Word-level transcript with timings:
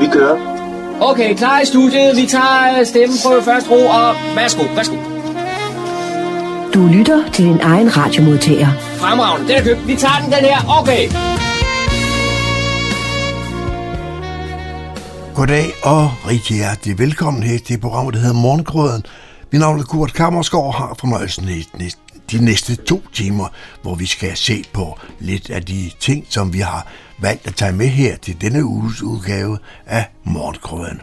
Vi 0.00 0.06
kører. 0.12 0.36
Okay, 1.00 1.34
klar 1.34 1.60
i 1.60 1.66
studiet. 1.66 2.16
Vi 2.16 2.26
tager 2.26 2.84
stemmen 2.84 3.18
på 3.24 3.30
første 3.44 3.70
ro, 3.70 3.86
og 3.86 4.14
værsgo, 4.36 4.62
værsgo. 4.74 4.96
Du 6.74 6.86
lytter 6.86 7.30
til 7.32 7.44
din 7.44 7.60
egen 7.60 7.96
radiomodtager. 7.96 8.68
Fremragende, 8.78 9.48
den 9.48 9.56
er 9.56 9.62
købt. 9.62 9.86
Vi 9.86 9.96
tager 9.96 10.18
den, 10.22 10.32
den 10.32 10.44
her. 10.50 10.58
Okay. 10.80 11.08
Goddag 15.34 15.66
og 15.82 16.10
rigtig 16.30 16.56
hjertelig 16.56 16.98
velkommen 16.98 17.42
her 17.42 17.58
til 17.66 17.78
programmet, 17.80 18.14
der 18.14 18.20
hedder 18.20 18.34
Morgengrøden. 18.34 19.02
Mit 19.52 19.60
navn 19.60 19.80
er 19.80 19.84
Kurt 19.84 20.12
Kammersgaard 20.14 20.64
og 20.64 20.74
har 20.74 20.96
fornøjelsen 21.00 21.48
i 21.48 21.66
de 22.30 22.44
næste 22.44 22.76
to 22.76 23.02
timer, 23.12 23.48
hvor 23.82 23.94
vi 23.94 24.06
skal 24.06 24.36
se 24.36 24.64
på 24.72 24.98
lidt 25.20 25.50
af 25.50 25.64
de 25.64 25.90
ting, 26.00 26.26
som 26.28 26.52
vi 26.52 26.58
har 26.58 26.86
valgt 27.18 27.46
at 27.46 27.54
tage 27.54 27.72
med 27.72 27.86
her 27.86 28.16
til 28.16 28.40
denne 28.40 28.64
uges 28.64 29.02
udgave 29.02 29.58
af 29.86 30.06
Morgengrøden. 30.24 31.00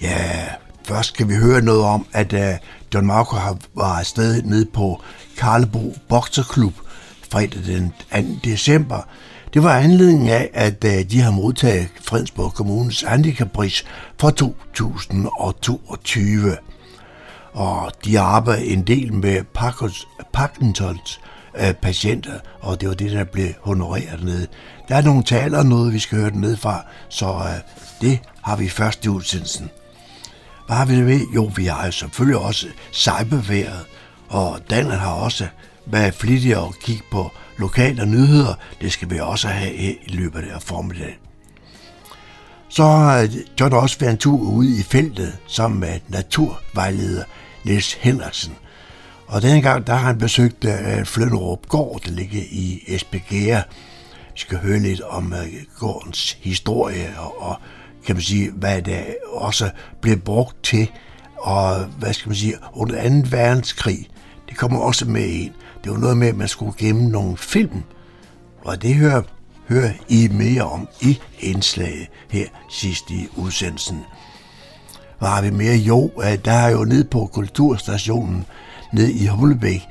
Ja, 0.00 0.44
først 0.84 1.08
skal 1.08 1.28
vi 1.28 1.34
høre 1.34 1.62
noget 1.62 1.82
om, 1.82 2.06
at 2.12 2.32
øh, 2.32 2.48
uh, 2.48 2.54
John 2.94 3.06
Marco 3.06 3.36
har 3.36 3.58
været 3.76 3.98
afsted 3.98 4.42
ned 4.42 4.64
på 4.64 5.02
Karlebo 5.36 5.94
Bokserklub 6.08 6.74
fredag 7.32 7.62
den 7.66 7.92
2. 8.12 8.18
december, 8.44 9.08
det 9.54 9.62
var 9.62 9.78
anledningen 9.78 10.28
af, 10.28 10.50
at 10.54 10.84
øh, 10.84 11.10
de 11.10 11.20
har 11.20 11.30
modtaget 11.30 11.88
Fredensborg 12.02 12.54
Kommunes 12.54 13.02
handicappris 13.02 13.84
for 14.20 14.30
2022. 14.30 16.56
Og 17.58 17.92
de 18.04 18.20
arbejder 18.20 18.62
en 18.62 18.82
del 18.82 19.12
med 19.12 19.44
Parkinsons 20.32 21.20
øh, 21.60 21.72
patienter, 21.74 22.38
og 22.60 22.80
det 22.80 22.88
var 22.88 22.94
det, 22.94 23.12
der 23.12 23.24
blev 23.24 23.48
honoreret 23.62 24.24
nede. 24.24 24.46
Der 24.88 24.96
er 24.96 25.02
nogle 25.02 25.22
taler 25.22 25.62
noget, 25.62 25.92
vi 25.92 25.98
skal 25.98 26.18
høre 26.18 26.30
ned 26.30 26.56
fra, 26.56 26.84
så 27.08 27.26
øh, 27.26 27.60
det 28.00 28.18
har 28.42 28.56
vi 28.56 28.68
først 28.68 29.04
i 29.04 29.08
udsendelsen. 29.08 29.70
Hvad 30.66 30.76
har 30.76 30.86
vi 30.86 30.96
det 30.96 31.04
med? 31.04 31.20
Jo, 31.34 31.50
vi 31.56 31.64
har 31.64 31.86
jo 31.86 31.92
selvfølgelig 31.92 32.38
også 32.38 32.66
cyberværet, 32.92 33.84
og 34.28 34.58
Danmark 34.70 34.98
har 34.98 35.12
også 35.12 35.46
været 35.86 36.14
flittig 36.14 36.56
at 36.56 36.78
kigge 36.82 37.04
på 37.10 37.30
lokale 37.58 38.06
nyheder. 38.06 38.54
Det 38.80 38.92
skal 38.92 39.10
vi 39.10 39.18
også 39.18 39.48
have 39.48 39.74
i 39.74 39.96
løbet 40.08 40.44
af 40.54 40.62
formiddagen. 40.62 41.18
Så 42.68 42.82
øh, 42.82 42.88
har 42.88 43.28
John 43.60 43.72
også 43.72 43.98
været 43.98 44.12
en 44.12 44.18
tur 44.18 44.40
ude 44.40 44.78
i 44.78 44.82
feltet 44.82 45.36
sammen 45.46 45.80
med 45.80 46.00
naturvejleder 46.08 47.24
Niels 47.68 47.92
Henriksen. 47.92 48.56
Og 49.26 49.42
denne 49.42 49.62
gang 49.62 49.86
der 49.86 49.94
har 49.94 50.06
han 50.06 50.18
besøgt 50.18 50.64
uh, 50.64 51.04
Flønderup 51.04 51.68
Gård, 51.68 52.00
der 52.04 52.10
ligger 52.10 52.42
i 52.50 52.82
Esbjerg. 52.86 53.64
Vi 54.32 54.40
skal 54.40 54.58
høre 54.58 54.78
lidt 54.78 55.00
om 55.00 55.32
øh, 55.32 55.46
gårdens 55.78 56.38
historie 56.40 57.14
og, 57.18 57.42
og 57.42 57.56
kan 58.06 58.14
man 58.14 58.22
sige, 58.22 58.50
hvad 58.50 58.82
det 58.82 59.16
også 59.32 59.70
blev 60.00 60.16
brugt 60.16 60.64
til, 60.64 60.90
og 61.36 61.84
hvad 61.84 62.12
skal 62.12 62.28
man 62.28 62.36
sige, 62.36 62.54
under 62.72 63.22
2. 63.22 63.28
verdenskrig. 63.30 64.08
Det 64.48 64.56
kommer 64.56 64.80
også 64.80 65.04
med 65.04 65.26
ind. 65.26 65.52
Det 65.84 65.92
var 65.92 65.98
noget 65.98 66.16
med, 66.16 66.28
at 66.28 66.36
man 66.36 66.48
skulle 66.48 66.72
gemme 66.78 67.08
nogle 67.08 67.36
film, 67.36 67.82
og 68.64 68.82
det 68.82 68.94
hører, 68.94 69.22
hører 69.68 69.92
I 70.08 70.28
mere 70.32 70.62
om 70.62 70.88
i 71.00 71.18
indslaget 71.40 72.06
her 72.30 72.46
sidst 72.70 73.10
i 73.10 73.28
udsendelsen 73.36 74.04
var 75.20 75.42
vi 75.42 75.50
mere? 75.50 75.76
Jo, 75.76 76.10
øh, 76.24 76.38
der 76.44 76.52
er 76.52 76.70
jo 76.70 76.84
ned 76.84 77.04
på 77.04 77.26
kulturstationen 77.32 78.46
ned 78.92 79.08
i 79.08 79.26
Humlebæk, 79.26 79.82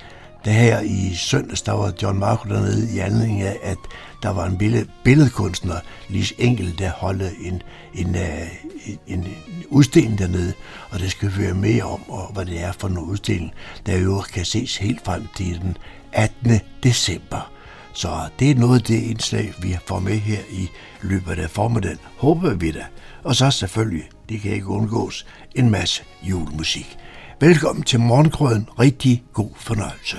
der 0.46 0.52
her 0.52 0.80
i 0.80 1.16
søndags, 1.16 1.62
der 1.62 1.72
var 1.72 1.94
John 2.04 2.20
Marco 2.20 2.50
dernede 2.50 2.96
i 2.96 3.00
anledning 3.00 3.42
af, 3.42 3.58
at 3.64 3.78
der 4.24 4.30
var 4.30 4.46
en 4.46 4.58
billed, 4.58 4.86
billedkunstner, 5.04 5.76
Lis 6.10 6.34
Enkel, 6.38 6.80
der 6.80 6.92
holdt 6.92 7.24
en, 7.42 7.62
en, 7.94 8.16
øh, 8.16 8.48
en, 8.88 8.98
en 9.08 9.28
udstilling 9.70 10.20
dernede, 10.20 10.54
og 10.90 11.00
det 11.00 11.12
skal 11.12 11.30
vi 11.30 11.34
høre 11.34 11.54
mere 11.54 11.84
om, 11.84 12.10
og 12.10 12.34
hvad 12.34 12.46
det 12.46 12.64
er 12.64 12.72
for 12.72 12.88
en 12.88 12.98
udstilling, 12.98 13.52
der 13.86 13.98
jo 13.98 14.24
kan 14.34 14.46
ses 14.46 14.78
helt 14.78 15.06
frem 15.06 15.28
til 15.36 15.62
den 15.62 15.78
18. 16.14 16.60
december. 16.84 17.52
Så 17.94 18.10
det 18.40 18.52
er 18.52 18.56
noget 18.56 18.80
af 18.80 18.86
det 18.86 19.04
indslag, 19.04 19.54
vi 19.62 19.78
får 19.86 20.00
med 20.00 20.18
her 20.18 20.40
i 20.52 20.70
løbet 21.02 21.40
af 21.40 21.50
formiddagen. 21.50 22.00
Håber 22.18 22.54
vi 22.54 22.72
da. 22.72 22.86
Og 23.24 23.36
så 23.36 23.52
selvfølgelig, 23.52 24.10
det 24.30 24.42
kan 24.42 24.52
ikke 24.52 24.68
undgås, 24.68 25.26
en 25.56 25.70
masse 25.70 26.04
julemusik. 26.24 26.98
Velkommen 27.40 27.84
til 27.84 28.00
Morgenkrøden. 28.00 28.70
Rigtig 28.80 29.24
god 29.34 29.52
fornøjelse. 29.56 30.18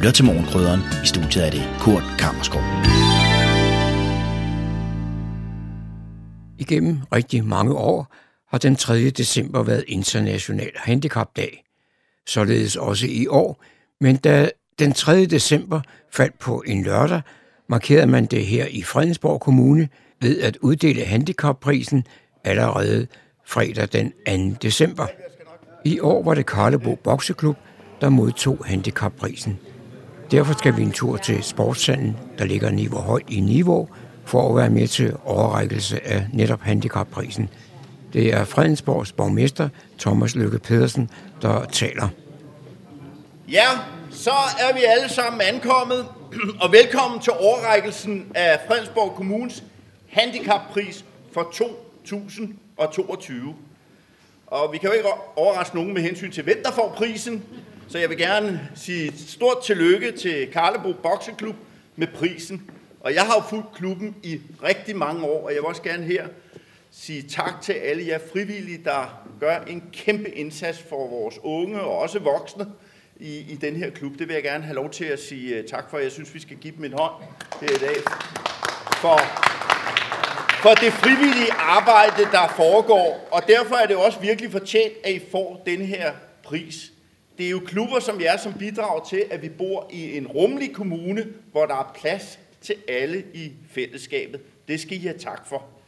lytter 0.00 0.12
til 0.12 0.24
Morgenkrydderen. 0.24 0.80
I 1.04 1.06
studiet 1.06 1.46
er 1.46 1.50
det 1.50 1.62
Kurt 1.80 2.02
Kammerskov. 2.18 2.62
Igennem 6.58 6.98
rigtig 7.12 7.44
mange 7.44 7.74
år 7.74 8.14
har 8.50 8.58
den 8.58 8.76
3. 8.76 9.10
december 9.10 9.62
været 9.62 9.84
International 9.88 10.70
Handicapdag. 10.76 11.64
Således 12.26 12.76
også 12.76 13.06
i 13.06 13.26
år, 13.26 13.64
men 14.00 14.16
da 14.16 14.50
den 14.78 14.92
3. 14.92 15.26
december 15.26 15.80
faldt 16.12 16.38
på 16.38 16.62
en 16.66 16.82
lørdag, 16.82 17.20
markerede 17.68 18.06
man 18.06 18.26
det 18.26 18.46
her 18.46 18.66
i 18.66 18.82
Fredensborg 18.82 19.40
Kommune 19.40 19.88
ved 20.20 20.40
at 20.40 20.56
uddele 20.56 21.04
handicapprisen 21.04 22.04
allerede 22.44 23.06
fredag 23.46 23.88
den 23.92 24.12
2. 24.52 24.58
december. 24.62 25.06
I 25.84 26.00
år 26.00 26.22
var 26.22 26.34
det 26.34 26.46
Karlebo 26.46 26.94
Bokseklub, 26.94 27.56
der 28.00 28.08
modtog 28.08 28.64
handicapprisen. 28.66 29.58
Derfor 30.30 30.54
skal 30.58 30.76
vi 30.76 30.82
en 30.82 30.92
tur 30.92 31.16
til 31.16 31.42
sportshallen, 31.42 32.16
der 32.38 32.44
ligger 32.44 32.70
niveau 32.70 33.00
højt 33.00 33.30
i 33.30 33.40
niveau, 33.40 33.88
for 34.24 34.50
at 34.50 34.56
være 34.56 34.70
med 34.70 34.88
til 34.88 35.16
overrækkelse 35.24 36.06
af 36.06 36.26
netop 36.32 36.60
handicapprisen. 36.60 37.48
Det 38.12 38.34
er 38.34 38.44
Fredensborgs 38.44 39.12
borgmester, 39.12 39.68
Thomas 39.98 40.34
Lykke 40.34 40.58
Pedersen, 40.58 41.10
der 41.42 41.64
taler. 41.64 42.08
Ja, 43.48 43.66
så 44.10 44.30
er 44.30 44.74
vi 44.74 44.80
alle 44.84 45.08
sammen 45.08 45.40
ankommet, 45.40 46.06
og 46.60 46.72
velkommen 46.72 47.20
til 47.20 47.32
overrækkelsen 47.32 48.32
af 48.34 48.60
Fredensborg 48.68 49.14
Kommunes 49.16 49.64
handicappris 50.08 51.04
for 51.32 51.52
2022. 51.52 53.54
Og 54.46 54.72
vi 54.72 54.78
kan 54.78 54.88
jo 54.88 54.94
ikke 54.94 55.08
overraske 55.36 55.76
nogen 55.76 55.94
med 55.94 56.02
hensyn 56.02 56.32
til, 56.32 56.44
hvem 56.44 56.62
der 56.64 56.72
får 56.72 56.94
prisen, 56.96 57.44
så 57.88 57.98
jeg 57.98 58.08
vil 58.08 58.18
gerne 58.18 58.68
sige 58.74 59.12
stort 59.28 59.64
tillykke 59.64 60.12
til 60.12 60.48
Karlebo 60.52 60.92
Bokseklub 61.02 61.56
med 61.96 62.06
prisen. 62.06 62.70
Og 63.00 63.14
jeg 63.14 63.22
har 63.22 63.34
jo 63.34 63.42
fulgt 63.48 63.74
klubben 63.74 64.16
i 64.22 64.40
rigtig 64.62 64.96
mange 64.96 65.24
år, 65.24 65.44
og 65.44 65.50
jeg 65.50 65.56
vil 65.56 65.66
også 65.66 65.82
gerne 65.82 66.04
her 66.04 66.26
sige 66.90 67.22
tak 67.22 67.62
til 67.62 67.72
alle 67.72 68.06
jer 68.06 68.18
frivillige, 68.32 68.80
der 68.84 69.26
gør 69.40 69.58
en 69.58 69.82
kæmpe 69.92 70.30
indsats 70.30 70.78
for 70.78 71.08
vores 71.08 71.38
unge 71.42 71.80
og 71.80 71.98
også 71.98 72.18
voksne 72.18 72.66
i, 73.16 73.38
i 73.38 73.54
den 73.54 73.76
her 73.76 73.90
klub. 73.90 74.12
Det 74.18 74.28
vil 74.28 74.34
jeg 74.34 74.42
gerne 74.42 74.64
have 74.64 74.74
lov 74.74 74.90
til 74.90 75.04
at 75.04 75.20
sige 75.20 75.56
øh, 75.56 75.64
tak 75.64 75.90
for. 75.90 75.98
Jeg 75.98 76.12
synes, 76.12 76.34
vi 76.34 76.40
skal 76.40 76.56
give 76.56 76.76
dem 76.76 76.84
en 76.84 76.92
hånd 76.92 77.14
her 77.60 77.68
i 77.68 77.78
dag. 77.78 77.96
For, 78.96 79.18
for 80.62 80.74
det 80.74 80.92
frivillige 80.92 81.52
arbejde, 81.52 82.22
der 82.32 82.48
foregår. 82.56 83.28
Og 83.32 83.42
derfor 83.48 83.74
er 83.74 83.86
det 83.86 83.96
også 83.96 84.20
virkelig 84.20 84.52
fortjent, 84.52 84.92
at 85.04 85.12
I 85.12 85.20
får 85.30 85.62
den 85.66 85.80
her 85.80 86.12
pris. 86.42 86.92
Det 87.38 87.46
er 87.46 87.50
jo 87.50 87.60
klubber 87.66 88.00
som 88.00 88.20
jer, 88.20 88.36
som 88.36 88.52
bidrager 88.52 89.04
til, 89.04 89.24
at 89.30 89.42
vi 89.42 89.48
bor 89.48 89.88
i 89.90 90.16
en 90.16 90.26
rummelig 90.26 90.74
kommune, 90.74 91.26
hvor 91.52 91.66
der 91.66 91.74
er 91.74 91.92
plads 92.00 92.38
til 92.60 92.74
alle 92.88 93.24
i 93.34 93.52
fællesskabet. 93.70 94.40
Det 94.68 94.80
skal 94.80 94.96
I 94.96 95.00
have 95.00 95.18
tak 95.18 95.48
for. 95.48 95.79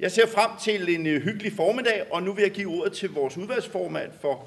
Jeg 0.00 0.12
ser 0.12 0.26
frem 0.26 0.50
til 0.60 0.94
en 0.94 1.06
øh, 1.06 1.22
hyggelig 1.22 1.52
formiddag, 1.56 2.02
og 2.10 2.22
nu 2.22 2.32
vil 2.32 2.42
jeg 2.42 2.50
give 2.50 2.70
ordet 2.80 2.92
til 2.92 3.10
vores 3.10 3.36
udvalgsformand, 3.36 4.10
for, 4.20 4.46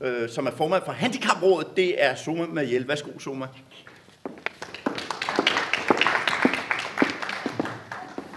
øh, 0.00 0.28
som 0.28 0.46
er 0.46 0.50
formand 0.50 0.82
for 0.84 0.92
Handicaprådet. 0.92 1.76
Det 1.76 2.04
er 2.04 2.14
Soma 2.14 2.46
Mariel. 2.46 2.88
Værsgo, 2.88 3.18
Soma. 3.18 3.46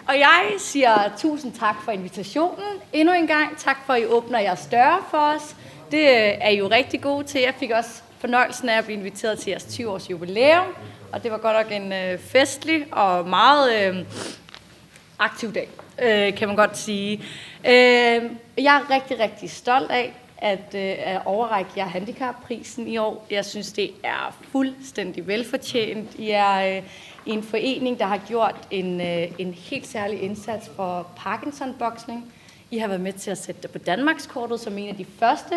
Og 0.07 0.19
jeg 0.19 0.53
siger 0.57 1.17
tusind 1.17 1.53
tak 1.53 1.75
for 1.85 1.91
invitationen. 1.91 2.65
Endnu 2.93 3.13
en 3.13 3.27
gang 3.27 3.57
tak 3.57 3.77
for, 3.85 3.93
at 3.93 4.01
I 4.01 4.05
åbner 4.05 4.39
jeres 4.39 4.67
døre 4.71 4.99
for 5.09 5.35
os. 5.35 5.55
Det 5.91 5.99
øh, 5.99 6.37
er 6.41 6.49
I 6.49 6.57
jo 6.57 6.67
rigtig 6.67 7.01
gode 7.01 7.23
til. 7.23 7.41
Jeg 7.41 7.53
fik 7.59 7.71
også 7.71 8.01
fornøjelsen 8.19 8.69
af 8.69 8.77
at 8.77 8.85
blive 8.85 8.97
inviteret 8.97 9.39
til 9.39 9.49
jeres 9.49 9.63
20-års 9.63 10.09
jubilæum, 10.09 10.75
og 11.11 11.23
det 11.23 11.31
var 11.31 11.37
godt 11.37 11.57
nok 11.57 11.81
en 11.81 11.93
øh, 11.93 12.19
festlig 12.19 12.85
og 12.91 13.29
meget 13.29 13.87
øh, 13.87 14.05
aktiv 15.19 15.53
dag, 15.53 15.69
øh, 16.01 16.35
kan 16.37 16.47
man 16.47 16.57
godt 16.57 16.77
sige. 16.77 17.17
Øh, 17.65 18.23
jeg 18.57 18.75
er 18.75 18.89
rigtig, 18.89 19.19
rigtig 19.19 19.49
stolt 19.49 19.91
af, 19.91 20.13
at, 20.37 20.75
øh, 20.75 20.95
at 20.97 21.21
overrække 21.25 21.71
jer 21.77 21.85
handicapprisen 21.85 22.87
i 22.87 22.97
år. 22.97 23.25
Jeg 23.31 23.45
synes, 23.45 23.71
det 23.71 23.91
er 24.03 24.37
fuldstændig 24.51 25.27
velfortjent. 25.27 26.15
I 26.15 26.29
er 26.29 26.77
øh, 26.77 26.83
en 27.25 27.43
forening, 27.43 27.99
der 27.99 28.05
har 28.05 28.21
gjort 28.27 28.55
en, 28.71 29.01
øh, 29.01 29.31
en 29.37 29.53
helt 29.53 29.87
særlig 29.87 30.21
indsats 30.21 30.69
for 30.75 31.07
Parkinson-boksning. 31.17 32.33
I 32.71 32.77
har 32.77 32.87
været 32.87 33.01
med 33.01 33.13
til 33.13 33.31
at 33.31 33.37
sætte 33.37 33.61
det 33.61 33.71
på 33.71 33.77
Danmarkskortet 33.77 34.59
som 34.59 34.77
en 34.77 34.89
af 34.89 34.95
de 34.95 35.05
første 35.19 35.55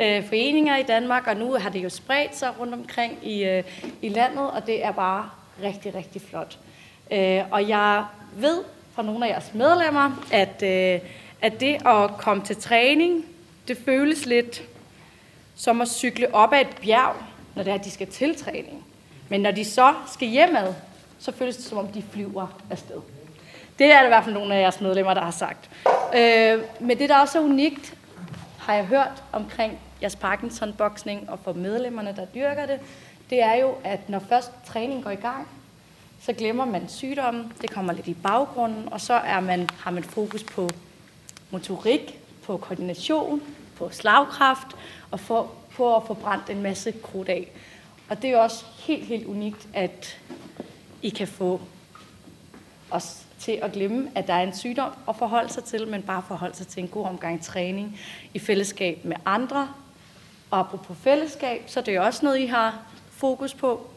øh, 0.00 0.24
foreninger 0.24 0.76
i 0.76 0.82
Danmark, 0.82 1.26
og 1.26 1.36
nu 1.36 1.52
har 1.52 1.70
det 1.70 1.84
jo 1.84 1.88
spredt 1.88 2.36
sig 2.36 2.60
rundt 2.60 2.74
omkring 2.74 3.18
i, 3.22 3.44
øh, 3.44 3.64
i 4.02 4.08
landet, 4.08 4.50
og 4.50 4.66
det 4.66 4.84
er 4.84 4.92
bare 4.92 5.30
rigtig, 5.62 5.94
rigtig 5.94 6.22
flot. 6.22 6.58
Øh, 7.10 7.42
og 7.50 7.68
jeg 7.68 8.04
ved 8.36 8.64
fra 8.96 9.02
nogle 9.02 9.26
af 9.26 9.30
jeres 9.30 9.54
medlemmer, 9.54 10.24
at, 10.32 10.62
øh, 10.62 11.00
at 11.42 11.60
det 11.60 11.86
at 11.86 12.10
komme 12.18 12.42
til 12.44 12.56
træning, 12.56 13.24
det 13.68 13.78
føles 13.84 14.26
lidt 14.26 14.62
som 15.56 15.80
at 15.80 15.88
cykle 15.88 16.34
op 16.34 16.52
ad 16.52 16.60
et 16.60 16.76
bjerg, 16.82 17.16
når 17.54 17.62
det 17.62 17.70
er, 17.70 17.74
at 17.74 17.84
de 17.84 17.90
skal 17.90 18.06
til 18.06 18.36
træning. 18.36 18.84
Men 19.28 19.40
når 19.40 19.50
de 19.50 19.64
så 19.64 19.94
skal 20.12 20.28
hjemad, 20.28 20.74
så 21.18 21.32
føles 21.32 21.56
det 21.56 21.64
som 21.64 21.78
om, 21.78 21.88
de 21.88 22.04
flyver 22.10 22.60
afsted. 22.70 23.00
Det 23.78 23.92
er 23.92 23.98
det 23.98 24.06
i 24.06 24.08
hvert 24.08 24.24
fald 24.24 24.34
nogle 24.34 24.54
af 24.54 24.60
jeres 24.60 24.80
medlemmer, 24.80 25.14
der 25.14 25.22
har 25.22 25.30
sagt. 25.30 25.70
Øh, 26.16 26.60
men 26.80 26.98
det, 26.98 27.08
der 27.08 27.18
også 27.18 27.38
er 27.38 27.42
unikt, 27.42 27.94
har 28.58 28.74
jeg 28.74 28.84
hørt 28.84 29.22
omkring 29.32 29.78
jeres 30.02 30.16
Parkinson-boksning 30.16 31.30
og 31.30 31.38
for 31.38 31.52
medlemmerne, 31.52 32.14
der 32.16 32.24
dyrker 32.24 32.66
det, 32.66 32.80
det 33.30 33.42
er 33.42 33.54
jo, 33.54 33.74
at 33.84 34.08
når 34.08 34.18
først 34.18 34.50
træningen 34.66 35.02
går 35.02 35.10
i 35.10 35.14
gang, 35.14 35.48
så 36.26 36.32
glemmer 36.32 36.64
man 36.64 36.88
sygdommen, 36.88 37.52
det 37.62 37.70
kommer 37.70 37.92
lidt 37.92 38.08
i 38.08 38.14
baggrunden, 38.14 38.92
og 38.92 39.00
så 39.00 39.14
er 39.14 39.40
man, 39.40 39.68
har 39.78 39.90
man 39.90 40.04
fokus 40.04 40.44
på 40.44 40.70
motorik, 41.50 42.18
på 42.42 42.56
koordination, 42.56 43.42
på 43.76 43.90
slagkraft 43.90 44.66
og 45.10 45.20
for, 45.20 45.52
på 45.70 45.96
at 45.96 46.02
få 46.06 46.14
brændt 46.14 46.50
en 46.50 46.62
masse 46.62 46.92
krudt 47.02 47.28
af. 47.28 47.50
Og 48.08 48.22
det 48.22 48.30
er 48.30 48.38
også 48.38 48.64
helt, 48.78 49.04
helt 49.04 49.26
unikt, 49.26 49.68
at 49.74 50.20
I 51.02 51.08
kan 51.08 51.28
få 51.28 51.60
os 52.90 53.26
til 53.38 53.52
at 53.52 53.72
glemme, 53.72 54.10
at 54.14 54.26
der 54.26 54.34
er 54.34 54.42
en 54.42 54.56
sygdom 54.56 54.92
at 55.08 55.16
forholde 55.16 55.52
sig 55.52 55.64
til, 55.64 55.88
men 55.88 56.02
bare 56.02 56.22
forholde 56.28 56.56
sig 56.56 56.66
til 56.66 56.82
en 56.82 56.88
god 56.88 57.06
omgang 57.06 57.42
træning 57.42 58.00
i 58.34 58.38
fællesskab 58.38 59.04
med 59.04 59.16
andre. 59.24 59.68
Og 60.50 60.58
apropos 60.58 60.96
fællesskab, 60.98 61.62
så 61.66 61.80
det 61.80 61.94
er 61.94 62.00
også 62.00 62.24
noget, 62.24 62.38
I 62.38 62.46
har 62.46 62.82
fokus 63.10 63.54
på, 63.54 63.90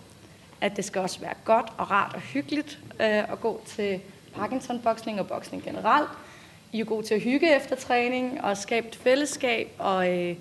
at 0.62 0.78
det 0.78 0.86
skal 0.86 1.02
også 1.02 1.20
være 1.20 1.34
godt 1.46 1.66
og 1.78 1.92
rart 1.92 2.12
og 2.16 2.22
hyggeligt 2.22 2.80
øh, 3.00 3.32
at 3.32 3.42
gå 3.42 3.62
til 3.66 4.00
Parkinson-boksning 4.36 5.20
og 5.20 5.28
boksning 5.28 5.64
generelt. 5.64 6.10
I 6.72 6.80
er 6.80 6.86
gode 6.86 7.06
til 7.06 7.14
at 7.14 7.22
hygge 7.22 7.56
efter 7.56 7.76
træning 7.76 8.42
og 8.42 8.58
skabe 8.58 8.88
et 8.88 8.96
fællesskab, 8.96 9.72
og, 9.78 10.18
øh, 10.18 10.36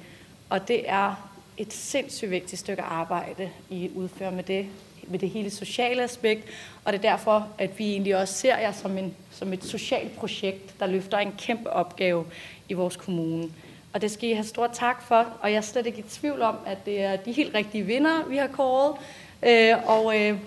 og 0.49 0.69
det 0.69 0.91
er 0.91 1.31
et 1.57 1.73
sindssygt 1.73 2.31
vigtigt 2.31 2.61
stykke 2.61 2.83
arbejde, 2.83 3.51
I 3.71 3.91
udfører 3.95 4.31
med 4.31 4.45
det, 4.45 4.67
med 5.07 5.19
det 5.19 5.31
hele 5.31 5.51
sociale 5.51 6.03
aspekt, 6.03 6.49
og 6.85 6.93
det 6.93 6.99
er 7.05 7.11
derfor, 7.11 7.49
at 7.59 7.79
vi 7.79 7.91
egentlig 7.91 8.17
også 8.17 8.35
ser 8.35 8.59
jer 8.59 8.73
som, 8.73 8.99
en, 8.99 9.17
som 9.31 9.53
et 9.53 9.65
socialt 9.65 10.17
projekt, 10.17 10.81
der 10.81 10.87
løfter 10.87 11.19
en 11.19 11.35
kæmpe 11.39 11.71
opgave 11.71 12.27
i 12.69 12.73
vores 12.73 12.97
kommune. 12.97 13.49
Og 13.93 14.01
det 14.01 14.11
skal 14.11 14.29
I 14.29 14.33
have 14.33 14.45
stor 14.45 14.67
tak 14.67 15.03
for, 15.03 15.27
og 15.41 15.51
jeg 15.51 15.57
er 15.57 15.61
slet 15.61 15.87
ikke 15.87 15.99
i 15.99 16.03
tvivl 16.03 16.43
om, 16.43 16.57
at 16.67 16.87
det 16.87 17.03
er 17.03 17.17
de 17.17 17.33
helt 17.33 17.55
rigtige 17.55 17.85
vinder, 17.85 18.25
vi 18.29 18.37
har 18.37 18.47
kåret. 18.47 18.95
Øh, 19.43 19.75
og 19.87 20.21
øh, 20.21 20.39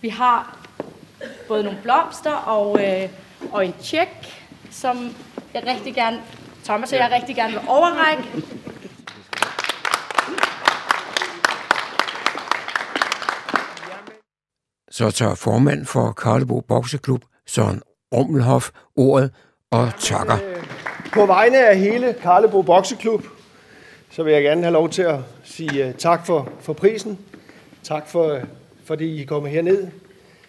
vi 0.00 0.08
har 0.08 0.58
både 1.48 1.64
nogle 1.64 1.78
blomster 1.82 2.32
og, 2.32 2.84
øh, 2.84 3.08
og 3.52 3.66
en 3.66 3.74
tjek, 3.82 4.08
som 4.70 5.16
jeg 5.54 5.62
rigtig 5.66 5.94
gerne, 5.94 6.20
Thomas 6.64 6.92
og 6.92 6.98
jeg 6.98 7.10
rigtig 7.12 7.36
gerne 7.36 7.52
vil 7.52 7.62
overrække. 7.68 8.22
Så 14.90 15.10
tager 15.10 15.34
formand 15.34 15.86
for 15.86 16.12
Karlebo 16.12 16.60
Bokseklub, 16.60 17.24
Søren 17.46 17.82
Rummelhoff, 18.14 18.70
ordet 18.96 19.32
og 19.70 19.92
takker. 19.98 20.38
På 21.12 21.26
vegne 21.26 21.66
af 21.68 21.78
hele 21.78 22.14
Karlebo 22.22 22.62
Bokseklub, 22.62 23.24
så 24.10 24.22
vil 24.22 24.32
jeg 24.32 24.42
gerne 24.42 24.62
have 24.62 24.72
lov 24.72 24.90
til 24.90 25.02
at 25.02 25.18
sige 25.44 25.88
uh, 25.88 25.94
tak 25.94 26.26
for, 26.26 26.48
for 26.60 26.72
prisen. 26.72 27.18
Tak 27.84 28.08
for, 28.08 28.40
fordi 28.84 29.22
I 29.22 29.24
kommer 29.24 29.48
herned. 29.48 29.88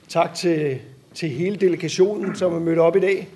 Tak 0.07 0.33
til, 0.35 0.79
til 1.13 1.29
hele 1.29 1.55
delegationen, 1.55 2.35
som 2.35 2.53
er 2.53 2.59
mødt 2.59 2.79
op 2.79 2.95
i 2.95 2.99
dag. 2.99 3.27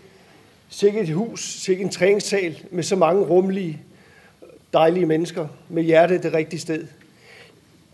Sikke 0.69 0.99
et 0.99 1.09
hus, 1.09 1.43
sikke 1.43 1.83
en 1.83 1.89
træningssal 1.89 2.59
med 2.71 2.83
så 2.83 2.95
mange 2.95 3.25
rummelige, 3.25 3.81
dejlige 4.73 5.05
mennesker 5.05 5.47
med 5.69 5.83
hjertet 5.83 6.23
det 6.23 6.33
rigtige 6.33 6.59
sted. 6.59 6.87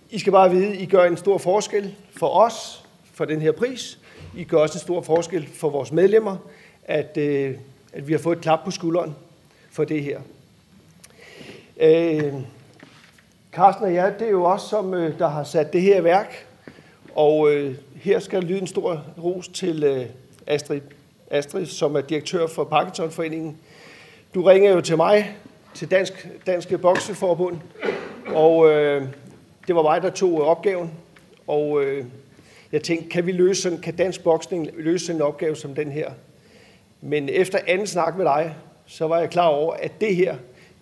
I 0.10 0.20
skal 0.20 0.32
bare 0.32 0.52
vide, 0.52 0.68
at 0.68 0.82
I 0.82 0.86
gør 0.86 1.04
en 1.04 1.18
stor 1.18 1.38
forskel 1.38 1.96
for 2.18 2.28
os, 2.28 2.86
for 3.14 3.26
den 3.26 3.42
her 3.42 3.52
pris. 3.52 4.00
I 4.38 4.44
gør 4.44 4.58
også 4.58 4.76
en 4.78 4.82
stor 4.82 5.02
forskel 5.02 5.48
for 5.48 5.70
vores 5.70 5.92
medlemmer, 5.92 6.38
at, 6.84 7.18
øh, 7.18 7.56
at 7.94 8.08
vi 8.08 8.14
har 8.14 8.20
fået 8.20 8.36
et 8.36 8.42
klap 8.42 8.60
på 8.66 8.72
skulderen 8.72 9.16
for 9.72 9.84
det 9.84 10.04
her. 10.04 10.20
Øh, 11.78 12.34
Carsten 13.52 13.86
og 13.86 13.94
jeg, 13.94 14.14
det 14.20 14.28
er 14.28 14.32
jo 14.32 14.44
også 14.44 14.68
som 14.68 14.94
øh, 14.94 15.20
der 15.20 15.28
har 15.28 15.44
sat 15.44 15.74
det 15.74 15.82
her 15.82 16.00
i 16.00 16.04
værk. 16.04 16.48
Og 17.16 17.52
øh, 17.52 17.76
her 17.96 18.20
skal 18.20 18.44
lyde 18.44 18.60
en 18.60 18.68
stor 18.68 19.04
ros 19.24 19.48
til 19.48 19.84
øh, 19.84 20.06
Astrid, 20.48 20.82
Astrid, 21.32 21.66
som 21.66 21.96
er 21.96 22.02
direktør 22.02 22.48
for 22.48 22.64
Parkinsonforeningen. 22.64 23.58
Du 24.36 24.42
ringer 24.42 24.72
jo 24.72 24.82
til 24.82 24.98
mig, 24.98 25.36
til 25.74 25.92
Dansk, 25.92 26.28
Danske 26.46 26.78
Bokseforbund, 26.78 27.58
og 28.28 28.70
øh, 28.70 29.08
det 29.68 29.76
var 29.76 29.82
mig, 29.82 30.02
der 30.02 30.10
tog 30.10 30.42
øh, 30.42 30.48
opgaven. 30.48 30.92
Og 31.48 31.84
øh, 31.84 32.06
jeg 32.72 32.84
tænkte, 32.84 33.10
kan 33.10 33.26
vi 33.26 33.32
løse 33.32 33.62
sådan, 33.62 33.78
kan 33.78 33.96
dansk 33.96 34.24
boksning 34.24 34.70
løse 34.78 35.06
sådan 35.06 35.22
en 35.22 35.28
opgave 35.28 35.56
som 35.56 35.76
den 35.76 35.92
her? 35.92 36.12
Men 37.02 37.30
efter 37.30 37.60
anden 37.68 37.88
snak 37.88 38.18
med 38.18 38.26
dig, 38.26 38.56
så 38.86 39.08
var 39.08 39.20
jeg 39.20 39.30
klar 39.30 39.48
over, 39.48 39.74
at 39.74 39.92
det 40.02 40.16
her, 40.16 40.36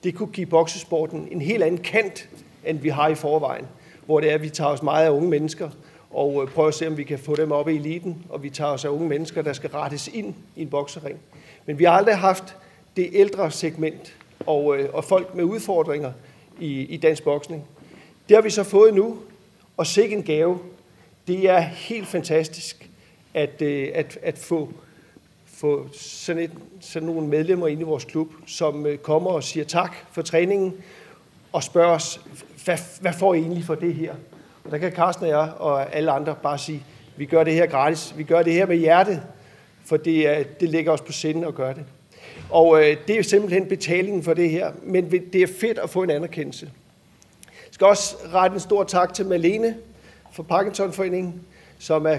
det 0.03 0.15
kunne 0.15 0.31
give 0.31 0.45
boksesporten 0.45 1.27
en 1.31 1.41
helt 1.41 1.63
anden 1.63 1.81
kant, 1.81 2.29
end 2.65 2.79
vi 2.79 2.89
har 2.89 3.07
i 3.07 3.15
forvejen. 3.15 3.67
Hvor 4.05 4.19
det 4.19 4.29
er, 4.29 4.35
at 4.35 4.41
vi 4.41 4.49
tager 4.49 4.71
os 4.71 4.83
meget 4.83 5.05
af 5.05 5.09
unge 5.09 5.29
mennesker, 5.29 5.69
og 6.11 6.43
øh, 6.43 6.49
prøver 6.49 6.67
at 6.67 6.73
se, 6.73 6.87
om 6.87 6.97
vi 6.97 7.03
kan 7.03 7.19
få 7.19 7.35
dem 7.35 7.51
op 7.51 7.69
i 7.69 7.75
eliten, 7.75 8.25
og 8.29 8.43
vi 8.43 8.49
tager 8.49 8.71
os 8.71 8.85
af 8.85 8.89
unge 8.89 9.07
mennesker, 9.07 9.41
der 9.41 9.53
skal 9.53 9.69
rettes 9.69 10.07
ind 10.07 10.33
i 10.55 10.61
en 10.61 10.69
boksering. 10.69 11.19
Men 11.65 11.79
vi 11.79 11.83
har 11.83 11.91
aldrig 11.91 12.17
haft 12.17 12.55
det 12.97 13.09
ældre 13.13 13.51
segment 13.51 14.15
og, 14.45 14.77
øh, 14.77 14.89
og 14.93 15.03
folk 15.03 15.35
med 15.35 15.43
udfordringer 15.43 16.11
i, 16.59 16.81
i 16.81 16.97
dansk 16.97 17.23
boksning. 17.23 17.63
Det 18.29 18.37
har 18.37 18.41
vi 18.41 18.49
så 18.49 18.63
fået 18.63 18.93
nu, 18.93 19.17
og 19.77 19.87
sikke 19.87 20.15
en 20.15 20.23
gave. 20.23 20.59
Det 21.27 21.49
er 21.49 21.59
helt 21.59 22.07
fantastisk 22.07 22.89
at, 23.33 23.61
øh, 23.61 23.89
at, 23.93 24.17
at 24.21 24.37
få, 24.37 24.69
få 25.45 25.87
sådan, 25.93 26.43
et, 26.43 26.51
sådan 26.79 27.05
nogle 27.05 27.27
medlemmer 27.27 27.67
ind 27.67 27.79
i 27.79 27.83
vores 27.83 28.05
klub, 28.05 28.27
som 28.47 28.87
kommer 29.01 29.31
og 29.31 29.43
siger 29.43 29.63
tak 29.63 29.95
for 30.11 30.21
træningen, 30.21 30.73
og 31.53 31.63
spørger 31.63 31.95
os, 31.95 32.21
hvad, 32.65 32.77
hvad 33.01 33.13
får 33.13 33.33
I 33.33 33.37
egentlig 33.37 33.63
for 33.63 33.75
det 33.75 33.93
her? 33.93 34.13
Og 34.63 34.71
der 34.71 34.77
kan 34.77 34.91
Carsten 34.91 35.25
og 35.25 35.29
jeg 35.29 35.51
og 35.57 35.95
alle 35.95 36.11
andre 36.11 36.35
bare 36.43 36.57
sige, 36.57 36.83
vi 37.17 37.25
gør 37.25 37.43
det 37.43 37.53
her 37.53 37.65
gratis. 37.65 38.13
Vi 38.17 38.23
gør 38.23 38.43
det 38.43 38.53
her 38.53 38.65
med 38.65 38.77
hjertet, 38.77 39.21
for 39.85 39.97
det, 39.97 40.27
er, 40.27 40.43
det 40.59 40.69
ligger 40.69 40.91
os 40.91 41.01
på 41.01 41.11
sinde 41.11 41.47
at 41.47 41.55
gøre 41.55 41.73
det. 41.73 41.83
Og 42.49 42.81
øh, 42.81 42.97
det 43.07 43.19
er 43.19 43.23
simpelthen 43.23 43.65
betalingen 43.65 44.23
for 44.23 44.33
det 44.33 44.49
her, 44.49 44.71
men 44.83 45.11
det 45.11 45.35
er 45.35 45.47
fedt 45.59 45.77
at 45.77 45.89
få 45.89 46.03
en 46.03 46.09
anerkendelse. 46.09 46.69
Jeg 47.45 47.73
skal 47.73 47.87
også 47.87 48.15
rette 48.33 48.53
en 48.53 48.59
stor 48.59 48.83
tak 48.83 49.13
til 49.13 49.25
Malene 49.25 49.75
fra 50.31 50.43
Parkinsonforeningen, 50.43 51.41
som 51.79 52.05
er 52.05 52.17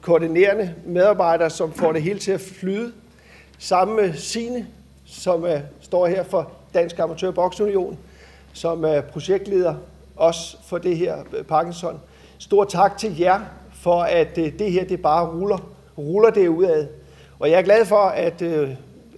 koordinerende 0.00 0.74
medarbejder, 0.86 1.48
som 1.48 1.72
får 1.72 1.92
det 1.92 2.02
hele 2.02 2.18
til 2.18 2.32
at 2.32 2.40
flyde. 2.40 2.92
Sammen 3.58 3.96
med 3.96 4.14
Sine, 4.14 4.66
som 5.04 5.44
er, 5.44 5.60
står 5.80 6.06
her 6.06 6.22
for 6.22 6.52
Dansk 6.74 6.98
Amatør 6.98 7.30
Boksunion, 7.30 7.98
som 8.52 8.84
er 8.84 9.00
projektleder 9.00 9.74
også 10.16 10.56
for 10.64 10.78
det 10.78 10.96
her 10.96 11.16
øh, 11.32 11.44
Parkinson. 11.44 12.00
Stor 12.38 12.64
tak 12.64 12.98
til 12.98 13.18
jer 13.18 13.40
for, 13.72 14.02
at 14.02 14.38
øh, 14.38 14.58
det 14.58 14.72
her 14.72 14.84
det 14.84 15.02
bare 15.02 15.26
ruller, 15.26 15.58
ruller 15.98 16.30
det 16.30 16.48
udad. 16.48 16.88
Og 17.38 17.50
jeg 17.50 17.58
er 17.58 17.62
glad 17.62 17.84
for, 17.84 17.96
at 17.96 18.42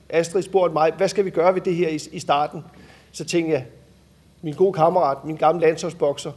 Astrid 0.09 0.43
spurgte 0.43 0.73
mig, 0.73 0.93
hvad 0.97 1.09
skal 1.09 1.25
vi 1.25 1.31
gøre 1.31 1.55
ved 1.55 1.61
det 1.61 1.75
her 1.75 1.89
i 2.13 2.19
starten? 2.19 2.65
Så 3.13 3.25
tænkte 3.25 3.53
jeg, 3.53 3.65
min 4.43 4.55
gode 4.55 4.73
kammerat, 4.73 5.25
min 5.25 5.37
gamle 5.37 5.61
landsholdsbokser, 5.61 6.33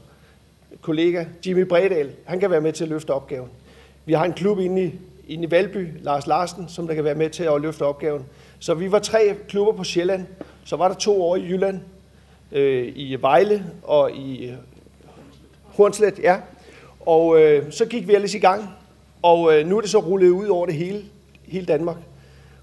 kollega 0.82 1.26
Jimmy 1.46 1.62
Bredal, 1.62 2.12
han 2.26 2.40
kan 2.40 2.52
være 2.52 2.62
med 2.62 2.74
til 2.74 2.84
at 2.84 2.90
løfte 2.90 3.12
opgaven. 3.12 3.50
Vi 4.06 4.14
har 4.14 4.26
en 4.26 4.34
klub 4.34 4.60
inde 4.60 4.84
i, 4.84 4.94
inde 5.28 5.44
i 5.44 5.52
Valby, 5.52 5.88
Lars 6.02 6.28
Larsen, 6.28 6.70
som 6.70 6.88
der 6.88 6.96
kan 6.96 7.04
være 7.04 7.16
med 7.16 7.30
til 7.30 7.44
at 7.44 7.62
løfte 7.62 7.82
opgaven. 7.84 8.26
Så 8.60 8.74
vi 8.74 8.92
var 8.92 9.00
tre 9.00 9.36
klubber 9.48 9.72
på 9.72 9.84
Sjælland. 9.84 10.26
Så 10.66 10.76
var 10.76 10.88
der 10.88 10.96
to 10.96 11.24
år 11.24 11.36
i 11.36 11.42
Jylland, 11.42 11.80
øh, 12.52 12.94
i 12.96 13.16
Vejle 13.22 13.66
og 13.84 14.12
i 14.12 14.54
Hornslet, 15.64 16.20
ja. 16.20 16.38
Og 17.00 17.42
øh, 17.42 17.72
så 17.72 17.86
gik 17.86 18.08
vi 18.08 18.16
ellers 18.16 18.34
i 18.34 18.40
gang, 18.40 18.70
og 19.22 19.54
øh, 19.54 19.68
nu 19.68 19.78
er 19.78 19.82
det 19.82 19.90
så 19.90 20.00
rullet 20.00 20.30
ud 20.30 20.48
over 20.48 20.66
det 20.66 20.76
hele, 20.76 21.04
hele 21.48 21.66
Danmark, 21.66 21.98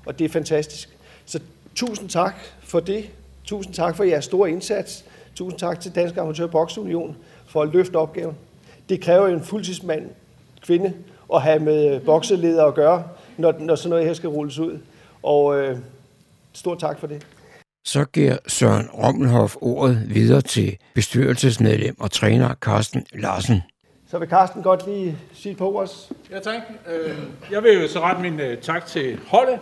og 0.07 0.19
det 0.19 0.25
er 0.25 0.29
fantastisk. 0.29 0.89
Så 1.27 1.41
tusind 1.75 2.09
tak 2.09 2.35
for 2.63 2.81
det. 2.81 3.11
Tusind 3.45 3.75
tak 3.75 3.97
for 3.97 4.05
jeres 4.05 4.25
store 4.25 4.51
indsats. 4.51 5.05
Tusind 5.35 5.59
tak 5.59 5.81
til 5.81 5.95
Dansk 5.95 6.17
Amatør 6.17 6.47
Boksunion 6.47 7.17
for 7.47 7.63
at 7.63 7.69
løfte 7.69 7.97
opgaven. 7.97 8.37
Det 8.89 9.01
kræver 9.01 9.29
jo 9.29 9.35
en 9.35 9.43
fuldtidsmand, 9.43 10.11
kvinde, 10.63 10.93
at 11.35 11.43
have 11.43 11.59
med 11.59 11.95
øh, 11.95 12.03
bokseledere 12.05 12.67
at 12.67 12.75
gøre, 12.75 13.05
når, 13.37 13.55
når 13.59 13.75
sådan 13.75 13.91
noget 13.91 14.07
her 14.07 14.15
skal 14.15 14.29
rulles 14.29 14.59
ud. 14.59 14.79
Og 15.23 15.59
øh, 15.59 15.79
stort 16.53 16.79
tak 16.79 16.99
for 16.99 17.07
det. 17.07 17.27
Så 17.85 18.05
giver 18.05 18.37
Søren 18.47 18.89
Rommelhoff 18.91 19.57
ordet 19.61 20.03
videre 20.15 20.41
til 20.41 20.77
bestyrelsesmedlem 20.95 22.01
og 22.01 22.11
træner 22.11 22.55
Carsten 22.55 23.07
Larsen. 23.13 23.63
Så 24.11 24.19
vil 24.19 24.29
Carsten 24.29 24.63
godt 24.63 24.87
lige 24.87 25.19
sige 25.35 25.55
på 25.55 25.81
os. 25.81 26.13
Ja, 26.31 26.39
tak. 26.41 26.61
Øh, 26.95 27.15
jeg 27.51 27.63
vil 27.63 27.83
jo 27.83 27.89
så 27.89 28.01
rette 28.01 28.23
min 28.23 28.41
øh, 28.41 28.59
tak 28.59 28.87
til 28.87 29.19
Holde, 29.27 29.59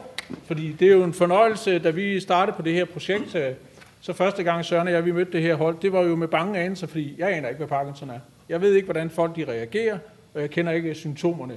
fordi 0.46 0.72
det 0.72 0.88
er 0.88 0.92
jo 0.92 1.04
en 1.04 1.12
fornøjelse, 1.12 1.78
da 1.78 1.90
vi 1.90 2.20
startede 2.20 2.56
på 2.56 2.62
det 2.62 2.72
her 2.72 2.84
projekt. 2.84 3.34
øh, 3.34 3.52
Så 4.00 4.12
første 4.12 4.42
gang 4.42 4.64
Søren 4.64 4.86
og 4.88 4.92
jeg, 4.94 5.04
vi 5.04 5.12
mødte 5.12 5.32
det 5.32 5.42
her 5.42 5.54
hold, 5.54 5.76
det 5.82 5.92
var 5.92 6.00
jo 6.02 6.16
med 6.16 6.28
bange 6.28 6.58
anelser, 6.60 6.86
fordi 6.86 7.14
jeg 7.18 7.32
aner 7.36 7.48
ikke, 7.48 7.58
hvad 7.58 7.68
Parkinson 7.68 8.10
er. 8.10 8.18
Jeg 8.48 8.60
ved 8.60 8.74
ikke, 8.74 8.86
hvordan 8.86 9.10
folk 9.10 9.36
de 9.36 9.44
reagerer, 9.48 9.98
og 10.34 10.40
jeg 10.40 10.50
kender 10.50 10.72
ikke 10.72 10.94
symptomerne. 10.94 11.54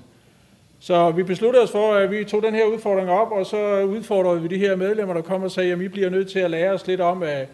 Så 0.86 1.12
vi 1.12 1.24
besluttede 1.24 1.64
os 1.64 1.72
for, 1.72 1.94
at 1.94 2.12
vi 2.12 2.24
tog 2.24 2.44
den 2.44 2.56
her 2.56 2.66
udfordring 2.66 3.10
op, 3.10 3.32
og 3.32 3.46
så 3.46 3.84
udfordrede 3.84 4.42
vi 4.42 4.48
de 4.48 4.58
her 4.58 4.76
medlemmer, 4.76 5.14
der 5.14 5.22
kom 5.22 5.44
og 5.44 5.52
sagde, 5.52 5.72
at 5.72 5.82
I 5.82 5.88
bliver 5.88 6.10
nødt 6.10 6.30
til 6.30 6.40
at 6.40 6.52
lære 6.52 6.72
os 6.72 6.88
lidt 6.88 7.02
om, 7.02 7.24
at 7.24 7.48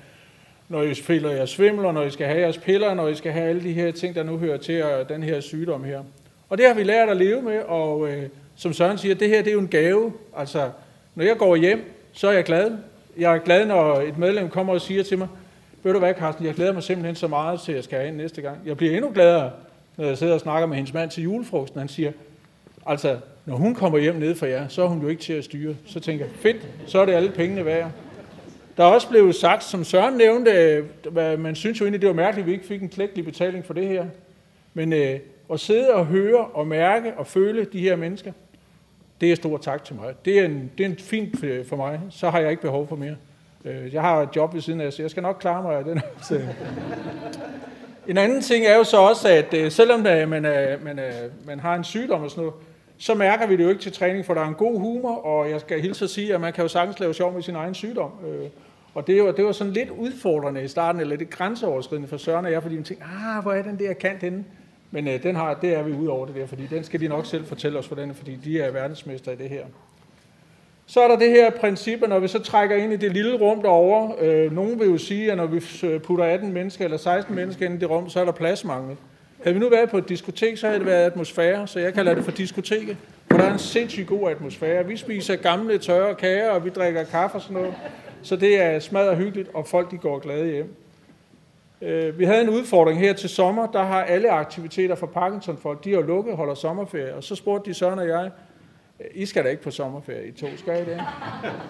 når 0.70 0.82
I 0.82 0.94
spiller 0.94 1.32
jeres 1.32 1.50
svimmel, 1.50 1.94
når 1.94 2.04
I 2.04 2.10
skal 2.10 2.28
have 2.28 2.40
jeres 2.40 2.58
piller, 2.58 2.94
når 2.94 3.08
I 3.08 3.16
skal 3.16 3.32
have 3.32 3.50
alle 3.50 3.64
de 3.64 3.74
her 3.74 3.92
ting, 3.92 4.16
der 4.16 4.24
nu 4.24 4.38
hører 4.38 4.58
til 4.58 4.84
og 4.84 5.10
den 5.10 5.24
her 5.24 5.40
sygdom 5.40 5.84
her. 5.84 6.02
Og 6.50 6.58
det 6.58 6.68
har 6.68 6.74
vi 6.74 6.84
lært 6.84 7.10
at 7.10 7.18
leve 7.18 7.42
med, 7.42 7.60
og 7.60 8.10
øh, 8.10 8.24
som 8.56 8.74
Søren 8.74 8.98
siger, 8.98 9.16
det 9.16 9.30
her 9.30 9.42
det 9.42 9.50
er 9.50 9.54
jo 9.54 9.60
en 9.60 9.68
gave. 9.68 10.14
Altså, 10.38 10.70
når 11.16 11.26
jeg 11.26 11.38
går 11.38 11.56
hjem, 11.56 11.94
så 12.14 12.28
er 12.28 12.32
jeg 12.32 12.44
glad. 12.44 12.72
Jeg 13.18 13.36
er 13.36 13.40
glad, 13.40 13.66
når 13.66 13.94
et 14.02 14.18
medlem 14.18 14.50
kommer 14.50 14.74
og 14.74 14.82
siger 14.82 15.04
til 15.04 15.18
mig, 15.18 15.28
ved 15.84 15.94
du 15.94 16.00
hvad, 16.00 16.14
Carsten, 16.14 16.46
jeg 16.46 16.54
glæder 16.54 16.74
mig 16.74 16.84
simpelthen 16.84 17.16
så 17.16 17.28
meget 17.28 17.62
til, 17.62 17.72
at 17.72 17.76
jeg 17.76 17.84
skal 17.84 17.98
have 17.98 18.10
en 18.10 18.18
næste 18.18 18.42
gang. 18.42 18.58
Jeg 18.66 18.78
bliver 18.78 18.96
endnu 18.96 19.12
gladere, 19.14 19.52
når 19.98 20.06
jeg 20.06 20.18
sidder 20.18 20.34
og 20.34 20.40
snakker 20.40 20.68
med 20.68 20.76
hendes 20.76 20.94
mand 20.94 21.10
til 21.10 21.24
julefrokosten. 21.24 21.80
Han 21.80 21.90
siger, 21.90 22.12
altså, 22.86 23.18
når 23.46 23.56
hun 23.56 23.76
kommer 23.76 24.00
hjem 24.00 24.16
ned 24.16 24.36
fra 24.36 24.48
jer, 24.48 24.68
så 24.68 24.84
er 24.84 24.88
hun 24.88 25.02
jo 25.02 25.08
ikke 25.08 25.22
til 25.22 25.34
at 25.34 25.44
styre. 25.44 25.76
Så 25.86 26.00
tænker 26.00 26.26
jeg, 26.26 26.34
fedt, 26.36 26.68
så 26.88 27.00
er 27.00 27.06
det 27.06 27.14
alle 27.14 27.32
pengene 27.32 27.66
værd. 27.66 27.92
Der 28.78 28.84
er 28.84 28.88
også 28.88 29.10
blevet 29.10 29.36
sagt, 29.36 29.64
som 29.64 29.84
Søren 29.84 30.18
nævnte, 30.18 30.52
øh, 30.52 30.86
hvad 31.12 31.38
man 31.38 31.56
synes 31.56 31.80
jo 31.80 31.86
egentlig, 31.86 32.02
det 32.02 32.08
var 32.08 32.16
mærkeligt, 32.16 32.44
at 32.44 32.48
vi 32.48 32.52
ikke 32.52 32.66
fik 32.66 32.82
en 32.82 32.90
klækkelig 32.90 33.26
betaling 33.26 33.66
for 33.66 33.74
det 33.74 33.88
her. 33.88 34.06
Men 34.74 34.94
øh, 34.94 35.20
at 35.54 35.60
sidde 35.60 35.94
og 35.94 36.06
høre 36.06 36.46
og 36.46 36.68
mærke 36.68 37.14
og 37.18 37.28
føle 37.28 37.66
de 37.66 37.80
her 37.80 37.96
mennesker, 37.96 38.32
det 39.22 39.32
er 39.32 39.36
stor 39.36 39.58
tak 39.58 39.84
til 39.84 39.96
mig. 39.96 40.14
Det 40.26 40.40
er 40.40 40.46
en, 40.46 40.72
det 40.78 40.86
er 40.86 40.90
en 40.90 40.98
fint 40.98 41.44
øh, 41.44 41.66
for 41.66 41.76
mig. 41.76 42.00
Så 42.10 42.30
har 42.30 42.40
jeg 42.40 42.50
ikke 42.52 42.62
behov 42.62 42.88
for 42.88 42.96
mere. 42.96 43.16
Øh, 43.66 43.94
jeg 43.94 44.02
har 44.02 44.22
et 44.22 44.30
job 44.36 44.54
ved 44.54 44.62
siden 44.62 44.82
af, 44.82 44.94
så 44.94 45.02
jeg 45.02 45.12
skal 45.12 45.24
nok 45.24 45.38
klare 45.40 45.64
mig 45.64 45.78
af 45.78 45.84
den. 45.84 46.02
En 48.08 48.18
anden 48.18 48.42
ting 48.42 48.66
er 48.66 48.78
jo 48.78 48.84
så 48.84 48.98
også, 48.98 49.30
at 49.30 49.74
selvom 49.74 50.04
der, 50.04 50.26
man, 50.26 50.46
er, 50.46 50.78
man, 50.84 51.00
er, 51.00 51.12
man 51.46 51.60
har 51.60 51.76
en 51.76 51.84
sygdom 51.84 52.24
og 52.24 52.30
sådan 52.30 52.44
noget, 52.44 52.56
så 53.02 53.14
mærker 53.14 53.48
vi 53.48 53.56
det 53.56 53.64
jo 53.64 53.70
ikke 53.70 53.82
til 53.82 53.92
træning, 53.92 54.26
for 54.26 54.34
der 54.34 54.42
er 54.42 54.48
en 54.48 54.54
god 54.54 54.80
humor, 54.80 55.16
og 55.16 55.50
jeg 55.50 55.62
skal 55.62 55.82
hilse 55.82 56.06
at 56.06 56.10
sige, 56.10 56.34
at 56.34 56.42
man 56.42 56.54
kan 56.54 56.62
jo 56.62 56.68
sagtens 56.68 57.00
lave 57.00 57.14
sjov 57.14 57.34
med 57.34 57.42
sin 57.42 57.56
egen 57.56 57.74
sygdom. 57.74 58.12
Øh, 58.28 58.50
Og 58.94 59.08
det 59.08 59.24
var, 59.24 59.32
det 59.32 59.46
var 59.46 59.52
sådan 59.52 59.74
lidt 59.74 59.90
udfordrende 59.90 60.64
i 60.64 60.68
starten, 60.68 61.02
eller 61.02 61.18
lidt 61.18 61.30
grænseoverskridende 61.30 62.08
for 62.08 62.18
Søren 62.18 62.46
og 62.46 62.52
jeg, 62.52 62.62
fordi 62.62 62.76
vi 62.76 62.84
tænkte, 62.84 63.06
ah, 63.06 63.44
hvor 63.44 63.52
er 63.54 63.62
den 63.62 63.80
der 63.80 63.94
kant 63.94 64.22
henne? 64.22 64.44
Men 64.92 65.08
øh, 65.08 65.24
den 65.24 65.36
har, 65.36 65.54
det 65.54 65.74
er 65.76 65.84
vi 65.84 65.92
ude 65.94 66.10
over 66.10 66.26
det 66.26 66.36
der, 66.36 66.48
fordi 66.48 66.68
den 66.68 66.84
skal 66.84 67.00
de 67.00 67.08
nok 67.08 67.26
selv 67.26 67.46
fortælle 67.46 67.80
os, 67.80 67.88
hvordan, 67.88 68.16
fordi 68.16 68.36
de 68.36 68.62
er 68.62 68.72
verdensmester 68.72 69.32
i 69.32 69.36
det 69.36 69.50
her. 69.50 69.66
Så 70.86 71.02
er 71.02 71.08
der 71.08 71.20
det 71.20 71.30
her 71.30 71.50
princip, 71.52 72.04
at 72.04 72.10
når 72.10 72.20
vi 72.20 72.28
så 72.28 72.40
trækker 72.40 72.76
ind 72.76 72.94
i 72.94 72.98
det 72.98 73.14
lille 73.14 73.38
rum 73.38 73.62
derovre, 73.62 74.14
øh, 74.20 74.52
nogen 74.52 74.80
vil 74.80 74.88
jo 74.88 74.98
sige, 74.98 75.32
at 75.32 75.38
når 75.38 75.46
vi 75.46 75.60
putter 76.00 76.26
18 76.26 76.54
mennesker 76.54 76.86
eller 76.86 76.98
16 76.98 77.36
mennesker 77.36 77.66
ind 77.66 77.76
i 77.76 77.78
det 77.78 77.90
rum, 77.90 78.10
så 78.10 78.20
er 78.20 78.26
der 78.26 78.32
pladsmangel. 78.32 78.98
Havde 79.44 79.54
vi 79.54 79.60
nu 79.60 79.70
været 79.70 79.90
på 79.90 79.98
et 79.98 80.10
diskotek, 80.10 80.58
så 80.58 80.68
havde 80.68 80.80
det 80.80 80.88
været 80.88 81.06
atmosfære, 81.06 81.68
så 81.68 81.80
jeg 81.80 81.94
kalder 81.94 82.16
det 82.16 82.24
for 82.24 82.32
diskoteket, 82.32 82.98
For 83.32 83.38
der 83.38 83.44
er 83.44 83.54
en 83.54 83.60
sindssygt 83.60 84.08
god 84.08 84.30
atmosfære. 84.30 84.86
Vi 84.86 84.98
spiser 84.98 85.36
gamle 85.36 85.78
tørre 85.78 86.16
kager, 86.16 86.50
og 86.50 86.66
vi 86.66 86.70
drikker 86.70 87.04
kaffe 87.04 87.36
og 87.36 87.42
sådan 87.42 87.58
noget. 87.58 87.74
Så 88.22 88.36
det 88.36 88.62
er 88.62 88.80
smadret 88.80 89.18
hyggeligt, 89.18 89.50
og 89.54 89.68
folk 89.68 89.92
de 89.92 89.98
går 89.98 90.20
glade 90.20 90.52
hjem. 90.52 90.76
Øh, 91.82 92.20
vi 92.20 92.26
havde 92.26 92.42
en 92.42 92.50
udfordring 92.50 93.00
her 93.00 93.14
til 93.14 93.30
sommer, 93.30 93.68
der 93.68 93.84
har 93.84 94.04
alle 94.04 94.32
aktiviteter 94.32 94.96
for 94.96 95.08
Parkinson-folk, 95.08 95.84
de 95.84 95.94
har 95.94 96.02
lukket, 96.02 96.36
holder 96.36 96.54
sommerferie, 96.54 97.16
og 97.16 97.24
så 97.24 97.36
spurgte 97.36 97.70
de 97.70 97.74
Søren 97.74 98.00
og 98.00 98.08
jeg, 98.08 98.30
I 99.14 99.26
skal 99.26 99.44
da 99.44 99.50
ikke 99.50 99.64
på 99.64 99.72
sommerferie, 99.72 100.28
I 100.28 100.32
to 100.32 100.48
skal 100.58 100.82
I 100.82 100.86
det? 100.86 101.02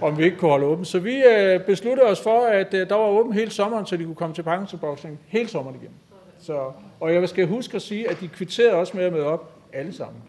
Om 0.02 0.18
vi 0.18 0.24
ikke 0.24 0.38
kunne 0.38 0.52
holde 0.52 0.66
åben. 0.66 0.86
Så 0.86 1.00
vi 1.00 1.24
øh, 1.24 1.60
besluttede 1.60 2.08
os 2.08 2.22
for, 2.22 2.40
at 2.46 2.74
øh, 2.74 2.90
der 2.90 2.96
var 2.96 3.08
åben 3.08 3.34
hele 3.34 3.52
sommeren, 3.52 3.86
så 3.86 3.98
de 3.98 4.04
kunne 4.04 4.16
komme 4.16 4.36
til 4.36 4.44
Parkinson-boksning 4.44 5.20
hele 5.28 5.50
sommeren 5.50 5.76
igennem. 5.76 5.98
Så, 6.42 6.72
og 7.00 7.14
jeg 7.14 7.30
skal 7.30 7.48
huske 7.48 7.76
at 7.76 7.82
sige, 7.82 8.10
at 8.10 8.20
de 8.20 8.28
kvitterede 8.28 8.74
også 8.74 8.98
med 8.98 9.04
at 9.06 9.14
møde 9.14 9.26
op 9.26 9.52
alle 9.74 9.94
sammen. 9.94 10.22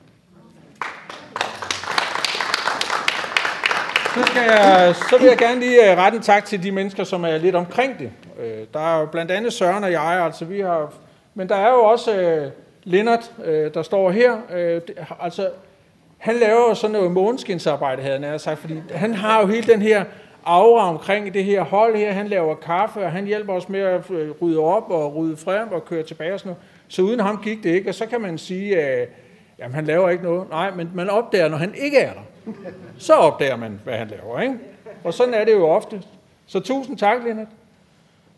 Så, 4.14 4.22
skal 4.26 4.42
jeg, 4.42 4.94
så 5.10 5.18
vil 5.18 5.26
jeg 5.28 5.38
gerne 5.38 5.60
lige 5.60 5.90
øh, 5.92 5.98
rette 5.98 6.16
en 6.16 6.22
tak 6.22 6.44
til 6.44 6.62
de 6.62 6.72
mennesker, 6.72 7.04
som 7.04 7.24
er 7.24 7.36
lidt 7.38 7.54
omkring 7.56 7.98
det. 7.98 8.10
Øh, 8.40 8.66
der 8.74 8.80
er 8.96 9.00
jo 9.00 9.06
blandt 9.06 9.30
andet 9.30 9.52
Søren 9.52 9.84
og 9.84 9.92
jeg, 9.92 10.02
altså 10.02 10.44
vi 10.44 10.60
har, 10.60 10.92
men 11.34 11.48
der 11.48 11.56
er 11.56 11.68
jo 11.70 11.78
også 11.84 12.16
øh, 12.20 12.50
Lennart, 12.84 13.30
der 13.74 13.82
står 13.82 14.10
her. 14.10 14.36
Det- 14.50 14.90
altså, 15.20 15.48
han 16.18 16.34
laver 16.34 16.68
jo 16.68 16.74
sådan 16.74 16.92
noget 16.92 17.10
måneskinsarbejde, 17.10 18.02
havde 18.02 18.24
han 18.26 18.38
sagt, 18.38 18.58
fordi 18.58 18.74
han 18.94 19.14
har 19.14 19.40
jo 19.40 19.46
hele 19.46 19.72
den 19.72 19.82
her 19.82 20.04
aura 20.44 20.88
omkring 20.88 21.34
det 21.34 21.44
her 21.44 21.62
hold 21.62 21.96
her. 21.96 22.12
Han 22.12 22.28
laver 22.28 22.54
kaffe, 22.54 23.00
og 23.00 23.12
han 23.12 23.24
hjælper 23.24 23.52
os 23.52 23.68
med 23.68 23.80
at 23.80 24.10
øh, 24.10 24.30
rydde 24.42 24.58
op 24.58 24.90
og 24.90 25.16
rydde 25.16 25.36
frem 25.36 25.72
og 25.72 25.84
køre 25.84 26.02
tilbage 26.02 26.34
og 26.34 26.40
sådan 26.40 26.50
noget. 26.50 26.62
Så 26.88 27.02
uden 27.02 27.20
ham 27.20 27.40
gik 27.44 27.62
det 27.62 27.70
ikke, 27.70 27.90
og 27.90 27.94
så 27.94 28.06
kan 28.06 28.20
man 28.20 28.38
sige, 28.38 28.80
at 28.80 29.02
øh, 29.02 29.08
jamen, 29.58 29.74
han 29.74 29.84
laver 29.84 30.08
ikke 30.08 30.24
noget. 30.24 30.50
Nej, 30.50 30.70
men 30.70 30.90
man 30.94 31.10
opdager, 31.10 31.48
når 31.48 31.56
han 31.56 31.74
ikke 31.74 31.98
er 31.98 32.12
der, 32.12 32.52
så 32.98 33.14
opdager 33.14 33.56
man, 33.56 33.80
hvad 33.84 33.94
han 33.94 34.08
laver. 34.08 34.40
Ikke? 34.40 34.54
Og 35.04 35.14
sådan 35.14 35.34
er 35.34 35.44
det 35.44 35.52
jo 35.52 35.68
ofte. 35.68 36.02
Så 36.46 36.60
tusind 36.60 36.98
tak, 36.98 37.24
Lennart. 37.24 37.48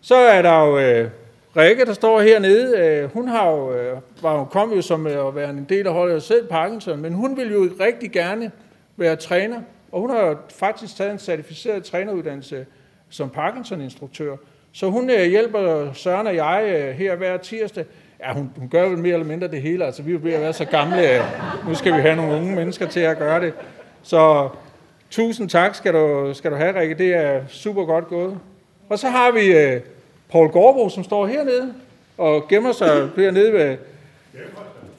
Så 0.00 0.14
er 0.14 0.42
der 0.42 0.64
jo 0.66 0.78
øh, 0.78 1.11
Rikke, 1.56 1.84
der 1.84 1.92
står 1.92 2.20
hernede. 2.20 2.78
Øh, 2.78 3.12
hun 3.12 3.28
har 3.28 3.50
jo, 3.50 3.73
øh, 3.73 3.99
var 4.23 4.38
jo, 4.38 4.44
kom 4.44 4.73
jo 4.73 4.82
som 4.82 5.06
øh, 5.06 5.26
at 5.26 5.34
være 5.34 5.50
en 5.50 5.66
del 5.68 5.87
af 5.87 5.92
holdet 5.92 6.23
selv 6.23 6.46
Parkinson, 6.46 7.00
men 7.00 7.12
hun 7.12 7.37
ville 7.37 7.52
jo 7.52 7.68
rigtig 7.80 8.11
gerne 8.11 8.50
være 8.96 9.16
træner. 9.16 9.61
Og 9.94 10.00
hun 10.00 10.10
har 10.10 10.36
faktisk 10.50 10.96
taget 10.96 11.12
en 11.12 11.18
certificeret 11.18 11.84
træneruddannelse 11.84 12.66
som 13.10 13.30
Parkinson-instruktør. 13.30 14.36
Så 14.72 14.90
hun 14.90 15.10
øh, 15.10 15.26
hjælper 15.26 15.92
Søren 15.92 16.26
og 16.26 16.36
jeg 16.36 16.64
øh, 16.76 16.94
her 16.94 17.16
hver 17.16 17.36
tirsdag. 17.36 17.84
Ja, 18.20 18.32
hun, 18.32 18.50
hun 18.56 18.68
gør 18.68 18.88
vel 18.88 18.98
mere 18.98 19.12
eller 19.12 19.26
mindre 19.26 19.48
det 19.48 19.62
hele. 19.62 19.84
Altså, 19.84 20.02
vi 20.02 20.14
er 20.14 20.18
ved 20.18 20.32
at 20.32 20.40
være 20.40 20.52
så 20.52 20.64
gamle. 20.64 21.22
Nu 21.68 21.74
skal 21.74 21.96
vi 21.96 22.00
have 22.00 22.16
nogle 22.16 22.36
unge 22.36 22.56
mennesker 22.56 22.88
til 22.88 23.00
at 23.00 23.18
gøre 23.18 23.40
det. 23.40 23.52
Så 24.02 24.48
tusind 25.10 25.48
tak 25.48 25.74
skal 25.74 25.94
du, 25.94 26.34
skal 26.34 26.50
du 26.50 26.56
have, 26.56 26.80
Rikke. 26.80 26.94
Det 26.94 27.14
er 27.14 27.40
super 27.48 27.84
godt 27.84 28.08
gået. 28.08 28.38
Og 28.88 28.98
så 28.98 29.08
har 29.08 29.30
vi 29.30 29.46
øh, 29.46 29.80
Paul 30.30 30.48
Gårdbo, 30.48 30.88
som 30.88 31.04
står 31.04 31.26
hernede 31.26 31.74
og 32.18 32.48
gemmer 32.48 32.72
sig 32.72 33.08
hernede 33.16 33.52
ved... 33.52 33.76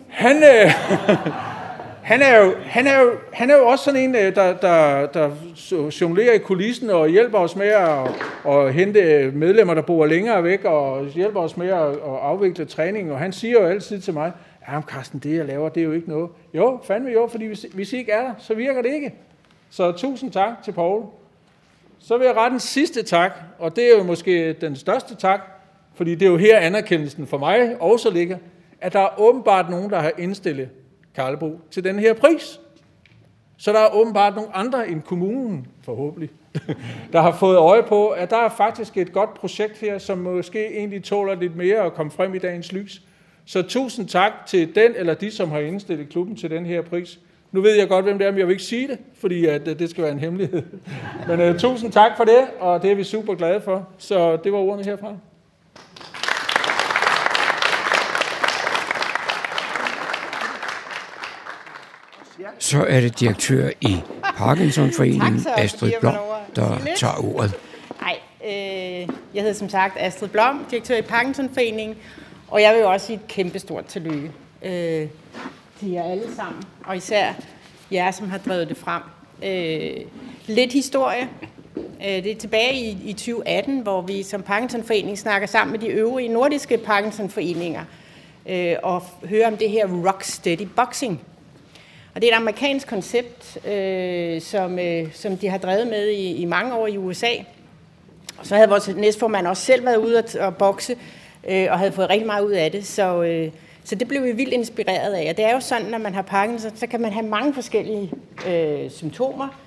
Han, 0.09 0.35
øh, 0.35 0.71
han, 2.05 2.21
er 2.21 2.37
jo, 2.37 2.55
han, 2.63 2.87
er 2.87 3.01
jo, 3.01 3.11
han 3.33 3.49
er 3.49 3.57
jo 3.57 3.67
også 3.67 3.83
sådan 3.83 3.99
en, 3.99 4.15
øh, 4.15 4.35
der, 4.35 4.57
der, 4.57 5.05
der 5.05 5.31
jonglerer 6.01 6.33
i 6.33 6.37
kulissen 6.37 6.89
og 6.89 7.09
hjælper 7.09 7.39
os 7.39 7.55
med 7.55 7.67
at, 7.67 8.07
at 8.47 8.73
hente 8.73 9.31
medlemmer, 9.31 9.73
der 9.73 9.81
bor 9.81 10.05
længere 10.05 10.43
væk, 10.43 10.63
og 10.63 11.05
hjælper 11.05 11.39
os 11.39 11.57
med 11.57 11.67
at, 11.67 11.89
at 11.89 12.17
afvikle 12.21 12.65
træningen. 12.65 13.13
Og 13.13 13.19
han 13.19 13.33
siger 13.33 13.61
jo 13.61 13.67
altid 13.67 13.99
til 13.99 14.13
mig, 14.13 14.31
ja, 14.67 14.81
Carsten, 14.81 15.19
det 15.19 15.37
jeg 15.37 15.45
laver, 15.45 15.69
det 15.69 15.81
er 15.81 15.85
jo 15.85 15.91
ikke 15.91 16.09
noget. 16.09 16.29
Jo, 16.53 16.79
fandme 16.83 17.11
jo, 17.11 17.27
fordi 17.27 17.45
hvis, 17.45 17.65
hvis 17.73 17.93
I 17.93 17.97
ikke 17.97 18.11
er 18.11 18.21
der, 18.21 18.33
så 18.39 18.53
virker 18.53 18.81
det 18.81 18.93
ikke. 18.93 19.13
Så 19.69 19.91
tusind 19.91 20.31
tak 20.31 20.63
til 20.63 20.71
Paul. 20.71 21.03
Så 21.99 22.17
vil 22.17 22.25
jeg 22.25 22.35
rette 22.35 22.53
en 22.53 22.59
sidste 22.59 23.03
tak, 23.03 23.31
og 23.59 23.75
det 23.75 23.83
er 23.83 23.97
jo 23.97 24.03
måske 24.03 24.53
den 24.53 24.75
største 24.75 25.15
tak, 25.15 25.39
fordi 25.95 26.15
det 26.15 26.25
er 26.25 26.29
jo 26.29 26.37
her 26.37 26.57
anerkendelsen 26.59 27.27
for 27.27 27.37
mig 27.37 27.81
også 27.81 28.09
ligger, 28.09 28.37
at 28.81 28.93
der 28.93 28.99
er 28.99 29.19
åbenbart 29.19 29.69
nogen, 29.69 29.89
der 29.89 29.99
har 29.99 30.11
indstillet 30.17 30.69
Karlebo 31.15 31.59
til 31.71 31.83
den 31.83 31.99
her 31.99 32.13
pris. 32.13 32.59
Så 33.57 33.71
der 33.71 33.79
er 33.79 33.95
åbenbart 33.95 34.35
nogle 34.35 34.55
andre 34.55 34.89
end 34.89 35.01
kommunen, 35.01 35.67
forhåbentlig, 35.83 36.29
der 37.13 37.21
har 37.21 37.31
fået 37.31 37.57
øje 37.57 37.83
på, 37.83 38.07
at 38.09 38.29
der 38.29 38.37
er 38.37 38.49
faktisk 38.49 38.97
et 38.97 39.13
godt 39.13 39.33
projekt 39.33 39.77
her, 39.77 39.97
som 39.97 40.17
måske 40.17 40.77
egentlig 40.77 41.03
tåler 41.03 41.35
lidt 41.35 41.55
mere 41.55 41.81
at 41.81 41.93
komme 41.93 42.11
frem 42.11 42.35
i 42.35 42.39
dagens 42.39 42.71
lys. 42.71 43.01
Så 43.45 43.61
tusind 43.61 44.07
tak 44.07 44.31
til 44.47 44.75
den 44.75 44.91
eller 44.95 45.13
de, 45.13 45.31
som 45.31 45.51
har 45.51 45.59
indstillet 45.59 46.09
klubben 46.09 46.35
til 46.35 46.49
den 46.49 46.65
her 46.65 46.81
pris. 46.81 47.19
Nu 47.51 47.61
ved 47.61 47.75
jeg 47.75 47.87
godt, 47.87 48.05
hvem 48.05 48.17
det 48.17 48.27
er, 48.27 48.31
men 48.31 48.39
jeg 48.39 48.47
vil 48.47 48.53
ikke 48.53 48.63
sige 48.63 48.87
det, 48.87 48.99
fordi 49.13 49.45
at, 49.45 49.67
øh, 49.67 49.79
det 49.79 49.89
skal 49.89 50.03
være 50.03 50.13
en 50.13 50.19
hemmelighed. 50.19 50.63
Men 51.27 51.49
uh, 51.49 51.57
tusind 51.57 51.91
tak 51.91 52.11
for 52.17 52.23
det, 52.23 52.47
og 52.59 52.81
det 52.81 52.91
er 52.91 52.95
vi 52.95 53.03
super 53.03 53.35
glade 53.35 53.61
for. 53.61 53.89
Så 53.97 54.37
det 54.43 54.51
var 54.51 54.57
ordene 54.57 54.85
herfra. 54.85 55.15
Så 62.59 62.85
er 62.89 62.99
det 62.99 63.19
direktør 63.19 63.69
i 63.81 64.01
Parkinsonforeningen, 64.37 65.45
Astrid 65.57 65.91
Blom, 66.01 66.15
der 66.55 66.77
tager 66.97 67.35
ordet. 67.35 67.53
Nej, 68.01 68.17
Øh, 68.45 69.09
jeg 69.33 69.43
hedder 69.43 69.53
som 69.53 69.69
sagt 69.69 69.97
Astrid 69.99 70.27
Blom, 70.27 70.65
direktør 70.71 70.97
i 70.97 71.01
Parkinsonforeningen, 71.01 71.97
og 72.47 72.61
jeg 72.61 72.73
vil 72.73 72.81
jo 72.81 72.91
også 72.91 73.05
sige 73.05 73.15
et 73.15 73.27
kæmpe 73.27 73.59
stort 73.59 73.85
tillykke 73.85 74.31
øh, 74.63 75.07
til 75.79 75.89
jer 75.89 76.03
alle 76.03 76.35
sammen, 76.35 76.63
og 76.85 76.97
især 76.97 77.33
jer, 77.91 78.11
som 78.11 78.29
har 78.29 78.37
drevet 78.37 78.69
det 78.69 78.77
frem. 78.77 79.01
Øh, 79.43 80.05
lidt 80.47 80.73
historie. 80.73 81.29
Det 82.01 82.31
er 82.31 82.35
tilbage 82.35 82.75
i, 82.75 82.97
i 83.05 83.13
2018, 83.13 83.79
hvor 83.79 84.01
vi 84.01 84.23
som 84.23 84.41
Parkinsonforening 84.41 85.17
snakker 85.17 85.47
sammen 85.47 85.71
med 85.71 85.79
de 85.79 85.87
øvrige 85.87 86.29
nordiske 86.29 86.77
Parkinsonforeninger 86.77 87.83
øh, 88.49 88.75
og 88.83 89.03
hører 89.29 89.47
om 89.47 89.57
det 89.57 89.69
her 89.69 89.87
rock 90.07 90.23
steady 90.23 90.67
boxing. 90.75 91.21
Og 92.15 92.21
det 92.21 92.29
er 92.29 92.33
et 92.33 92.37
amerikansk 92.37 92.87
koncept, 92.87 93.67
øh, 93.67 94.41
som, 94.41 94.79
øh, 94.79 95.13
som 95.13 95.37
de 95.37 95.49
har 95.49 95.57
drevet 95.57 95.87
med 95.87 96.07
i, 96.07 96.35
i 96.35 96.45
mange 96.45 96.75
år 96.75 96.87
i 96.87 96.97
USA. 96.97 97.31
Og 98.37 98.45
så 98.45 98.55
havde 98.55 98.69
vores 98.69 98.87
næstformand 98.87 99.47
også 99.47 99.65
selv 99.65 99.85
været 99.85 99.97
ude 99.97 100.17
at, 100.17 100.35
at 100.35 100.57
bokse, 100.57 100.97
øh, 101.49 101.67
og 101.71 101.79
havde 101.79 101.91
fået 101.91 102.09
rigtig 102.09 102.27
meget 102.27 102.43
ud 102.43 102.51
af 102.51 102.71
det. 102.71 102.85
Så, 102.85 103.23
øh, 103.23 103.51
så 103.83 103.95
det 103.95 104.07
blev 104.07 104.23
vi 104.23 104.31
vildt 104.31 104.53
inspireret 104.53 105.13
af. 105.13 105.29
Og 105.29 105.37
det 105.37 105.45
er 105.45 105.53
jo 105.53 105.59
sådan, 105.59 105.85
når 105.85 105.97
man 105.97 106.13
har 106.13 106.21
Parkinson, 106.21 106.71
så 106.75 106.87
kan 106.87 107.01
man 107.01 107.11
have 107.11 107.25
mange 107.25 107.53
forskellige 107.53 108.11
øh, 108.47 108.91
symptomer 108.91 109.64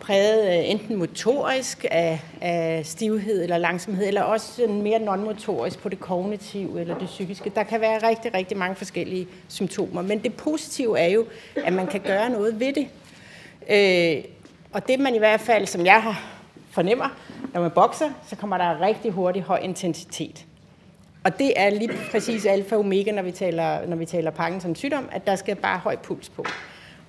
præget 0.00 0.58
øh, 0.58 0.70
enten 0.70 0.96
motorisk 0.96 1.84
af, 1.90 2.20
af 2.40 2.86
stivhed 2.86 3.42
eller 3.42 3.58
langsomhed, 3.58 4.08
eller 4.08 4.22
også 4.22 4.66
mere 4.66 4.98
non-motorisk 4.98 5.78
på 5.78 5.88
det 5.88 6.00
kognitive 6.00 6.80
eller 6.80 6.98
det 6.98 7.06
psykiske. 7.06 7.52
Der 7.54 7.62
kan 7.62 7.80
være 7.80 8.08
rigtig, 8.08 8.34
rigtig 8.34 8.56
mange 8.56 8.76
forskellige 8.76 9.28
symptomer. 9.48 10.02
Men 10.02 10.18
det 10.18 10.34
positive 10.34 10.98
er 10.98 11.08
jo, 11.08 11.26
at 11.64 11.72
man 11.72 11.86
kan 11.86 12.00
gøre 12.00 12.30
noget 12.30 12.60
ved 12.60 12.72
det. 12.72 12.88
Øh, 13.70 14.24
og 14.72 14.88
det 14.88 15.00
man 15.00 15.14
i 15.14 15.18
hvert 15.18 15.40
fald, 15.40 15.66
som 15.66 15.86
jeg 15.86 16.02
har 16.02 16.22
fornemmer, 16.70 17.08
når 17.54 17.60
man 17.60 17.70
bokser, 17.70 18.10
så 18.28 18.36
kommer 18.36 18.58
der 18.58 18.80
rigtig 18.80 19.10
hurtigt 19.10 19.44
høj 19.44 19.58
intensitet. 19.58 20.46
Og 21.24 21.38
det 21.38 21.52
er 21.56 21.70
lige 21.70 21.90
præcis 22.10 22.46
alfa 22.46 22.74
og 22.74 22.80
omega, 22.80 23.12
når 23.12 23.22
vi 23.22 23.32
taler, 23.32 23.86
når 23.86 23.96
vi 23.96 24.06
taler 24.06 24.30
Parkinsons 24.30 24.78
sygdom, 24.78 25.08
at 25.12 25.26
der 25.26 25.36
skal 25.36 25.56
bare 25.56 25.78
høj 25.78 25.96
puls 25.96 26.28
på. 26.28 26.44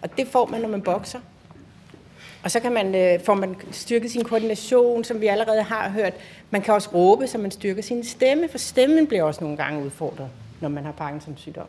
Og 0.01 0.17
det 0.17 0.27
får 0.27 0.45
man, 0.45 0.62
når 0.62 0.69
man 0.69 0.81
bokser. 0.81 1.19
Og 2.43 2.51
så 2.51 2.60
kan 2.60 2.71
man, 2.71 2.95
øh, 2.95 3.24
får 3.24 3.33
man 3.33 3.55
styrket 3.71 4.12
sin 4.12 4.24
koordination, 4.24 5.03
som 5.03 5.21
vi 5.21 5.27
allerede 5.27 5.63
har 5.63 5.89
hørt. 5.89 6.13
Man 6.50 6.62
kan 6.62 6.74
også 6.74 6.89
råbe, 6.93 7.27
så 7.27 7.38
man 7.38 7.51
styrker 7.51 7.81
sin 7.81 8.03
stemme, 8.03 8.50
for 8.50 8.57
stemmen 8.57 9.07
bliver 9.07 9.24
også 9.24 9.43
nogle 9.43 9.57
gange 9.57 9.86
udfordret, 9.86 10.29
når 10.62 10.69
man 10.69 10.86
har 10.86 10.91
Parkinsons 10.91 11.41
sygdom. 11.41 11.67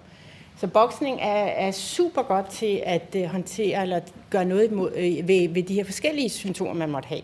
Så 0.57 0.67
boksning 0.67 1.21
er, 1.21 1.45
er 1.45 1.71
super 1.71 2.23
godt 2.23 2.49
til 2.49 2.83
at 2.85 3.17
øh, 3.17 3.25
håndtere 3.25 3.83
eller 3.83 4.01
gøre 4.31 4.45
noget 4.45 4.71
imod, 4.71 4.91
øh, 4.97 5.29
ved, 5.29 5.49
ved 5.49 5.63
de 5.63 5.75
her 5.75 5.85
forskellige 5.85 6.29
symptomer, 6.29 6.75
man 6.75 6.91
måtte 6.91 7.07
have. 7.07 7.23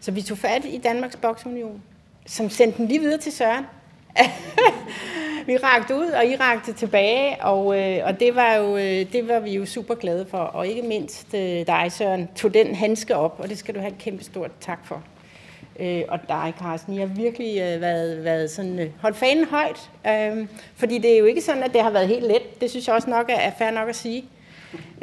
Så 0.00 0.10
vi 0.10 0.22
tog 0.22 0.38
fat 0.38 0.64
i 0.64 0.78
Danmarks 0.78 1.16
Boksunion, 1.16 1.82
som 2.26 2.50
sendte 2.50 2.78
den 2.78 2.88
lige 2.88 3.00
videre 3.00 3.18
til 3.18 3.32
Søren. 3.32 3.64
vi 5.46 5.56
rakte 5.56 5.94
ud, 5.94 6.06
og 6.06 6.26
I 6.26 6.36
rakte 6.36 6.72
tilbage, 6.72 7.44
og, 7.44 7.78
øh, 7.78 7.98
og 8.04 8.20
det, 8.20 8.34
var 8.34 8.54
jo, 8.54 8.76
øh, 8.76 9.12
det 9.12 9.28
var 9.28 9.40
vi 9.40 9.50
jo 9.50 9.66
super 9.66 9.94
glade 9.94 10.26
for. 10.30 10.38
Og 10.38 10.66
ikke 10.66 10.82
mindst 10.82 11.34
øh, 11.34 11.66
dig, 11.66 11.86
Søren, 11.88 12.28
tog 12.36 12.54
den 12.54 12.74
handske 12.74 13.16
op, 13.16 13.36
og 13.38 13.48
det 13.48 13.58
skal 13.58 13.74
du 13.74 13.80
have 13.80 13.92
et 13.92 13.98
kæmpe 13.98 14.24
stort 14.24 14.50
tak 14.60 14.86
for. 14.86 15.02
Øh, 15.80 16.02
og 16.08 16.18
dig, 16.28 16.54
Carsten, 16.58 16.94
I 16.94 16.98
har 16.98 17.06
virkelig 17.06 17.60
øh, 17.60 17.80
været, 17.80 18.24
været 18.24 18.50
sådan, 18.50 18.78
øh, 18.78 18.90
holdt 19.00 19.16
fanen 19.16 19.44
højt, 19.44 19.90
øh, 20.06 20.46
fordi 20.76 20.98
det 20.98 21.14
er 21.14 21.18
jo 21.18 21.24
ikke 21.24 21.40
sådan, 21.40 21.62
at 21.62 21.72
det 21.72 21.82
har 21.82 21.90
været 21.90 22.08
helt 22.08 22.26
let. 22.26 22.60
Det 22.60 22.70
synes 22.70 22.86
jeg 22.86 22.94
også 22.94 23.10
nok 23.10 23.30
er, 23.30 23.34
er 23.34 23.50
fair 23.58 23.70
nok 23.70 23.88
at 23.88 23.96
sige. 23.96 24.24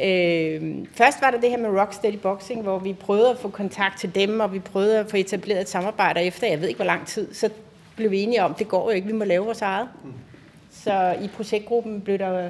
Øh, 0.03 0.75
først 0.93 1.21
var 1.21 1.31
der 1.31 1.39
det 1.39 1.49
her 1.49 1.57
med 1.57 1.79
Rocksteady 1.79 2.17
Boxing, 2.17 2.61
hvor 2.61 2.79
vi 2.79 2.93
prøvede 2.93 3.29
at 3.29 3.37
få 3.37 3.49
kontakt 3.49 3.99
til 3.99 4.15
dem, 4.15 4.39
og 4.39 4.53
vi 4.53 4.59
prøvede 4.59 4.99
at 4.99 5.09
få 5.09 5.17
etableret 5.17 5.61
et 5.61 5.69
samarbejde, 5.69 6.19
og 6.19 6.25
efter 6.25 6.47
jeg 6.47 6.61
ved 6.61 6.67
ikke 6.67 6.77
hvor 6.77 6.85
lang 6.85 7.07
tid, 7.07 7.33
så 7.33 7.49
blev 7.97 8.11
vi 8.11 8.21
enige 8.21 8.43
om, 8.43 8.53
det 8.53 8.67
går 8.67 8.83
jo 8.83 8.95
ikke, 8.95 9.07
vi 9.07 9.13
må 9.13 9.23
lave 9.23 9.45
vores 9.45 9.61
eget. 9.61 9.87
Så 10.71 11.15
i 11.21 11.27
projektgruppen 11.27 12.01
blev 12.01 12.17
der 12.17 12.49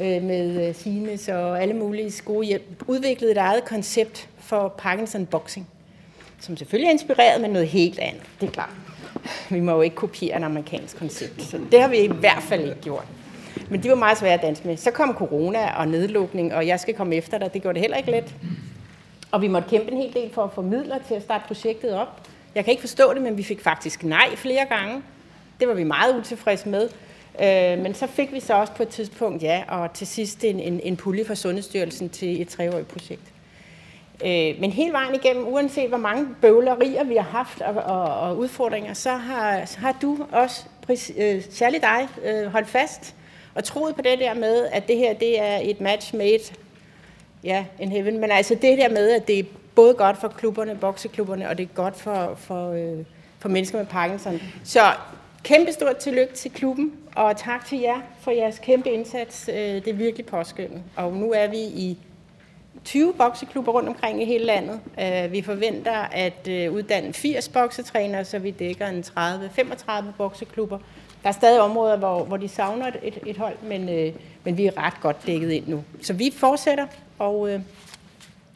øh, 0.00 0.22
med 0.22 0.68
øh, 0.68 0.74
Sines 0.74 1.28
og 1.28 1.62
alle 1.62 1.74
mulige 1.74 2.12
gode 2.24 2.46
hjælp 2.46 2.84
udviklet 2.86 3.30
et 3.30 3.36
eget 3.36 3.64
koncept 3.64 4.28
for 4.38 4.74
Parkinson 4.78 5.26
Boxing, 5.26 5.68
som 6.40 6.56
selvfølgelig 6.56 6.86
er 6.88 6.92
inspireret 6.92 7.40
med 7.40 7.48
noget 7.48 7.68
helt 7.68 7.98
andet, 7.98 8.22
det 8.40 8.46
er 8.46 8.52
klart. 8.52 8.70
Vi 9.50 9.60
må 9.60 9.72
jo 9.72 9.80
ikke 9.80 9.96
kopiere 9.96 10.36
en 10.36 10.44
amerikansk 10.44 10.98
koncept, 10.98 11.42
så 11.42 11.60
det 11.72 11.80
har 11.80 11.88
vi 11.88 11.98
i 11.98 12.12
hvert 12.20 12.42
fald 12.42 12.64
ikke 12.64 12.80
gjort. 12.80 13.06
Men 13.70 13.82
de 13.82 13.88
var 13.88 13.94
meget 13.94 14.18
svære 14.18 14.34
at 14.34 14.42
danse 14.42 14.66
med. 14.66 14.76
Så 14.76 14.90
kom 14.90 15.14
corona 15.14 15.74
og 15.76 15.88
nedlukning, 15.88 16.54
og 16.54 16.66
jeg 16.66 16.80
skal 16.80 16.94
komme 16.94 17.14
efter 17.14 17.38
dig. 17.38 17.54
Det 17.54 17.62
gjorde 17.62 17.74
det 17.74 17.80
heller 17.80 17.96
ikke 17.96 18.10
let. 18.10 18.34
Og 19.30 19.42
vi 19.42 19.48
måtte 19.48 19.68
kæmpe 19.68 19.92
en 19.92 19.98
hel 19.98 20.14
del 20.14 20.30
for 20.32 20.44
at 20.44 20.52
få 20.52 20.62
midler 20.62 20.98
til 21.08 21.14
at 21.14 21.22
starte 21.22 21.44
projektet 21.46 21.94
op. 21.94 22.20
Jeg 22.54 22.64
kan 22.64 22.70
ikke 22.70 22.80
forstå 22.80 23.14
det, 23.14 23.22
men 23.22 23.36
vi 23.36 23.42
fik 23.42 23.60
faktisk 23.60 24.02
nej 24.02 24.36
flere 24.36 24.64
gange. 24.64 25.02
Det 25.60 25.68
var 25.68 25.74
vi 25.74 25.84
meget 25.84 26.18
utilfredse 26.18 26.68
med. 26.68 26.88
Øh, 27.40 27.82
men 27.82 27.94
så 27.94 28.06
fik 28.06 28.32
vi 28.32 28.40
så 28.40 28.54
også 28.54 28.72
på 28.72 28.82
et 28.82 28.88
tidspunkt 28.88 29.42
ja, 29.42 29.62
og 29.68 29.92
til 29.92 30.06
sidst 30.06 30.44
en, 30.44 30.60
en, 30.60 30.80
en 30.80 30.96
pulje 30.96 31.24
fra 31.24 31.34
Sundhedsstyrelsen 31.34 32.08
til 32.08 32.42
et 32.42 32.48
treårigt 32.48 32.88
projekt. 32.88 33.32
Øh, 34.24 34.60
men 34.60 34.70
hele 34.70 34.92
vejen 34.92 35.14
igennem, 35.14 35.48
uanset 35.48 35.88
hvor 35.88 35.98
mange 35.98 36.26
bøvlerier 36.40 37.04
vi 37.04 37.14
har 37.16 37.22
haft 37.22 37.60
og, 37.60 37.74
og, 37.74 38.20
og 38.20 38.38
udfordringer, 38.38 38.94
så 38.94 39.10
har, 39.10 39.64
så 39.64 39.78
har 39.78 39.96
du 40.02 40.26
også, 40.32 40.62
øh, 41.16 41.42
særligt 41.50 41.82
dig, 41.82 42.08
øh, 42.24 42.46
holdt 42.46 42.68
fast 42.68 43.14
og 43.54 43.64
troet 43.64 43.94
på 43.96 44.02
det 44.02 44.18
der 44.18 44.34
med, 44.34 44.68
at 44.72 44.88
det 44.88 44.96
her 44.96 45.14
det 45.14 45.40
er 45.40 45.58
et 45.62 45.80
match 45.80 46.16
made 46.16 46.42
ja, 47.44 47.64
in 47.78 47.92
heaven. 47.92 48.18
Men 48.18 48.30
altså 48.30 48.54
det 48.54 48.78
der 48.78 48.88
med, 48.88 49.10
at 49.10 49.28
det 49.28 49.38
er 49.38 49.44
både 49.74 49.94
godt 49.94 50.16
for 50.16 50.28
klubberne, 50.28 50.74
bokseklubberne, 50.74 51.48
og 51.48 51.58
det 51.58 51.64
er 51.64 51.74
godt 51.74 51.96
for, 51.96 52.34
for, 52.36 52.70
øh, 52.70 53.04
for 53.38 53.48
mennesker 53.48 53.78
med 53.78 53.86
Parkinson. 53.86 54.40
Så 54.64 54.80
kæmpe 55.42 55.72
stort 55.72 55.96
tillykke 55.96 56.34
til 56.34 56.50
klubben, 56.50 56.92
og 57.16 57.36
tak 57.36 57.66
til 57.66 57.78
jer 57.78 58.00
for 58.20 58.30
jeres 58.30 58.58
kæmpe 58.58 58.90
indsats. 58.90 59.48
Øh, 59.48 59.56
det 59.56 59.88
er 59.88 59.94
virkelig 59.94 60.26
påskyndet. 60.26 60.82
Og 60.96 61.12
nu 61.12 61.32
er 61.32 61.46
vi 61.46 61.58
i 61.58 61.98
20 62.84 63.14
bokseklubber 63.14 63.72
rundt 63.72 63.88
omkring 63.88 64.22
i 64.22 64.24
hele 64.24 64.44
landet. 64.44 64.80
Øh, 65.00 65.32
vi 65.32 65.42
forventer 65.42 65.96
at 66.12 66.48
øh, 66.48 66.72
uddanne 66.72 67.12
80 67.12 67.48
boksetrænere, 67.48 68.24
så 68.24 68.38
vi 68.38 68.50
dækker 68.50 68.86
en 68.86 69.04
30-35 69.18 69.92
bokseklubber. 70.18 70.78
Der 71.22 71.28
er 71.28 71.32
stadig 71.32 71.60
områder, 71.60 71.96
hvor, 71.96 72.24
hvor 72.24 72.36
de 72.36 72.48
savner 72.48 72.90
et, 73.02 73.18
et 73.26 73.36
hold, 73.36 73.56
men, 73.62 73.88
øh, 73.88 74.12
men 74.44 74.56
vi 74.56 74.66
er 74.66 74.86
ret 74.86 75.00
godt 75.00 75.26
dækket 75.26 75.50
ind 75.50 75.68
nu. 75.68 75.84
Så 76.02 76.12
vi 76.12 76.32
fortsætter, 76.36 76.86
og 77.18 77.60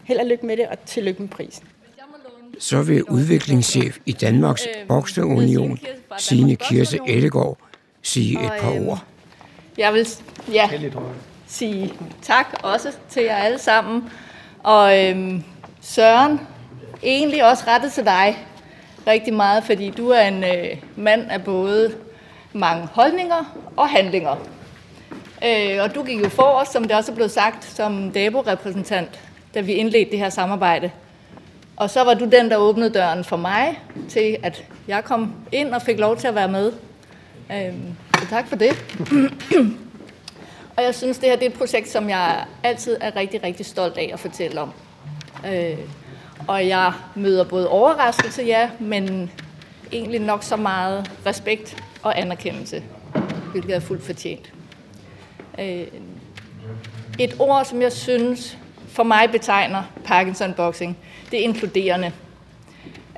held 0.08 0.18
og 0.18 0.26
lykke 0.26 0.46
med 0.46 0.56
det, 0.56 0.66
og 0.66 0.78
tillykke 0.86 1.22
med 1.22 1.28
prisen. 1.28 1.66
Så 2.58 2.82
vil 2.82 3.04
udviklingschef 3.04 3.98
i 4.06 4.12
Danmarks 4.12 4.68
Bokseunion, 4.88 5.78
Signe 6.18 6.56
Kirse 6.56 6.98
Ellegaard, 7.06 7.58
sige 8.02 8.44
et 8.44 8.52
par 8.60 8.88
ord. 8.88 9.04
Jeg 9.78 9.94
vil 9.94 10.08
ja, 10.52 10.70
sige 11.46 11.94
tak 12.22 12.46
også 12.62 12.92
til 13.10 13.22
jer 13.22 13.36
alle 13.36 13.58
sammen. 13.58 14.10
Og 14.62 15.04
øhm, 15.04 15.44
Søren, 15.80 16.40
egentlig 17.02 17.44
også 17.44 17.64
rettet 17.66 17.92
til 17.92 18.04
dig 18.04 18.46
rigtig 19.06 19.34
meget, 19.34 19.64
fordi 19.64 19.90
du 19.90 20.08
er 20.08 20.20
en 20.20 20.44
øh, 20.44 20.76
mand 20.96 21.30
af 21.30 21.44
både 21.44 21.94
mange 22.52 22.86
holdninger 22.92 23.70
og 23.76 23.88
handlinger. 23.88 24.36
Øh, 25.44 25.82
og 25.82 25.94
du 25.94 26.02
gik 26.02 26.24
jo 26.24 26.28
for 26.28 26.42
os, 26.42 26.68
som 26.68 26.82
det 26.82 26.96
også 26.96 27.12
er 27.12 27.16
blevet 27.16 27.30
sagt, 27.30 27.64
som 27.64 28.12
DABO-repræsentant, 28.12 29.20
da 29.54 29.60
vi 29.60 29.72
indledte 29.72 30.10
det 30.10 30.18
her 30.18 30.30
samarbejde. 30.30 30.90
Og 31.76 31.90
så 31.90 32.04
var 32.04 32.14
du 32.14 32.24
den, 32.24 32.50
der 32.50 32.56
åbnede 32.56 32.90
døren 32.90 33.24
for 33.24 33.36
mig 33.36 33.80
til, 34.08 34.36
at 34.42 34.64
jeg 34.88 35.04
kom 35.04 35.32
ind 35.52 35.74
og 35.74 35.82
fik 35.82 35.98
lov 35.98 36.16
til 36.16 36.28
at 36.28 36.34
være 36.34 36.48
med. 36.48 36.72
Øhm, 37.52 37.96
så 38.18 38.26
tak 38.30 38.48
for 38.48 38.56
det. 38.56 38.70
og 40.76 40.82
jeg 40.82 40.94
synes, 40.94 41.18
det 41.18 41.28
her 41.28 41.36
det 41.36 41.46
er 41.46 41.50
et 41.50 41.58
projekt, 41.58 41.88
som 41.88 42.08
jeg 42.08 42.44
altid 42.62 42.96
er 43.00 43.16
rigtig, 43.16 43.42
rigtig 43.42 43.66
stolt 43.66 43.98
af 43.98 44.10
at 44.12 44.20
fortælle 44.20 44.60
om. 44.60 44.72
Øh, 45.46 45.78
og 46.48 46.68
jeg 46.68 46.92
møder 47.14 47.44
både 47.44 47.68
overraskelse, 47.68 48.42
ja, 48.42 48.70
men 48.78 49.30
egentlig 49.92 50.20
nok 50.20 50.42
så 50.42 50.56
meget 50.56 51.10
respekt 51.26 51.84
og 52.02 52.20
anerkendelse, 52.20 52.82
hvilket 53.50 53.76
er 53.76 53.80
fuldt 53.80 54.04
fortjent. 54.04 54.52
Øh, 55.58 55.86
et 57.18 57.36
ord, 57.38 57.64
som 57.64 57.82
jeg 57.82 57.92
synes 57.92 58.58
for 58.88 59.02
mig 59.02 59.30
betegner 59.32 59.82
Parkinson 60.04 60.54
Boxing, 60.54 60.96
det 61.30 61.36
inkluderende. 61.36 62.12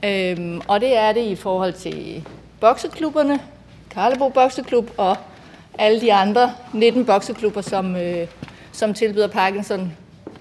Øhm, 0.05 0.61
og 0.69 0.81
det 0.81 0.97
er 0.97 1.13
det 1.13 1.25
i 1.25 1.37
forhold 1.37 1.73
til 1.73 2.29
bokseklubberne, 2.61 3.41
Karlebo 3.91 4.29
Bokseklub 4.29 4.91
og 4.97 5.17
alle 5.79 6.01
de 6.01 6.13
andre 6.13 6.53
19 6.73 7.05
bokseklubber, 7.07 7.61
som, 7.61 7.97
øh, 7.97 8.27
som 8.73 8.95
tilbyder 8.95 9.29
Parkinson 9.29 9.93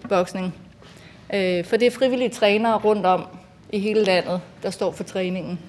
boksning. 0.09 0.55
Øh, 1.33 1.65
for 1.65 1.77
det 1.77 1.85
er 1.85 1.91
frivillige 1.91 2.29
trænere 2.29 2.77
rundt 2.77 3.05
om 3.05 3.25
i 3.71 3.79
hele 3.79 4.03
landet, 4.03 4.41
der 4.63 4.69
står 4.69 4.91
for 4.91 5.03
træningen. 5.03 5.59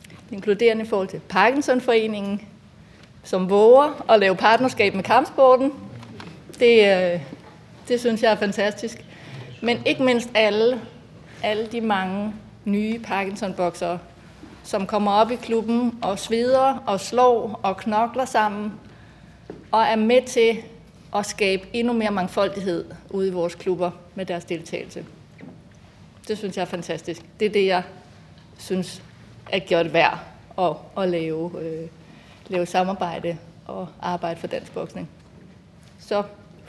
Det 0.00 0.36
inkluderende 0.36 0.84
i 0.84 0.88
forhold 0.88 1.08
til 1.08 1.20
Parkinsonforeningen, 1.28 2.40
som 3.24 3.50
våger 3.50 4.04
at 4.08 4.20
lave 4.20 4.36
partnerskab 4.36 4.94
med 4.94 5.04
kampsporten. 5.04 5.72
Det, 6.58 7.12
øh, 7.12 7.20
det 7.88 8.00
synes 8.00 8.22
jeg 8.22 8.32
er 8.32 8.36
fantastisk. 8.36 9.04
Men 9.62 9.78
ikke 9.86 10.02
mindst 10.02 10.30
alle, 10.34 10.80
alle 11.42 11.66
de 11.66 11.80
mange 11.80 12.34
nye 12.64 12.98
Parkinson-boksere, 12.98 13.98
som 14.64 14.86
kommer 14.86 15.12
op 15.12 15.30
i 15.30 15.36
klubben 15.36 15.98
og 16.02 16.18
sveder 16.18 16.82
og 16.86 17.00
slår 17.00 17.60
og 17.62 17.76
knokler 17.76 18.24
sammen, 18.24 18.72
og 19.70 19.82
er 19.82 19.96
med 19.96 20.22
til 20.26 20.56
at 21.14 21.26
skabe 21.26 21.66
endnu 21.72 21.92
mere 21.92 22.10
mangfoldighed 22.10 22.84
ude 23.10 23.28
i 23.28 23.30
vores 23.30 23.54
klubber 23.54 23.90
med 24.14 24.26
deres 24.26 24.44
deltagelse. 24.44 25.04
Det 26.28 26.38
synes 26.38 26.56
jeg 26.56 26.62
er 26.62 26.66
fantastisk. 26.66 27.22
Det 27.40 27.46
er 27.46 27.50
det, 27.50 27.66
jeg 27.66 27.82
synes 28.58 29.02
er 29.50 29.58
gjort 29.58 29.92
værd 29.92 30.18
at, 30.58 30.72
at 30.98 31.08
lave, 31.08 31.60
øh, 31.60 31.88
lave 32.48 32.66
samarbejde 32.66 33.38
og 33.66 33.88
arbejde 34.00 34.40
for 34.40 34.46
dansk 34.46 34.72
boksning. 34.72 35.08
Så 35.98 36.22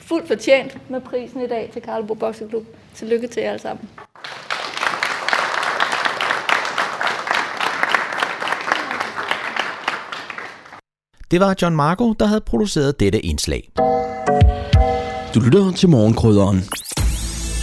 fuldt 0.06 0.28
fortjent 0.28 0.90
med 0.90 1.00
prisen 1.00 1.40
i 1.40 1.46
dag 1.46 1.70
til 1.72 1.82
Karlebo 1.82 2.14
Bokseklub. 2.14 2.64
Tillykke 2.94 3.26
til 3.26 3.42
jer 3.42 3.50
alle 3.50 3.62
sammen. 3.62 3.88
Det 11.30 11.40
var 11.40 11.54
John 11.62 11.76
Marco, 11.76 12.12
der 12.12 12.26
havde 12.26 12.40
produceret 12.40 13.00
dette 13.00 13.20
indslag. 13.20 13.72
Du 15.34 15.40
lytter 15.40 15.72
til 15.76 15.88
morgenkrydderen. 15.88 16.60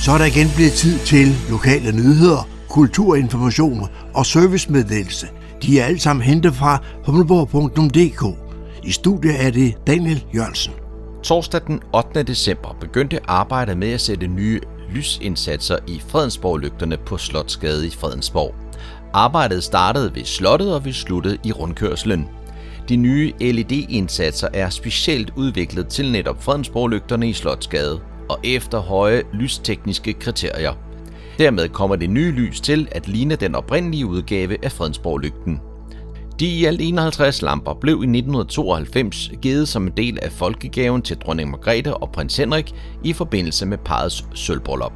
Så 0.06 0.12
er 0.12 0.18
der 0.18 0.26
igen 0.26 0.48
blevet 0.56 0.72
tid 0.72 1.00
til 1.00 1.28
lokale 1.50 1.92
nyheder, 1.92 2.48
kulturinformation 2.70 3.90
og 4.14 4.26
servicemeddelelse. 4.26 5.28
De 5.64 5.80
er 5.80 5.86
alle 5.86 6.00
sammen 6.00 6.24
hentet 6.24 6.54
fra 6.54 6.84
humleborg.dk. 7.06 8.38
I 8.84 8.92
studiet 8.92 9.46
er 9.46 9.52
det 9.52 9.88
Daniel 9.88 10.26
Jørgensen. 10.36 10.81
Torsdag 11.24 11.62
den 11.68 11.82
8. 11.94 12.24
december 12.24 12.76
begyndte 12.80 13.20
arbejdet 13.28 13.78
med 13.78 13.94
at 13.94 14.02
sætte 14.02 14.28
nye 14.28 14.62
lysindsatser 14.90 15.78
i 15.88 16.02
Fredensborg-lygterne 16.08 16.98
på 16.98 17.18
Slotsgade 17.18 17.88
i 17.88 17.90
Fredensborg. 17.90 18.56
Arbejdet 19.14 19.64
startede 19.64 20.16
ved 20.16 20.24
slottet 20.24 20.76
og 20.76 20.86
vi 20.86 20.92
sluttede 20.92 21.38
i 21.44 21.52
rundkørslen. 21.52 22.30
De 22.90 22.96
nye 22.96 23.34
LED-indsatser 23.40 24.48
er 24.54 24.70
specielt 24.70 25.34
udviklet 25.36 25.88
til 25.88 26.12
netop 26.12 26.44
Fredensborg-lygterne 26.44 27.30
i 27.30 27.34
Slotsgade 27.34 28.00
og 28.30 28.40
efter 28.44 28.80
høje 28.80 29.24
lystekniske 29.34 30.14
kriterier. 30.14 30.74
Dermed 31.38 31.70
kommer 31.70 31.96
det 31.96 32.10
nye 32.10 32.32
lys 32.32 32.62
til 32.62 32.88
at 32.92 33.08
ligne 33.08 33.36
den 33.36 33.56
oprindelige 33.56 34.06
udgave 34.06 34.66
af 34.66 34.72
Fredensborg-lygten. 34.72 35.62
De 36.42 36.48
i 36.48 36.66
alt 36.66 36.82
51 36.82 37.42
lamper 37.42 37.74
blev 37.74 37.94
i 37.94 38.10
1992 38.18 39.32
givet 39.42 39.68
som 39.68 39.88
en 39.88 39.94
del 39.98 40.20
af 40.22 40.32
folkegaven 40.32 41.02
til 41.02 41.18
dronning 41.18 41.50
Margrethe 41.50 41.98
og 41.98 42.12
prins 42.12 42.38
Henrik 42.38 42.74
i 43.04 43.14
forbindelse 43.14 43.66
med 43.66 43.78
parets 43.78 44.26
sølvbrøllup. 44.34 44.94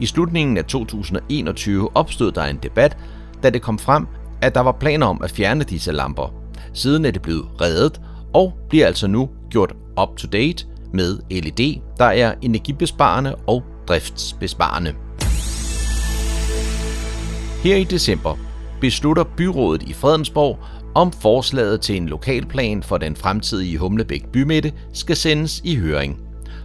I 0.00 0.06
slutningen 0.06 0.56
af 0.56 0.64
2021 0.64 1.96
opstod 1.96 2.32
der 2.32 2.44
en 2.44 2.58
debat, 2.62 2.96
da 3.42 3.50
det 3.50 3.62
kom 3.62 3.78
frem, 3.78 4.06
at 4.42 4.54
der 4.54 4.60
var 4.60 4.72
planer 4.72 5.06
om 5.06 5.22
at 5.22 5.30
fjerne 5.30 5.64
disse 5.64 5.92
lamper. 5.92 6.34
Siden 6.74 7.04
er 7.04 7.10
det 7.10 7.22
blevet 7.22 7.48
reddet 7.60 8.00
og 8.34 8.52
bliver 8.68 8.86
altså 8.86 9.06
nu 9.06 9.28
gjort 9.50 9.74
up 10.02 10.16
to 10.16 10.28
date 10.28 10.66
med 10.92 11.18
LED, 11.30 11.80
der 11.98 12.04
er 12.04 12.34
energibesparende 12.42 13.34
og 13.34 13.62
driftsbesparende. 13.88 14.94
Her 17.62 17.76
i 17.76 17.84
december 17.84 18.47
beslutter 18.80 19.24
byrådet 19.36 19.82
i 19.82 19.92
Fredensborg, 19.92 20.58
om 20.94 21.12
forslaget 21.12 21.80
til 21.80 21.96
en 21.96 22.08
lokalplan 22.08 22.82
for 22.82 22.98
den 22.98 23.16
fremtidige 23.16 23.78
Humlebæk 23.78 24.24
bymidte 24.32 24.72
skal 24.92 25.16
sendes 25.16 25.60
i 25.64 25.76
høring. 25.76 26.18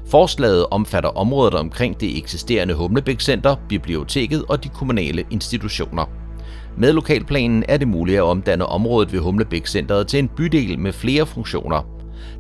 Forslaget 0.08 0.66
omfatter 0.72 1.10
området 1.10 1.54
omkring 1.54 2.02
det 2.02 2.18
eksisterende 2.18 2.74
Humlebæk 2.74 3.22
Center, 3.22 3.56
biblioteket 3.70 4.44
og 4.50 4.64
de 4.64 4.70
kommunale 4.70 5.24
institutioner. 5.32 6.06
Med 6.78 6.94
lokalplanen 6.94 7.64
er 7.68 7.78
det 7.78 7.88
muligt 7.88 8.18
at 8.18 8.24
omdanne 8.24 8.66
området 8.66 9.14
ved 9.14 9.20
Humlebæk 9.20 9.68
Centeret 9.68 10.08
til 10.08 10.20
en 10.20 10.28
bydel 10.28 10.80
med 10.80 10.94
flere 10.94 11.26
funktioner. 11.26 11.88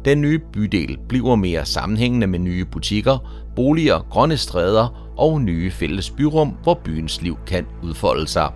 Den 0.05 0.21
nye 0.21 0.39
bydel 0.53 0.97
bliver 1.09 1.35
mere 1.35 1.65
sammenhængende 1.65 2.27
med 2.27 2.39
nye 2.39 2.65
butikker, 2.65 3.17
boliger, 3.55 3.99
grønne 4.09 4.37
stræder 4.37 5.13
og 5.17 5.41
nye 5.41 5.71
fælles 5.71 6.09
byrum, 6.09 6.57
hvor 6.63 6.79
byens 6.83 7.21
liv 7.21 7.37
kan 7.47 7.65
udfolde 7.83 8.27
sig. 8.27 8.51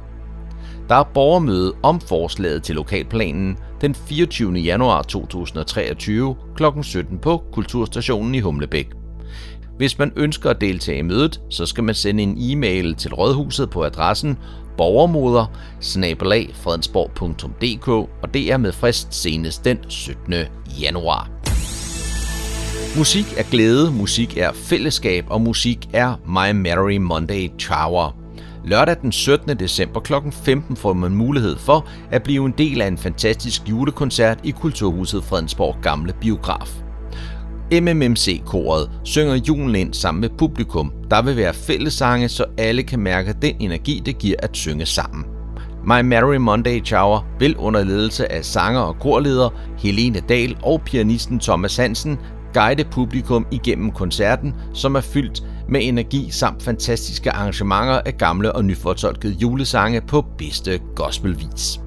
Der 0.90 0.96
er 0.96 1.04
borgermøde 1.14 1.74
om 1.84 2.02
forslaget 2.02 2.64
til 2.64 2.76
lokalplanen 2.76 3.58
den 3.82 3.96
24. 3.96 4.54
januar 4.54 5.02
2023 5.02 6.36
kl. 6.56 6.64
17 6.82 7.20
på 7.20 7.44
Kulturstationen 7.52 8.36
i 8.36 8.40
Humlebæk. 8.40 8.90
Hvis 9.78 10.00
man 10.00 10.12
ønsker 10.16 10.50
at 10.50 10.62
deltage 10.62 11.00
i 11.00 11.02
mødet, 11.02 11.42
så 11.50 11.66
skal 11.66 11.84
man 11.84 11.96
sende 11.96 12.24
en 12.24 12.38
e-mail 12.40 12.96
til 12.96 13.14
rådhuset 13.14 13.70
på 13.70 13.84
adressen 13.84 14.38
borgermoder 14.78 15.46
og 18.22 18.34
det 18.34 18.52
er 18.52 18.58
med 18.58 18.72
frist 18.72 19.14
senest 19.14 19.66
den 19.66 19.78
17. 19.90 20.34
januar. 20.82 21.30
Musik 22.98 23.26
er 23.38 23.52
glæde, 23.52 23.92
musik 23.92 24.38
er 24.38 24.52
fællesskab 24.54 25.26
og 25.30 25.42
musik 25.42 25.90
er 25.94 26.16
My 26.26 26.52
Merry 26.52 26.98
Monday 26.98 27.50
Tower. 27.60 28.27
Lørdag 28.68 28.96
den 29.02 29.12
17. 29.12 29.60
december 29.60 30.00
kl. 30.00 30.14
15 30.32 30.76
får 30.76 30.94
man 30.94 31.12
mulighed 31.12 31.58
for 31.58 31.88
at 32.12 32.24
blive 32.24 32.46
en 32.46 32.54
del 32.58 32.82
af 32.82 32.88
en 32.88 32.98
fantastisk 32.98 33.70
julekoncert 33.70 34.40
i 34.44 34.52
Kulturhuset 34.52 35.24
Fredensborg 35.24 35.76
Gamle 35.82 36.14
Biograf. 36.22 36.82
MMMC-koret 37.72 38.90
synger 39.04 39.36
julen 39.36 39.76
ind 39.76 39.94
sammen 39.94 40.22
med 40.22 40.30
publikum. 40.38 40.92
Der 41.12 41.22
vil 41.22 41.38
være 41.38 41.54
fællessange, 41.54 42.30
så 42.30 42.46
alle 42.58 42.84
kan 42.84 43.00
mærke 43.00 43.36
den 43.42 43.56
energi, 43.60 44.02
det 44.06 44.18
giver 44.18 44.36
at 44.40 44.58
synge 44.58 44.86
sammen. 44.86 45.26
My 45.84 46.02
Merry 46.02 46.36
Monday 46.36 46.86
Chower 46.86 47.26
vil 47.40 47.58
under 47.58 47.84
ledelse 47.84 48.32
af 48.32 48.46
sanger 48.46 48.82
og 48.82 49.00
korleder 49.00 49.50
Helene 49.78 50.20
Dahl 50.30 50.58
og 50.64 50.82
pianisten 50.82 51.40
Thomas 51.40 51.78
Hansen 51.78 52.20
guide 52.54 52.84
publikum 52.84 53.48
igennem 53.52 53.92
koncerten, 53.92 54.56
som 54.74 54.96
er 54.96 55.02
fyldt 55.02 55.44
med 55.70 55.80
energi 55.84 56.32
samt 56.32 56.64
fantastiske 56.64 57.32
arrangementer 57.32 58.02
af 58.06 58.18
gamle 58.18 58.52
og 58.52 58.66
nyfortolkede 58.66 59.34
julesange 59.34 60.02
på 60.02 60.26
bedste 60.38 60.80
gospelvis. 60.96 61.80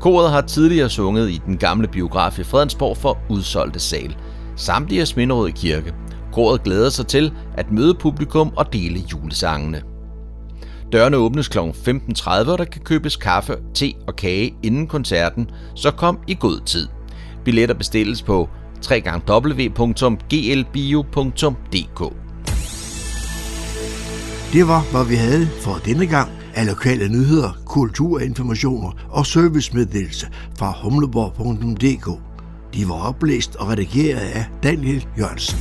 Koret 0.00 0.30
har 0.30 0.40
tidligere 0.40 0.90
sunget 0.90 1.30
i 1.30 1.40
den 1.46 1.56
gamle 1.56 1.88
biograf 1.88 2.38
i 2.38 2.42
Fredensborg 2.42 2.96
for 2.96 3.18
udsolgte 3.30 3.80
sal, 3.80 4.16
samt 4.56 4.92
i 4.92 4.98
Asminderød 4.98 5.52
Kirke. 5.52 5.94
Koret 6.32 6.62
glæder 6.62 6.90
sig 6.90 7.06
til 7.06 7.32
at 7.54 7.72
møde 7.72 7.94
publikum 7.94 8.52
og 8.56 8.72
dele 8.72 9.00
julesangene. 9.12 9.82
Dørene 10.92 11.16
åbnes 11.16 11.48
kl. 11.48 11.58
15.30, 11.58 12.30
og 12.30 12.58
der 12.58 12.64
kan 12.64 12.82
købes 12.82 13.16
kaffe, 13.16 13.56
te 13.74 13.92
og 14.06 14.16
kage 14.16 14.54
inden 14.62 14.86
koncerten, 14.86 15.50
så 15.74 15.90
kom 15.90 16.18
i 16.26 16.36
god 16.40 16.60
tid. 16.66 16.88
Billetter 17.44 17.74
bestilles 17.74 18.22
på 18.22 18.48
www.glbio.dk. 18.90 19.84
Det 24.54 24.68
var, 24.68 24.82
hvad 24.92 25.08
vi 25.08 25.14
havde 25.14 25.46
for 25.46 25.74
denne 25.84 26.06
gang 26.06 26.30
af 26.54 26.66
lokale 26.66 27.08
nyheder, 27.08 27.62
kulturinformationer 27.66 29.08
og 29.10 29.26
servicemeddelelse 29.26 30.26
fra 30.58 30.74
humleborg.dk. 30.82 32.06
De 32.74 32.88
var 32.88 33.08
oplæst 33.08 33.56
og 33.56 33.68
redigeret 33.68 34.18
af 34.18 34.44
Daniel 34.62 35.06
Jørgensen. 35.18 35.58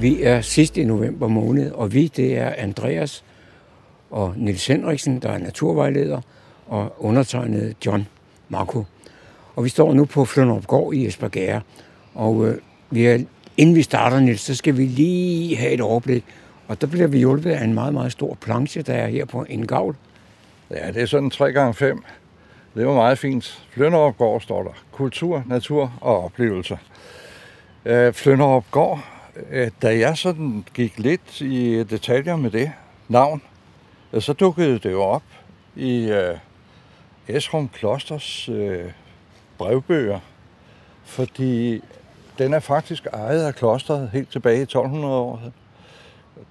Vi 0.00 0.22
er 0.22 0.40
sidst 0.40 0.76
i 0.76 0.84
november 0.84 1.28
måned, 1.28 1.70
og 1.70 1.94
vi 1.94 2.08
det 2.08 2.38
er 2.38 2.54
Andreas 2.58 3.24
og 4.10 4.34
Nils 4.36 4.66
Henriksen, 4.66 5.22
der 5.22 5.28
er 5.28 5.38
naturvejleder, 5.38 6.20
og 6.66 7.04
undertegnet 7.04 7.76
John 7.86 8.06
Marco. 8.48 8.84
Og 9.56 9.64
vi 9.64 9.68
står 9.68 9.94
nu 9.94 10.04
på 10.04 10.24
Flønderup 10.24 10.66
Gård 10.66 10.94
i 10.94 11.06
Esbjerg, 11.06 11.62
og 12.14 12.48
øh, 12.48 12.56
vi 12.90 13.06
er, 13.06 13.18
inden 13.56 13.76
vi 13.76 13.82
starter, 13.82 14.20
Niels, 14.20 14.40
så 14.40 14.54
skal 14.54 14.76
vi 14.76 14.86
lige 14.86 15.56
have 15.56 15.72
et 15.72 15.80
overblik. 15.80 16.24
Og 16.68 16.80
der 16.80 16.86
bliver 16.86 17.06
vi 17.06 17.18
hjulpet 17.18 17.50
af 17.50 17.64
en 17.64 17.74
meget, 17.74 17.94
meget 17.94 18.12
stor 18.12 18.34
planche, 18.34 18.82
der 18.82 18.94
er 18.94 19.08
her 19.08 19.24
på 19.24 19.46
en 19.48 19.66
gavl. 19.66 19.96
Ja, 20.70 20.92
det 20.92 21.02
er 21.02 21.06
sådan 21.06 21.30
3x5. 21.34 21.84
Det 22.74 22.86
var 22.86 22.94
meget 22.94 23.18
fint. 23.18 23.66
Flønderup 23.70 24.16
Gård 24.16 24.40
står 24.40 24.62
der. 24.62 24.70
Kultur, 24.92 25.44
natur 25.46 25.92
og 26.00 26.24
oplevelser. 26.24 26.76
Øh, 27.84 28.12
Flønderup 28.12 28.64
Gård, 28.70 29.04
øh, 29.50 29.70
da 29.82 29.98
jeg 29.98 30.18
sådan 30.18 30.64
gik 30.74 30.98
lidt 30.98 31.40
i 31.40 31.82
detaljer 31.82 32.36
med 32.36 32.50
det 32.50 32.72
navn, 33.08 33.42
øh, 34.12 34.22
så 34.22 34.32
dukkede 34.32 34.78
det 34.78 34.92
jo 34.92 35.02
op 35.02 35.22
i 35.76 36.04
øh, 36.04 36.36
Esrum 37.28 37.68
Klosters 37.68 38.48
øh, 38.48 38.84
brevbøger, 39.58 40.20
fordi 41.04 41.82
den 42.38 42.54
er 42.54 42.60
faktisk 42.60 43.06
ejet 43.12 43.44
af 43.44 43.54
klosteret 43.54 44.10
helt 44.12 44.30
tilbage 44.30 44.62
i 44.62 44.64
1200-året. 44.64 45.52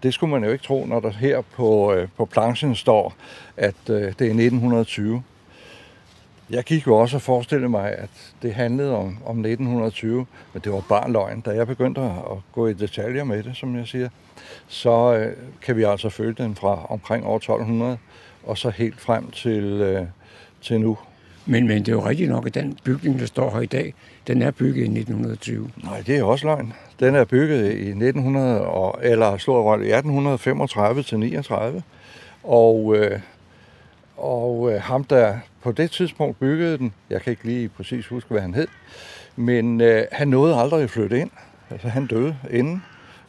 Det 0.03 0.13
skulle 0.13 0.31
man 0.31 0.43
jo 0.43 0.51
ikke 0.51 0.63
tro, 0.63 0.85
når 0.85 0.99
der 0.99 1.09
her 1.09 1.41
på, 1.41 1.93
øh, 1.93 2.07
på 2.17 2.25
planchen 2.25 2.75
står, 2.75 3.13
at 3.57 3.75
øh, 3.89 3.95
det 3.95 4.03
er 4.03 4.11
1920. 4.11 5.23
Jeg 6.49 6.63
gik 6.63 6.87
jo 6.87 6.97
også 6.97 7.17
og 7.17 7.21
forestille 7.21 7.69
mig, 7.69 7.91
at 7.97 8.09
det 8.41 8.53
handlede 8.53 8.95
om, 8.95 9.17
om 9.25 9.37
1920, 9.39 10.25
men 10.53 10.61
det 10.63 10.71
var 10.71 10.83
bare 10.89 11.11
løgn. 11.11 11.41
Da 11.41 11.51
jeg 11.51 11.67
begyndte 11.67 12.01
at 12.01 12.37
gå 12.51 12.67
i 12.67 12.73
detaljer 12.73 13.23
med 13.23 13.43
det, 13.43 13.57
som 13.57 13.75
jeg 13.75 13.87
siger, 13.87 14.09
så 14.67 15.13
øh, 15.13 15.35
kan 15.61 15.77
vi 15.77 15.83
altså 15.83 16.09
følge 16.09 16.33
den 16.33 16.55
fra 16.55 16.85
omkring 16.89 17.25
år 17.25 17.35
1200, 17.35 17.97
og 18.43 18.57
så 18.57 18.69
helt 18.69 19.01
frem 19.01 19.31
til, 19.31 19.63
øh, 19.63 20.05
til 20.61 20.81
nu. 20.81 20.97
Men, 21.45 21.67
men 21.67 21.77
det 21.77 21.87
er 21.87 21.91
jo 21.91 22.05
rigtigt 22.05 22.29
nok, 22.29 22.47
at 22.47 22.53
den 22.53 22.77
bygning, 22.83 23.19
der 23.19 23.25
står 23.25 23.51
her 23.51 23.59
i 23.59 23.65
dag, 23.65 23.93
den 24.27 24.41
er 24.41 24.51
bygget 24.51 24.77
i 24.77 24.99
1920. 24.99 25.69
Nej, 25.83 26.03
det 26.07 26.17
er 26.17 26.23
også 26.23 26.45
løgn. 26.45 26.73
Den 26.99 27.15
er 27.15 27.23
bygget 27.23 27.71
i 27.71 27.87
1900, 27.87 28.61
og, 28.61 28.99
eller 29.03 29.37
slår 29.37 29.75
i 29.75 29.91
1835 29.91 31.03
til 31.03 31.19
39. 31.19 31.83
Og, 32.43 32.95
øh, 32.97 33.19
og 34.17 34.71
øh, 34.71 34.81
ham, 34.81 35.03
der 35.03 35.37
på 35.63 35.71
det 35.71 35.91
tidspunkt 35.91 36.39
byggede 36.39 36.77
den, 36.77 36.93
jeg 37.09 37.21
kan 37.21 37.31
ikke 37.31 37.45
lige 37.45 37.69
præcis 37.69 38.07
huske, 38.07 38.29
hvad 38.29 38.41
han 38.41 38.53
hed, 38.53 38.67
men 39.35 39.81
øh, 39.81 40.05
han 40.11 40.27
nåede 40.27 40.55
aldrig 40.55 40.83
at 40.83 40.89
flytte 40.89 41.19
ind. 41.19 41.29
Altså, 41.69 41.87
han 41.87 42.07
døde 42.07 42.35
inden. 42.49 42.83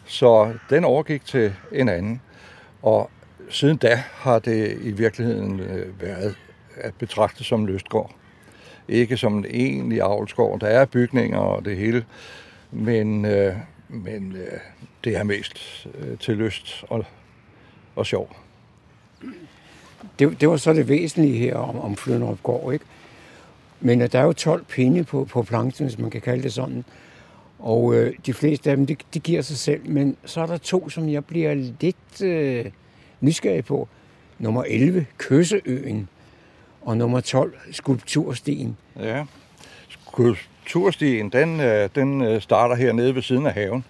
Så 0.05 0.53
den 0.71 0.85
overgik 0.85 1.25
til 1.25 1.55
en 1.73 1.89
anden. 1.89 2.21
Og 2.83 3.11
siden 3.49 3.77
da 3.77 4.03
har 4.13 4.39
det 4.39 4.79
i 4.83 4.91
virkeligheden 4.91 5.61
øh, 5.61 6.03
været 6.03 6.37
at 6.77 6.95
betragte 6.95 7.45
som 7.45 7.67
lystgård. 7.67 8.15
Ikke 8.89 9.17
som 9.17 9.39
en 9.39 9.45
egentlig 9.45 10.01
avlsgård. 10.01 10.61
Der 10.61 10.67
er 10.67 10.85
bygninger 10.85 11.39
og 11.39 11.65
det 11.65 11.77
hele, 11.77 12.05
men, 12.71 13.25
øh, 13.25 13.55
men 13.89 14.37
øh, 14.37 14.59
det 15.05 15.17
er 15.17 15.23
mest 15.23 15.87
øh, 15.99 16.19
til 16.19 16.37
lyst 16.37 16.85
og, 16.89 17.05
og 17.97 18.07
sjov. 18.07 18.37
Det, 20.19 20.41
det 20.41 20.49
var 20.49 20.57
så 20.57 20.73
det 20.73 20.89
væsentlige 20.89 21.39
her 21.39 21.57
om, 21.57 21.81
om 21.81 21.97
Flønderup 21.97 22.43
Gård, 22.43 22.73
ikke? 22.73 22.85
Men 23.81 24.03
øh, 24.03 24.13
der 24.13 24.19
er 24.19 24.25
jo 24.25 24.33
12 24.33 24.65
pinde 24.65 25.05
på, 25.05 25.25
på 25.25 25.43
planchen, 25.43 25.87
hvis 25.87 25.99
man 25.99 26.11
kan 26.11 26.21
kalde 26.21 26.43
det 26.43 26.53
sådan. 26.53 26.85
Og 27.59 27.95
øh, 27.95 28.15
de 28.27 28.35
fleste 28.35 28.71
af 28.71 28.77
dem, 28.77 28.87
de, 28.87 28.97
de 29.15 29.21
giver 29.21 29.43
sig 29.43 29.57
selv. 29.57 29.91
Men 29.91 30.17
så 30.25 30.41
er 30.41 30.47
der 30.47 30.57
to, 30.57 30.89
som 30.89 31.09
jeg 31.09 31.25
bliver 31.25 31.55
lidt 31.55 32.23
øh, 32.23 32.65
nysgerrig 33.21 33.65
på. 33.65 33.89
Nummer 34.39 34.65
11, 34.67 35.07
Køsseøen. 35.19 36.09
Og 36.85 36.97
nummer 36.97 37.21
12, 37.21 37.55
Skulpturstien. 37.73 38.77
Ja, 39.01 39.25
Skulpturstien, 39.89 41.29
den, 41.29 41.61
øh, 41.61 41.89
den 41.95 42.23
øh, 42.23 42.43
starter 42.43 42.75
hernede 42.75 43.15
ved 43.15 43.23
siden 43.23 43.47
af 43.47 43.53
haven. 43.53 43.85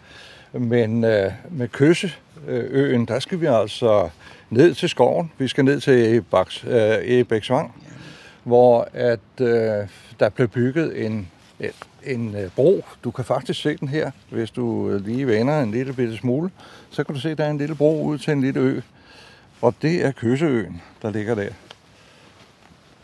Men 0.52 1.05
øh, 1.05 1.33
med 1.50 1.68
Køsseøen, 1.68 3.02
øh, 3.02 3.09
der 3.09 3.18
skal 3.18 3.40
vi 3.40 3.46
altså 3.46 4.09
ned 4.50 4.74
til 4.74 4.88
skoven. 4.88 5.33
Vi 5.38 5.48
skal 5.48 5.64
ned 5.64 5.81
til 5.81 6.16
Ebaks, 6.16 6.64
øh, 6.64 6.98
Ebæksvang, 7.02 7.74
hvor 8.44 8.88
at, 8.92 9.20
øh, 9.40 9.88
der 10.20 10.28
blev 10.35 10.48
bygget 10.48 11.07
en, 11.07 11.28
en 12.05 12.35
øh, 12.37 12.50
bro. 12.50 12.85
Du 13.05 13.11
kan 13.11 13.24
faktisk 13.24 13.62
se 13.62 13.76
den 13.76 13.88
her, 13.88 14.11
hvis 14.31 14.50
du 14.50 14.98
lige 15.05 15.26
vender 15.26 15.61
en 15.61 15.70
lille 15.70 15.92
bitte 15.92 16.16
smule. 16.16 16.50
Så 16.90 17.05
kan 17.05 17.14
du 17.14 17.20
se, 17.20 17.31
at 17.31 17.38
der 17.38 17.44
er 17.44 17.50
en 17.50 17.59
lille 17.59 17.74
bro 17.74 18.02
ud 18.02 18.18
til 18.18 18.33
en 18.33 18.40
lille 18.40 18.61
ø. 18.61 18.81
Og 19.61 19.74
det 19.83 20.05
er 20.05 20.12
Køsseøen, 20.12 20.83
der 21.02 21.11
ligger 21.11 21.35
der. 21.35 21.48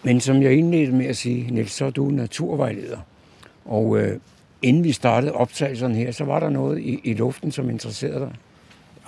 Men 0.02 0.20
som 0.20 0.42
jeg 0.42 0.52
indledte 0.52 0.92
med 0.92 1.06
at 1.06 1.16
sige, 1.16 1.50
Niels, 1.50 1.72
så 1.72 1.84
er 1.84 1.90
du 1.90 2.04
naturvejleder. 2.04 2.98
Og 3.64 3.98
øh, 3.98 4.20
inden 4.62 4.84
vi 4.84 4.92
startede 4.92 5.32
optagelserne 5.32 5.94
her, 5.94 6.12
så 6.12 6.24
var 6.24 6.40
der 6.40 6.50
noget 6.50 6.78
i, 6.78 7.00
i 7.04 7.14
luften, 7.14 7.52
som 7.52 7.70
interesserede 7.70 8.20
dig. 8.20 8.32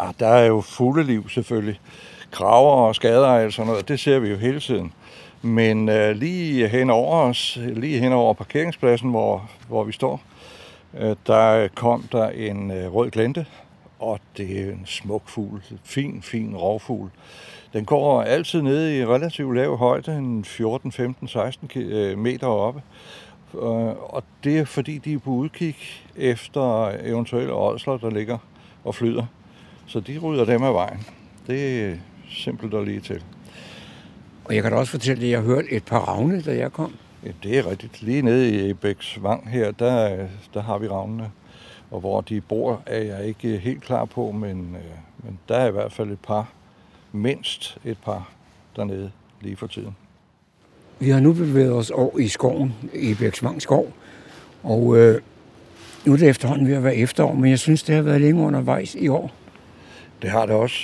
Ja, 0.01 0.11
der 0.21 0.27
er 0.27 0.47
jo 0.47 0.61
fugleliv 0.61 1.29
selvfølgelig. 1.29 1.81
Kraver 2.31 2.73
og 2.73 2.95
skader 2.95 3.27
og 3.27 3.53
sådan 3.53 3.67
noget, 3.67 3.89
det 3.89 4.01
ser 4.01 4.19
vi 4.19 4.29
jo 4.29 4.37
hele 4.37 4.61
tiden. 4.61 4.93
Men 5.43 5.89
øh, 5.89 6.17
lige 6.17 6.69
hen 6.69 6.91
over 6.91 7.17
os, 7.17 7.59
lige 7.61 7.99
hen 7.99 8.13
over 8.13 8.35
parkeringspladsen, 8.35 9.11
hvor, 9.11 9.51
hvor 9.69 9.85
vi 9.85 9.93
står, 9.93 10.23
øh, 10.99 11.17
der 11.27 11.69
kom 11.75 12.09
der 12.13 12.29
en 12.29 12.71
øh, 12.71 12.95
rød 12.95 13.11
glente, 13.11 13.47
og 13.99 14.21
det 14.37 14.61
er 14.61 14.73
en 14.73 14.83
smuk 14.87 15.29
fugl, 15.29 15.63
fin, 15.85 16.23
fin 16.23 16.57
rovfugl. 16.57 17.11
Den 17.73 17.85
går 17.85 18.23
altid 18.23 18.63
ned 18.63 18.91
i 18.91 19.07
relativt 19.07 19.57
lav 19.57 19.77
højde, 19.77 20.19
en 20.19 20.45
14, 20.45 20.93
15, 20.93 21.29
16 21.29 21.71
meter 22.19 22.47
oppe. 22.47 22.83
Og 23.99 24.25
det 24.45 24.59
er 24.59 24.65
fordi, 24.65 24.99
de 24.99 25.13
er 25.13 25.19
på 25.19 25.31
udkig 25.31 25.77
efter 26.17 26.93
eventuelle 27.03 27.53
ådsler, 27.53 27.97
der 27.97 28.11
ligger 28.11 28.39
og 28.85 28.95
flyder. 28.95 29.27
Så 29.87 30.01
de 30.01 30.19
rydder 30.19 30.45
dem 30.45 30.63
af 30.63 30.75
vejen. 30.75 31.07
Det 31.47 31.85
er 31.85 31.97
simpelt 32.31 32.75
og 32.75 32.85
lige 32.85 33.01
til. 33.01 33.23
Og 34.45 34.55
jeg 34.55 34.63
kan 34.63 34.73
da 34.73 34.79
også 34.79 34.91
fortælle, 34.91 35.25
at 35.25 35.31
jeg 35.31 35.41
hørte 35.41 35.73
et 35.73 35.85
par 35.85 35.99
ravne, 35.99 36.43
da 36.43 36.57
jeg 36.57 36.73
kom. 36.73 36.95
Ja, 37.25 37.31
det 37.43 37.59
er 37.59 37.71
rigtigt. 37.71 38.03
Lige 38.03 38.23
nede 38.23 38.69
i 38.69 38.73
Bæks 38.73 39.23
Vang 39.23 39.51
her, 39.51 39.71
der, 39.71 40.27
der 40.55 40.63
har 40.63 40.79
vi 40.79 40.89
ravnene. 40.89 41.31
Og 41.91 42.01
hvor 42.01 42.21
de 42.21 42.41
bor, 42.41 42.83
er 42.87 43.03
jeg 43.03 43.27
ikke 43.27 43.59
helt 43.59 43.83
klar 43.83 44.05
på, 44.05 44.31
men, 44.31 44.77
øh, 44.77 45.25
men 45.25 45.39
der 45.49 45.57
er 45.57 45.69
i 45.69 45.71
hvert 45.71 45.93
fald 45.93 46.11
et 46.11 46.21
par, 46.21 46.53
mindst 47.13 47.79
et 47.85 47.99
par 48.05 48.31
dernede 48.77 49.11
lige 49.41 49.57
for 49.57 49.67
tiden. 49.67 49.97
Vi 50.99 51.11
har 51.11 51.21
nu 51.21 51.33
bevæget 51.33 51.73
os 51.73 51.91
over 51.91 52.19
i 52.19 52.29
skoven, 52.29 52.75
i 52.95 53.15
Bæksvang 53.15 53.63
skov, 53.63 53.93
og 54.63 54.97
øh, 54.97 55.21
nu 56.05 56.13
er 56.13 56.17
det 56.17 56.29
efterhånden 56.29 56.69
ved 56.69 56.75
at 56.75 56.85
være 56.85 56.97
efterår, 56.97 57.35
men 57.35 57.51
jeg 57.51 57.59
synes, 57.59 57.83
det 57.83 57.95
har 57.95 58.03
været 58.03 58.21
længe 58.21 58.43
undervejs 58.43 58.95
i 58.95 59.09
år. 59.09 59.31
Det 60.23 60.31
har 60.31 60.47
det 60.47 60.55
også. 60.55 60.77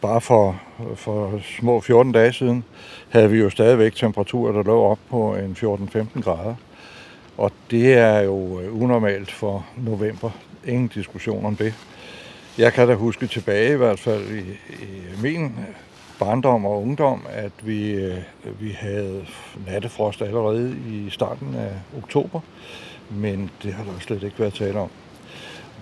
Bare 0.00 0.20
for, 0.20 0.60
for 0.94 1.40
små 1.58 1.80
14 1.80 2.12
dage 2.12 2.32
siden 2.32 2.64
havde 3.08 3.30
vi 3.30 3.38
jo 3.38 3.50
stadigvæk 3.50 3.94
temperaturer, 3.94 4.52
der 4.52 4.62
lå 4.62 4.82
op 4.82 4.98
på 5.10 5.34
en 5.34 5.56
14-15 5.60 6.20
grader. 6.20 6.54
Og 7.36 7.52
det 7.70 7.94
er 7.94 8.20
jo 8.20 8.60
unormalt 8.70 9.30
for 9.30 9.66
november. 9.76 10.30
Ingen 10.66 10.88
diskussion 10.88 11.44
om 11.44 11.56
det. 11.56 11.74
Jeg 12.58 12.72
kan 12.72 12.88
da 12.88 12.94
huske 12.94 13.26
tilbage 13.26 13.72
i 13.72 13.76
hvert 13.76 13.98
fald 13.98 14.30
i, 14.30 14.40
i 14.82 15.22
min 15.22 15.56
barndom 16.18 16.66
og 16.66 16.82
ungdom, 16.82 17.26
at 17.30 17.52
vi, 17.62 17.92
øh, 17.92 18.16
vi 18.60 18.70
havde 18.70 19.26
nattefrost 19.66 20.22
allerede 20.22 20.76
i 20.88 21.10
starten 21.10 21.54
af 21.54 21.72
oktober, 22.02 22.40
men 23.10 23.50
det 23.62 23.72
har 23.72 23.84
der 23.84 23.90
slet 24.00 24.22
ikke 24.22 24.38
været 24.38 24.54
tale 24.54 24.78
om. 24.78 24.90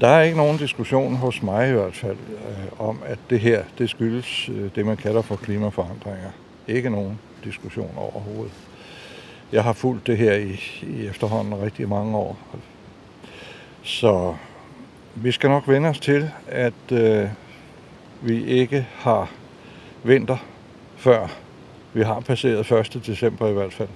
Der 0.00 0.08
er 0.08 0.22
ikke 0.22 0.36
nogen 0.36 0.58
diskussion 0.58 1.16
hos 1.16 1.42
mig 1.42 1.68
i 1.68 1.72
hvert 1.72 1.94
fald 1.94 2.16
øh, 2.48 2.88
om, 2.88 2.98
at 3.06 3.18
det 3.30 3.40
her 3.40 3.62
det 3.78 3.90
skyldes 3.90 4.48
øh, 4.48 4.70
det, 4.74 4.86
man 4.86 4.96
kalder 4.96 5.22
for 5.22 5.36
klimaforandringer. 5.36 6.30
Ikke 6.68 6.90
nogen 6.90 7.18
diskussion 7.44 7.94
overhovedet. 7.96 8.52
Jeg 9.52 9.64
har 9.64 9.72
fulgt 9.72 10.06
det 10.06 10.18
her 10.18 10.34
i, 10.34 10.60
i 10.82 11.06
efterhånden 11.06 11.62
rigtig 11.62 11.88
mange 11.88 12.16
år. 12.16 12.38
Så 13.82 14.34
vi 15.16 15.32
skal 15.32 15.50
nok 15.50 15.68
vende 15.68 15.88
os 15.88 16.00
til, 16.00 16.30
at 16.48 16.92
øh, 16.92 17.28
vi 18.22 18.44
ikke 18.44 18.86
har 18.94 19.30
vinter, 20.04 20.36
før 20.96 21.28
vi 21.92 22.02
har 22.02 22.20
passeret 22.20 22.72
1. 22.72 23.06
december 23.06 23.48
i 23.48 23.52
hvert 23.52 23.72
fald. 23.72 23.88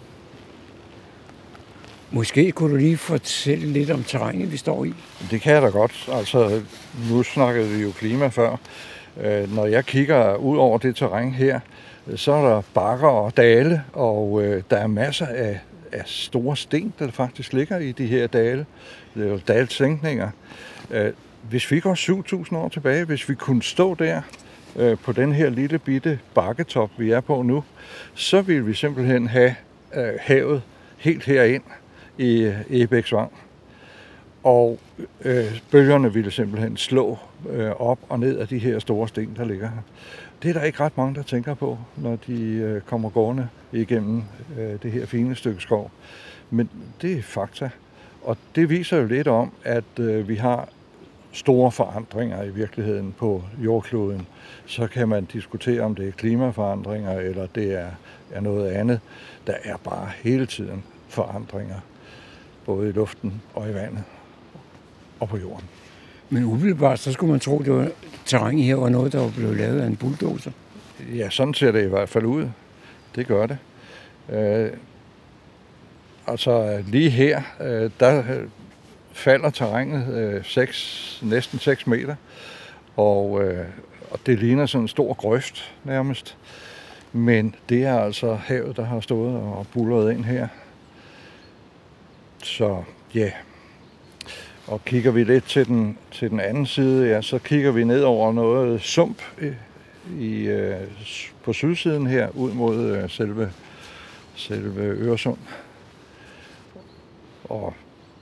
Måske 2.10 2.52
kunne 2.52 2.70
du 2.70 2.76
lige 2.76 2.96
fortælle 2.96 3.66
lidt 3.66 3.90
om 3.90 4.04
terrænet, 4.04 4.52
vi 4.52 4.56
står 4.56 4.84
i? 4.84 4.94
Det 5.30 5.40
kan 5.40 5.52
jeg 5.52 5.62
da 5.62 5.68
godt. 5.68 6.08
Altså, 6.12 6.62
nu 7.10 7.22
snakkede 7.22 7.68
vi 7.68 7.82
jo 7.82 7.90
klima 7.90 8.28
før. 8.28 8.56
Øh, 9.20 9.54
når 9.54 9.66
jeg 9.66 9.86
kigger 9.86 10.34
ud 10.34 10.58
over 10.58 10.78
det 10.78 10.96
terræn 10.96 11.32
her, 11.32 11.60
så 12.16 12.32
er 12.32 12.48
der 12.48 12.62
bakker 12.74 13.08
og 13.08 13.36
dale, 13.36 13.84
og 13.92 14.42
øh, 14.42 14.62
der 14.70 14.76
er 14.76 14.86
masser 14.86 15.26
af, 15.26 15.60
af 15.92 16.02
store 16.06 16.56
sten, 16.56 16.92
der 16.98 17.10
faktisk 17.10 17.52
ligger 17.52 17.78
i 17.78 17.92
de 17.92 18.06
her 18.06 18.26
dale. 18.26 18.66
Øh, 19.16 19.40
dalsænkninger. 19.48 20.30
Øh, 20.90 21.12
hvis 21.48 21.70
vi 21.70 21.80
går 21.80 21.94
7.000 22.50 22.56
år 22.56 22.68
tilbage, 22.68 23.04
hvis 23.04 23.28
vi 23.28 23.34
kunne 23.34 23.62
stå 23.62 23.94
der 23.94 24.22
øh, 24.76 24.98
på 24.98 25.12
den 25.12 25.32
her 25.32 25.50
lille 25.50 25.78
bitte 25.78 26.18
bakketop, 26.34 26.90
vi 26.98 27.10
er 27.10 27.20
på 27.20 27.42
nu, 27.42 27.64
så 28.14 28.42
ville 28.42 28.64
vi 28.64 28.74
simpelthen 28.74 29.26
have 29.26 29.54
havet 30.20 30.62
helt 30.98 31.24
herind 31.24 31.62
i 32.18 32.52
Ebæksvang. 32.70 33.32
Og 34.42 34.78
øh, 35.24 35.60
bølgerne 35.70 36.12
ville 36.12 36.30
simpelthen 36.30 36.76
slå 36.76 37.18
øh, 37.50 37.70
op 37.70 37.98
og 38.08 38.20
ned 38.20 38.38
af 38.38 38.48
de 38.48 38.58
her 38.58 38.78
store 38.78 39.08
sten, 39.08 39.34
der 39.36 39.44
ligger 39.44 39.68
her. 39.68 39.82
Det 40.42 40.48
er 40.48 40.52
der 40.52 40.62
ikke 40.62 40.80
ret 40.80 40.96
mange, 40.96 41.14
der 41.14 41.22
tænker 41.22 41.54
på, 41.54 41.78
når 41.96 42.16
de 42.26 42.42
øh, 42.42 42.80
kommer 42.80 43.10
gående 43.10 43.48
igennem 43.72 44.22
øh, 44.58 44.82
det 44.82 44.92
her 44.92 45.06
fine 45.06 45.36
stykke 45.36 45.60
skov. 45.60 45.90
Men 46.50 46.70
det 47.02 47.18
er 47.18 47.22
fakta. 47.22 47.70
Og 48.22 48.36
det 48.54 48.70
viser 48.70 48.96
jo 48.96 49.06
lidt 49.06 49.28
om, 49.28 49.52
at 49.64 49.98
øh, 49.98 50.28
vi 50.28 50.34
har 50.34 50.68
store 51.32 51.72
forandringer 51.72 52.42
i 52.42 52.50
virkeligheden 52.50 53.14
på 53.18 53.44
jordkloden. 53.58 54.26
Så 54.66 54.86
kan 54.86 55.08
man 55.08 55.24
diskutere, 55.24 55.80
om 55.80 55.94
det 55.94 56.08
er 56.08 56.12
klimaforandringer, 56.12 57.18
eller 57.18 57.46
det 57.46 57.72
er, 57.72 57.90
er 58.30 58.40
noget 58.40 58.70
andet. 58.70 59.00
Der 59.46 59.54
er 59.64 59.76
bare 59.76 60.10
hele 60.22 60.46
tiden 60.46 60.84
forandringer, 61.08 61.80
både 62.66 62.88
i 62.88 62.92
luften 62.92 63.42
og 63.54 63.70
i 63.70 63.74
vandet 63.74 64.04
og 65.20 65.28
på 65.28 65.36
jorden. 65.36 65.68
Men 66.30 66.44
umiddelbart, 66.44 66.98
så 66.98 67.12
skulle 67.12 67.30
man 67.30 67.40
tro, 67.40 67.58
at 67.58 67.64
det 67.66 67.74
var, 67.74 67.90
terrænet 68.24 68.64
her 68.64 68.74
var 68.74 68.88
noget, 68.88 69.12
der 69.12 69.20
var 69.20 69.30
blevet 69.30 69.56
lavet 69.56 69.80
af 69.80 69.86
en 69.86 69.96
bulldozer. 69.96 70.50
Ja, 71.14 71.30
sådan 71.30 71.54
ser 71.54 71.72
det 71.72 71.84
i 71.84 71.88
hvert 71.88 72.08
fald 72.08 72.24
ud. 72.24 72.48
Det 73.14 73.26
gør 73.26 73.46
det. 73.46 73.58
Øh, 74.32 74.70
altså 76.26 76.82
lige 76.86 77.10
her, 77.10 77.42
øh, 77.60 77.90
der 78.00 78.18
øh, 78.18 78.48
falder 79.12 79.50
terrænet 79.50 80.14
øh, 80.14 80.44
6, 80.44 81.20
næsten 81.22 81.58
6 81.58 81.86
meter, 81.86 82.14
og, 82.96 83.44
øh, 83.44 83.66
og 84.10 84.18
det 84.26 84.38
ligner 84.38 84.66
sådan 84.66 84.84
en 84.84 84.88
stor 84.88 85.14
grøft 85.14 85.74
nærmest. 85.84 86.36
Men 87.12 87.54
det 87.68 87.84
er 87.84 87.98
altså 87.98 88.34
havet, 88.34 88.76
der 88.76 88.84
har 88.84 89.00
stået 89.00 89.36
og 89.36 89.66
bullet 89.72 90.12
ind 90.12 90.24
her. 90.24 90.48
Så 92.42 92.82
ja. 93.14 93.20
Yeah. 93.20 93.32
Og 94.70 94.84
kigger 94.84 95.10
vi 95.10 95.24
lidt 95.24 95.44
til 95.44 95.66
den, 95.66 95.98
til 96.12 96.30
den 96.30 96.40
anden 96.40 96.66
side, 96.66 97.08
ja, 97.08 97.22
så 97.22 97.38
kigger 97.38 97.70
vi 97.70 97.84
ned 97.84 98.02
over 98.02 98.32
noget 98.32 98.80
sump 98.80 99.22
i, 99.42 99.52
i, 100.20 100.48
øh, 100.48 100.76
på 101.42 101.52
sydsiden 101.52 102.06
her, 102.06 102.28
ud 102.34 102.52
mod 102.52 102.96
øh, 102.96 103.10
selve, 103.10 103.52
selve 104.34 104.82
Øresund. 104.82 105.38
Og 107.44 107.74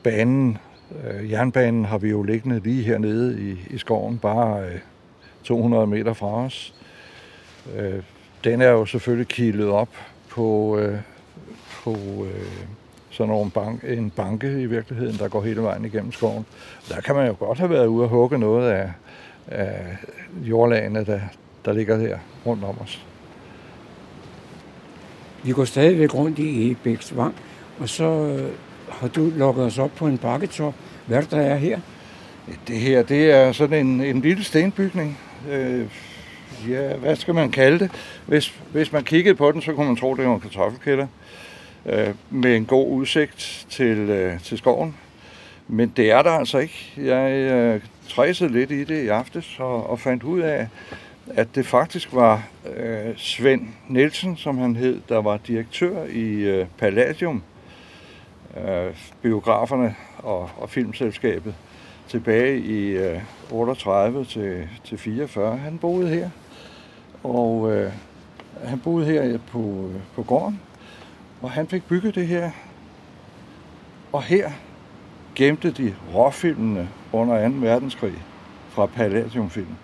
banen, 0.03 0.59
øh, 1.05 1.31
jernbanen 1.31 1.85
har 1.85 1.99
vi 1.99 2.09
jo 2.09 2.23
liggende 2.23 2.61
lige 2.61 2.83
hernede 2.83 3.51
i, 3.51 3.75
i 3.75 3.79
skoven, 3.79 4.19
bare 4.19 4.65
øh, 4.65 4.79
200 5.45 5.87
meter 5.87 6.13
fra 6.13 6.45
os. 6.45 6.75
Øh, 7.77 8.03
den 8.45 8.61
er 8.61 8.71
jo 8.71 8.87
selvfølgelig 8.87 9.29
kilet 9.29 9.69
op 9.69 9.91
på, 10.29 10.79
øh, 10.79 10.99
på 11.85 11.97
øh, 12.25 12.67
sådan 13.18 13.33
nogle 13.33 13.50
bank, 13.50 13.85
en 13.85 14.11
banke 14.11 14.62
i 14.62 14.66
virkeligheden, 14.66 15.18
der 15.18 15.28
går 15.28 15.42
hele 15.42 15.62
vejen 15.62 15.85
igennem 15.85 16.12
skoven. 16.12 16.46
Der 16.88 17.00
kan 17.00 17.14
man 17.14 17.26
jo 17.26 17.37
godt 17.38 17.59
have 17.59 17.70
været 17.70 17.87
ude 17.87 18.04
og 18.04 18.09
hugge 18.09 18.38
noget 18.38 18.70
af, 18.70 18.92
af 19.46 19.96
jordlagene, 20.42 21.04
der, 21.04 21.20
der 21.64 21.72
ligger 21.72 21.98
her 21.98 22.18
rundt 22.46 22.64
om 22.64 22.81
os. 22.81 23.04
Vi 25.42 25.52
går 25.52 25.64
stadigvæk 25.64 26.14
rundt 26.14 26.38
i 26.38 26.70
Ebæksvang, 26.70 27.35
og 27.78 27.88
så 27.88 28.04
øh, 28.04 28.50
har 28.88 29.09
du 29.09 29.33
lukket 29.37 29.64
os 29.64 29.78
op 29.78 29.90
på 29.96 30.07
en 30.07 30.18
bakketop. 30.18 30.74
Hvad 31.07 31.16
er 31.16 31.20
det, 31.20 31.31
der 31.31 31.40
er 31.40 31.57
her? 31.57 31.81
Det 32.68 32.76
her, 32.76 33.02
det 33.02 33.31
er 33.31 33.52
sådan 33.52 33.87
en, 33.87 34.00
en 34.00 34.20
lille 34.20 34.44
stenbygning. 34.44 35.18
Øh, 35.50 35.87
ja, 36.68 36.96
hvad 36.96 37.16
skal 37.16 37.35
man 37.35 37.50
kalde 37.50 37.78
det? 37.78 37.90
Hvis, 38.26 38.54
hvis 38.72 38.92
man 38.92 39.04
kiggede 39.04 39.35
på 39.35 39.52
den, 39.52 39.62
så 39.62 39.72
kunne 39.72 39.87
man 39.87 39.96
tro, 39.96 40.14
det 40.14 40.26
var 40.26 40.35
en 40.35 40.40
kartoffelkælder. 40.40 41.07
Øh, 41.07 41.48
Øh, 41.88 42.14
med 42.31 42.57
en 42.57 42.64
god 42.64 42.90
udsigt 42.90 43.66
til, 43.70 43.98
øh, 43.98 44.40
til 44.40 44.59
skoven. 44.59 44.96
Men 45.68 45.92
det 45.96 46.11
er 46.11 46.22
der 46.22 46.31
altså 46.31 46.59
ikke. 46.59 46.92
Jeg 46.96 47.31
øh, 47.33 47.81
træsede 48.09 48.53
lidt 48.53 48.70
i 48.70 48.85
det 48.85 49.05
i 49.05 49.09
aftes 49.09 49.57
og, 49.59 49.90
og 49.90 50.01
fandt 50.01 50.22
ud 50.22 50.40
af, 50.40 50.68
at 51.35 51.48
det 51.55 51.66
faktisk 51.66 52.09
var 52.12 52.48
øh, 52.77 53.16
Svend 53.16 53.68
Nielsen, 53.88 54.37
som 54.37 54.59
han 54.59 54.77
hed, 54.77 55.01
der 55.09 55.18
var 55.18 55.37
direktør 55.37 56.05
i 56.05 56.33
øh, 56.33 56.66
Palladium, 56.79 57.42
øh, 58.57 58.94
biograferne 59.22 59.94
og, 60.18 60.51
og 60.57 60.70
filmselskabet, 60.70 61.55
tilbage 62.09 62.59
i 62.59 62.88
øh, 62.88 63.20
38 63.51 64.24
til, 64.24 64.68
til 64.85 64.98
44. 64.98 65.57
Han 65.57 65.79
boede 65.79 66.09
her, 66.09 66.31
og 67.22 67.72
øh, 67.72 67.92
han 68.64 68.81
boede 68.81 69.07
her 69.07 69.38
på, 69.53 69.90
øh, 69.94 70.01
på 70.14 70.22
gården, 70.22 70.61
og 71.42 71.51
han 71.51 71.68
fik 71.68 71.83
bygget 71.88 72.14
det 72.14 72.27
her. 72.27 72.51
Og 74.12 74.22
her 74.22 74.51
gemte 75.35 75.70
de 75.70 75.94
råfilmene 76.14 76.88
under 77.12 77.48
2. 77.48 77.55
verdenskrig 77.55 78.24
fra 78.68 78.87
Palladiumfilm. 78.87 79.74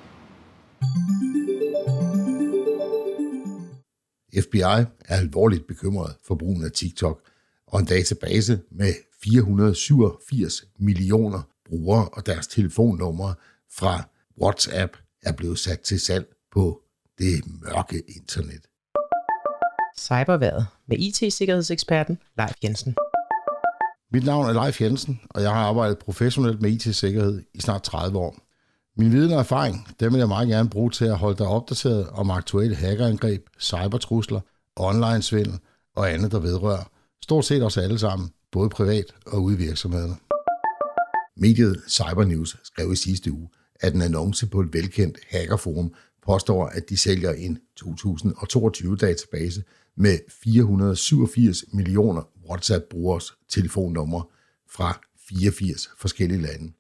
FBI 4.43 4.61
er 4.61 5.17
alvorligt 5.17 5.67
bekymret 5.67 6.17
for 6.27 6.35
brugen 6.35 6.65
af 6.65 6.73
TikTok, 6.73 7.21
og 7.67 7.81
en 7.81 7.87
database 7.87 8.61
med 8.71 8.95
487 9.25 10.65
millioner 10.79 11.43
brugere 11.69 12.09
og 12.09 12.27
deres 12.27 12.47
telefonnumre 12.47 13.35
fra 13.71 14.09
WhatsApp 14.43 14.97
er 15.23 15.33
blevet 15.33 15.59
sat 15.59 15.81
til 15.81 16.01
salg 16.01 16.27
på 16.53 16.83
det 17.19 17.45
mørke 17.47 18.03
internet. 18.17 18.67
Cyberværet 19.99 20.67
med 20.89 20.99
IT-sikkerhedseksperten 20.99 22.19
Leif 22.39 22.55
Jensen. 22.65 22.97
Mit 24.13 24.25
navn 24.25 24.47
er 24.47 24.53
Leif 24.53 24.81
Jensen, 24.81 25.21
og 25.31 25.43
jeg 25.43 25.51
har 25.51 25.61
arbejdet 25.61 25.99
professionelt 25.99 26.63
med 26.63 26.71
IT-sikkerhed 26.71 27.43
i 27.55 27.61
snart 27.61 27.83
30 27.83 28.19
år. 28.19 28.37
Min 28.97 29.13
viden 29.13 29.33
og 29.33 29.39
erfaring, 29.39 29.89
dem 30.01 30.13
vil 30.13 30.19
jeg 30.19 30.29
meget 30.29 30.49
gerne 30.49 30.71
bruge 30.71 30.91
til 30.91 31.05
at 31.05 31.19
holde 31.19 31.39
dig 31.39 31.47
opdateret 31.47 32.09
om 32.09 32.31
aktuelle 32.31 32.77
hackerangreb, 32.77 33.47
cybertrusler, 33.61 34.41
online-svindel 34.77 35.59
og 35.97 36.13
andet, 36.13 36.33
der 36.33 36.39
vedrører 36.39 36.91
stort 37.23 37.45
set 37.45 37.63
os 37.63 37.77
alle 37.77 37.99
sammen, 37.99 38.31
både 38.53 38.69
privat 38.69 39.05
og 39.27 39.43
ude 39.43 39.55
i 39.55 39.59
virksomhederne. 39.59 40.17
Mediet 41.37 41.83
Cybernews 41.89 42.57
skrev 42.65 42.93
i 42.93 42.97
sidste 42.97 43.33
uge, 43.33 43.49
at 43.81 43.95
en 43.95 44.03
annonce 44.03 44.47
på 44.47 44.61
et 44.61 44.73
velkendt 44.73 45.19
hackerforum 45.31 45.95
påstår, 46.25 46.67
at 46.67 46.89
de 46.89 46.97
sælger 46.97 47.33
en 47.33 47.59
2022-database 47.81 49.63
med 49.97 50.19
487 50.43 51.65
millioner 51.73 52.23
WhatsApp-brugers 52.49 53.39
telefonnumre 53.49 54.25
fra 54.71 55.01
84 55.29 55.91
forskellige 55.99 56.43
lande. 56.43 56.73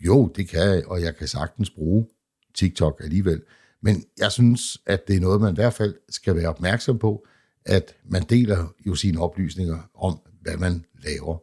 Jo, 0.05 0.27
det 0.35 0.47
kan 0.47 0.59
jeg, 0.59 0.85
og 0.85 1.01
jeg 1.01 1.15
kan 1.15 1.27
sagtens 1.27 1.69
bruge 1.69 2.07
TikTok 2.53 3.01
alligevel. 3.03 3.41
Men 3.81 4.03
jeg 4.17 4.31
synes, 4.31 4.77
at 4.85 5.07
det 5.07 5.15
er 5.15 5.19
noget, 5.19 5.41
man 5.41 5.53
i 5.53 5.55
hvert 5.55 5.73
fald 5.73 5.95
skal 6.09 6.35
være 6.35 6.49
opmærksom 6.49 6.99
på, 6.99 7.25
at 7.65 7.95
man 8.05 8.23
deler 8.23 8.73
jo 8.85 8.95
sine 8.95 9.19
oplysninger 9.19 9.89
om, 9.93 10.19
hvad 10.41 10.57
man 10.57 10.85
laver 11.03 11.37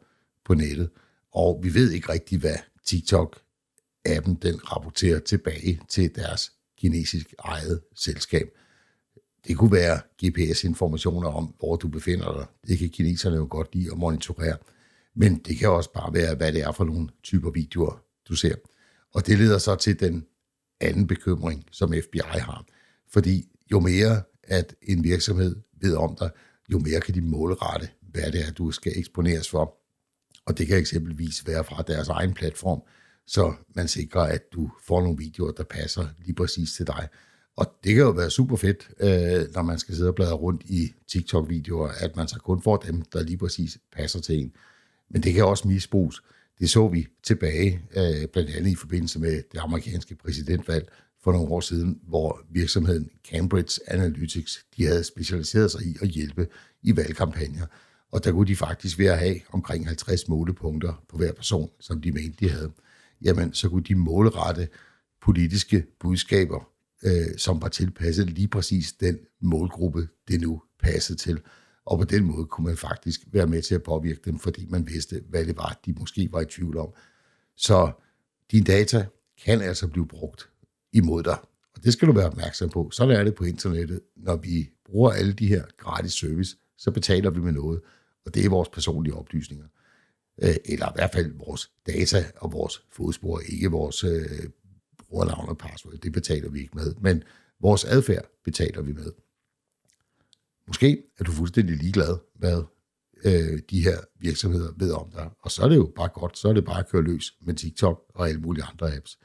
på 0.45 0.55
nettet. 0.55 0.91
Og 1.33 1.61
vi 1.63 1.75
ved 1.75 1.91
ikke 1.91 2.13
rigtigt, 2.13 2.41
hvad 2.41 2.57
TikTok-appen 2.87 4.35
den 4.43 4.73
rapporterer 4.73 5.19
tilbage 5.19 5.81
til 5.89 6.15
deres 6.15 6.53
kinesisk 6.79 7.35
eget 7.39 7.81
selskab. 7.97 8.49
Det 9.47 9.57
kunne 9.57 9.73
være 9.73 10.01
GPS-informationer 10.25 11.29
om, 11.29 11.55
hvor 11.59 11.77
du 11.77 11.89
befinder 11.89 12.33
dig. 12.33 12.47
Det 12.69 12.79
kan 12.79 12.89
kineserne 12.89 13.37
jo 13.37 13.47
godt 13.51 13.75
lide 13.75 13.91
at 13.93 13.99
monitorere. 13.99 14.57
Men 15.15 15.39
det 15.39 15.59
kan 15.59 15.71
også 15.71 15.93
bare 15.93 16.15
være, 16.15 16.35
hvad 16.35 16.53
det 16.53 16.61
er 16.63 16.73
for 16.73 16.85
nogle 16.85 17.09
typer 17.23 17.51
videoer, 17.51 18.03
du 18.29 18.35
ser. 18.35 18.55
Og 19.15 19.27
det 19.27 19.39
leder 19.39 19.59
så 19.59 19.77
til 19.77 20.01
den 20.01 20.27
anden 20.81 21.07
bekymring, 21.07 21.65
som 21.71 21.95
FBI 22.03 22.21
har. 22.39 22.65
Fordi 23.13 23.49
jo 23.73 23.81
mere, 23.81 24.23
at 24.43 24.75
en 24.83 25.05
virksomhed 25.05 25.57
ved 25.81 25.97
om 25.97 26.17
dig, 26.21 26.31
jo 26.73 26.79
mere 26.79 27.01
kan 27.01 27.15
de 27.15 27.21
målrette, 27.21 27.89
hvad 28.01 28.33
det 28.33 28.47
er, 28.47 28.53
du 28.53 28.71
skal 28.71 28.93
eksponeres 28.97 29.51
for. 29.51 29.77
Og 30.47 30.59
det 30.59 30.67
kan 30.67 30.79
eksempelvis 30.79 31.47
være 31.47 31.65
fra 31.65 31.83
deres 31.83 32.09
egen 32.09 32.35
platform, 32.35 32.83
så 33.27 33.55
man 33.75 33.89
sikrer, 33.89 34.21
at 34.21 34.43
du 34.53 34.71
får 34.87 35.01
nogle 35.01 35.19
videoer, 35.19 35.53
der 35.53 35.65
passer 35.65 36.07
lige 36.19 36.35
præcis 36.35 36.73
til 36.73 36.87
dig. 36.87 37.09
Og 37.57 37.67
det 37.85 37.95
kan 37.95 38.03
jo 38.03 38.11
være 38.11 38.31
super 38.31 38.57
fedt, 38.57 38.91
øh, 39.01 39.55
når 39.55 39.63
man 39.63 39.79
skal 39.79 39.95
sidde 39.95 40.09
og 40.09 40.15
bladre 40.15 40.35
rundt 40.35 40.63
i 40.65 40.93
TikTok-videoer, 41.09 41.89
at 41.89 42.17
man 42.17 42.29
så 42.29 42.39
kun 42.39 42.63
får 42.63 42.77
dem, 42.77 43.03
der 43.03 43.23
lige 43.23 43.37
præcis 43.39 43.79
passer 43.93 44.21
til 44.21 44.41
en. 44.41 44.53
Men 45.11 45.23
det 45.23 45.35
kan 45.35 45.45
også 45.45 45.69
misbruges. 45.69 46.23
Det 46.59 46.71
så 46.71 46.89
vi 46.89 47.07
tilbage, 47.23 47.81
øh, 47.97 48.29
blandt 48.33 48.51
andet 48.51 48.71
i 48.71 48.75
forbindelse 48.75 49.19
med 49.19 49.43
det 49.53 49.59
amerikanske 49.59 50.15
præsidentvalg 50.15 50.89
for 51.23 51.33
nogle 51.33 51.49
år 51.49 51.61
siden, 51.61 52.01
hvor 52.03 52.41
virksomheden 52.51 53.11
Cambridge 53.31 53.81
Analytics, 53.87 54.65
de 54.77 54.87
havde 54.87 55.05
specialiseret 55.05 55.71
sig 55.71 55.83
i 55.83 55.97
at 56.03 56.09
hjælpe 56.09 56.49
i 56.83 56.97
valgkampagner. 56.97 57.67
Og 58.13 58.25
der 58.25 58.33
kunne 58.33 58.47
de 58.47 58.57
faktisk 58.57 58.99
ved 58.99 59.07
at 59.07 59.19
have 59.19 59.41
omkring 59.53 59.87
50 59.87 60.29
målepunkter 60.29 61.05
på 61.09 61.17
hver 61.17 61.33
person, 61.33 61.71
som 61.81 62.01
de 62.01 62.13
mente, 62.13 62.47
de 62.47 62.51
havde. 62.51 62.73
Jamen, 63.23 63.53
så 63.53 63.69
kunne 63.69 63.83
de 63.83 63.95
målrette 63.95 64.69
politiske 65.23 65.85
budskaber, 66.01 66.74
øh, 67.03 67.37
som 67.37 67.63
var 67.63 67.69
tilpasset 67.69 68.31
lige 68.31 68.49
præcis 68.49 68.93
den 68.93 69.19
målgruppe, 69.41 70.09
det 70.29 70.41
nu 70.41 70.63
passede 70.83 71.19
til. 71.19 71.41
Og 71.87 71.99
på 71.99 72.05
den 72.05 72.25
måde 72.25 72.47
kunne 72.47 72.67
man 72.67 72.77
faktisk 72.77 73.21
være 73.33 73.47
med 73.47 73.63
til 73.63 73.75
at 73.75 73.83
påvirke 73.83 74.21
dem, 74.25 74.39
fordi 74.39 74.67
man 74.69 74.89
vidste, 74.89 75.23
hvad 75.29 75.47
det 75.47 75.57
var, 75.57 75.81
de 75.87 75.93
måske 75.93 76.29
var 76.33 76.41
i 76.41 76.45
tvivl 76.45 76.77
om. 76.77 76.89
Så 77.57 77.93
dine 78.51 78.65
data 78.65 79.07
kan 79.45 79.61
altså 79.61 79.89
blive 79.89 80.09
brugt 80.09 80.49
imod 80.93 81.23
dig. 81.23 81.39
Og 81.75 81.85
det 81.85 81.93
skal 81.93 82.09
du 82.09 82.13
være 82.13 82.27
opmærksom 82.27 82.71
på. 82.71 82.91
Sådan 82.91 83.17
er 83.17 83.25
det 83.25 83.35
på 83.35 83.45
internettet. 83.45 84.01
Når 84.17 84.37
vi 84.37 84.71
bruger 84.87 85.11
alle 85.11 85.33
de 85.33 85.47
her 85.47 85.65
gratis 85.77 86.13
service, 86.13 86.57
så 86.77 86.91
betaler 86.91 87.31
vi 87.31 87.41
med 87.41 87.53
noget. 87.53 87.81
Og 88.27 88.35
det 88.35 88.45
er 88.45 88.51
vores 88.51 88.69
personlige 88.69 89.15
oplysninger. 89.15 89.67
Øh, 90.43 90.55
eller 90.65 90.89
i 90.89 90.93
hvert 90.95 91.11
fald 91.13 91.33
vores 91.47 91.71
data 91.87 92.25
og 92.37 92.53
vores 92.53 92.83
fodspor, 92.93 93.41
ikke 93.49 93.71
vores 93.71 94.05
øh, 94.05 94.49
brugernavn 95.09 95.49
og 95.49 95.59
password. 95.59 95.95
Det 95.95 96.13
betaler 96.13 96.51
vi 96.51 96.61
ikke 96.61 96.77
med. 96.77 96.95
Men 97.01 97.23
vores 97.61 97.85
adfærd 97.85 98.25
betaler 98.45 98.83
vi 98.83 98.93
med. 98.93 99.13
Måske 100.67 101.03
er 101.19 101.25
du 101.25 101.33
fuldstændig 101.33 101.77
ligeglad, 101.77 102.19
hvad 102.35 102.63
øh, 103.25 103.61
de 103.71 103.83
her 103.83 103.99
virksomheder 104.21 104.73
ved 104.77 104.93
om 104.93 105.11
dig. 105.11 105.31
Og 105.41 105.51
så 105.51 105.63
er 105.63 105.69
det 105.69 105.77
jo 105.77 105.93
bare 105.97 106.09
godt, 106.09 106.39
så 106.39 106.49
er 106.49 106.53
det 106.53 106.65
bare 106.65 106.79
at 106.79 106.89
køre 106.89 107.03
løs 107.03 107.35
med 107.41 107.55
TikTok 107.55 108.05
og 108.15 108.29
alle 108.29 108.41
mulige 108.41 108.65
andre 108.65 108.97
apps. 108.97 109.19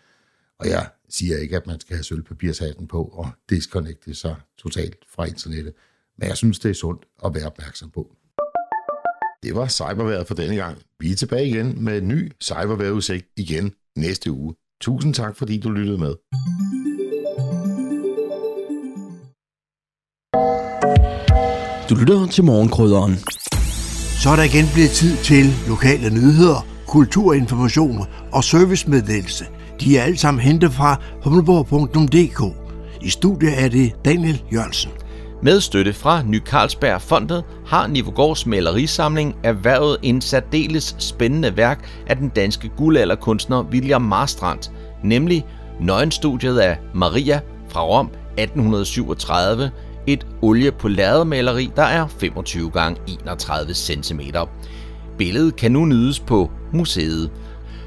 Og 0.59 0.69
jeg 0.69 0.89
siger 1.09 1.37
ikke, 1.37 1.57
at 1.57 1.67
man 1.67 1.79
skal 1.79 1.95
have 1.95 2.03
sølvpapirshatten 2.03 2.87
på 2.87 3.03
og 3.03 3.27
disconnecte 3.49 4.15
sig 4.15 4.35
totalt 4.57 5.05
fra 5.07 5.25
internettet. 5.25 5.73
Men 6.17 6.27
jeg 6.27 6.37
synes, 6.37 6.59
det 6.59 6.69
er 6.69 6.73
sundt 6.73 7.05
at 7.25 7.35
være 7.35 7.45
opmærksom 7.45 7.89
på. 7.89 8.15
Det 9.43 9.55
var 9.55 9.67
cyberværet 9.67 10.27
for 10.27 10.35
denne 10.35 10.55
gang. 10.55 10.77
Vi 10.99 11.11
er 11.11 11.15
tilbage 11.15 11.47
igen 11.47 11.83
med 11.83 11.97
en 11.97 12.07
ny 12.07 12.31
cyberværetudsigt 12.41 13.27
igen 13.37 13.73
næste 13.95 14.31
uge. 14.31 14.55
Tusind 14.81 15.13
tak, 15.13 15.35
fordi 15.35 15.59
du 15.59 15.69
lyttede 15.69 15.97
med. 15.97 16.13
Du 21.89 21.95
lytter 21.95 22.27
til 22.31 22.43
morgenkrydderen. 22.43 23.15
Så 24.21 24.29
er 24.29 24.35
der 24.35 24.43
igen 24.43 24.65
blevet 24.73 24.89
tid 24.89 25.17
til 25.17 25.45
lokale 25.67 26.09
nyheder, 26.09 26.65
kulturinformation 26.87 27.97
og 28.31 28.43
servicemeddelelse. 28.43 29.45
De 29.81 29.97
er 29.97 30.03
alle 30.03 30.17
sammen 30.17 30.41
hentet 30.41 30.71
fra 30.73 31.01
humleborg.dk. 31.23 32.55
I 33.01 33.09
studiet 33.09 33.63
er 33.63 33.69
det 33.69 33.93
Daniel 34.05 34.43
Jørgensen. 34.53 34.91
Med 35.41 35.61
støtte 35.61 35.93
fra 35.93 36.23
Ny 36.23 36.39
Carlsberg 36.39 37.01
Fondet 37.01 37.43
har 37.65 37.87
Nivogårds 37.87 38.45
malerisamling 38.45 39.35
erhvervet 39.43 39.97
en 40.01 40.21
særdeles 40.21 40.95
spændende 40.97 41.57
værk 41.57 41.89
af 42.07 42.17
den 42.17 42.29
danske 42.29 42.71
guldalderkunstner 42.77 43.63
William 43.63 44.01
Marstrand, 44.01 44.71
nemlig 45.03 45.45
Nøgenstudiet 45.81 46.59
af 46.59 46.77
Maria 46.93 47.39
fra 47.69 47.83
Rom 47.83 48.05
1837, 48.37 49.71
et 50.07 50.27
olie 50.41 50.71
på 50.71 50.87
lærredmaleri, 50.87 51.71
der 51.75 51.83
er 51.83 52.07
25 52.07 52.71
x 52.71 52.97
31 53.07 53.73
cm. 53.73 54.21
Billedet 55.17 55.55
kan 55.55 55.71
nu 55.71 55.85
nydes 55.85 56.19
på 56.19 56.51
museet. 56.73 57.31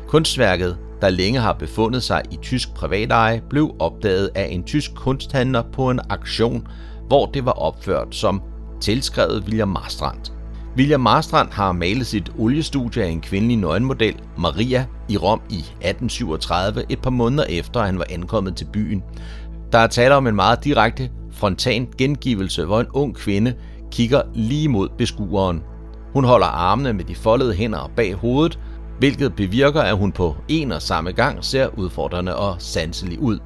Kunstværket, 0.09 0.77
der 1.01 1.09
længe 1.09 1.41
har 1.41 1.53
befundet 1.53 2.03
sig 2.03 2.23
i 2.31 2.37
tysk 2.43 2.75
privateje, 2.75 3.43
blev 3.51 3.75
opdaget 3.79 4.31
af 4.35 4.49
en 4.51 4.65
tysk 4.65 4.95
kunsthandler 4.95 5.63
på 5.73 5.91
en 5.91 6.01
aktion, 6.11 6.67
hvor 7.09 7.27
det 7.27 7.45
var 7.45 7.53
opført 7.53 8.09
som 8.11 8.43
tilskrevet 8.81 9.45
William 9.45 9.69
Marstrand. 9.69 10.33
William 10.77 11.01
Marstrand 11.01 11.49
har 11.53 11.73
malet 11.73 12.07
sit 12.07 12.33
oliestudie 12.39 13.03
af 13.05 13.09
en 13.09 13.21
kvindelig 13.21 13.57
nøgenmodel, 13.57 14.15
Maria, 14.39 14.87
i 15.09 15.17
Rom 15.17 15.41
i 15.51 15.59
1837, 15.59 16.85
et 16.89 17.03
par 17.03 17.11
måneder 17.11 17.45
efter 17.45 17.83
han 17.83 17.99
var 17.99 18.07
ankommet 18.11 18.57
til 18.57 18.67
byen. 18.73 19.03
Der 19.73 19.79
er 19.79 19.87
tale 19.87 20.15
om 20.15 20.27
en 20.27 20.35
meget 20.35 20.65
direkte 20.65 21.11
frontan 21.33 21.89
gengivelse, 21.99 22.65
hvor 22.65 22.81
en 22.81 22.87
ung 22.95 23.15
kvinde 23.15 23.55
kigger 23.91 24.23
lige 24.35 24.69
mod 24.69 24.89
beskueren. 24.99 25.63
Hun 26.13 26.25
holder 26.25 26.47
armene 26.47 26.93
med 26.93 27.05
de 27.05 27.15
foldede 27.15 27.55
hænder 27.55 27.91
bag 27.97 28.15
hovedet, 28.15 28.59
hvilket 28.99 29.35
bevirker, 29.35 29.81
at 29.81 29.97
hun 29.97 30.13
på 30.13 30.37
en 30.49 30.73
og 30.73 30.83
samme 30.83 31.13
gang 31.13 31.45
ser 31.45 31.79
udfordrende 31.79 32.37
og 32.37 32.57
sanselig 32.59 33.19
ud. 33.19 33.39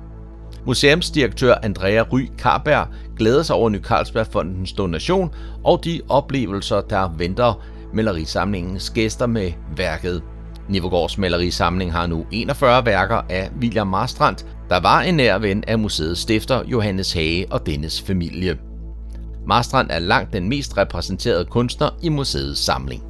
Museumsdirektør 0.67 1.55
Andrea 1.63 2.03
Ry 2.13 2.29
Karberg 2.39 2.87
glæder 3.17 3.43
sig 3.43 3.57
over 3.57 3.69
Ny 3.69 3.83
Carlsbergfondens 3.83 4.73
donation 4.73 5.31
og 5.65 5.85
de 5.85 6.01
oplevelser, 6.09 6.81
der 6.81 7.15
venter 7.19 7.63
malerisamlingens 7.93 8.91
gæster 8.91 9.27
med 9.27 9.53
værket. 9.77 10.23
Nivogårds 10.69 11.19
malerisamling 11.19 11.93
har 11.93 12.07
nu 12.07 12.27
41 12.33 12.87
værker 12.87 13.23
af 13.29 13.51
William 13.61 13.87
Marstrand, 13.87 14.37
der 14.71 14.81
var 14.81 15.01
en 15.01 15.15
nær 15.15 15.39
ven 15.39 15.65
af 15.67 15.79
museets 15.79 16.21
stifter 16.21 16.63
Johannes 16.67 17.13
Hage 17.13 17.47
og 17.51 17.67
dennes 17.67 18.03
familie. 18.03 18.59
Marstrand 19.47 19.91
er 19.91 19.99
langt 19.99 20.33
den 20.33 20.49
mest 20.49 20.77
repræsenterede 20.79 21.45
kunstner 21.45 21.89
i 22.03 22.09
museets 22.09 22.61
samling. 22.61 23.03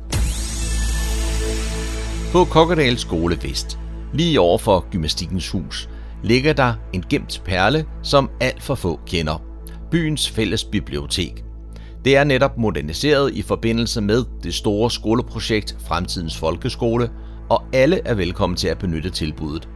På 2.32 2.44
Kokkedal 2.44 2.98
Skole 2.98 3.38
Vest, 3.42 3.78
lige 4.12 4.40
over 4.40 4.58
for 4.58 4.86
Gymnastikkens 4.90 5.50
Hus, 5.50 5.88
ligger 6.22 6.52
der 6.52 6.74
en 6.92 7.04
gemt 7.10 7.42
perle, 7.44 7.84
som 8.02 8.30
alt 8.40 8.62
for 8.62 8.74
få 8.74 9.00
kender. 9.06 9.55
Byens 9.90 10.30
fælles 10.30 10.64
bibliotek. 10.64 11.44
Det 12.04 12.16
er 12.16 12.24
netop 12.24 12.58
moderniseret 12.58 13.34
i 13.34 13.42
forbindelse 13.42 14.00
med 14.00 14.24
det 14.42 14.54
store 14.54 14.90
skoleprojekt 14.90 15.76
Fremtidens 15.88 16.36
Folkeskole, 16.36 17.10
og 17.48 17.62
alle 17.72 18.00
er 18.04 18.14
velkommen 18.14 18.56
til 18.56 18.68
at 18.68 18.78
benytte 18.78 19.10
tilbuddet. 19.10 19.68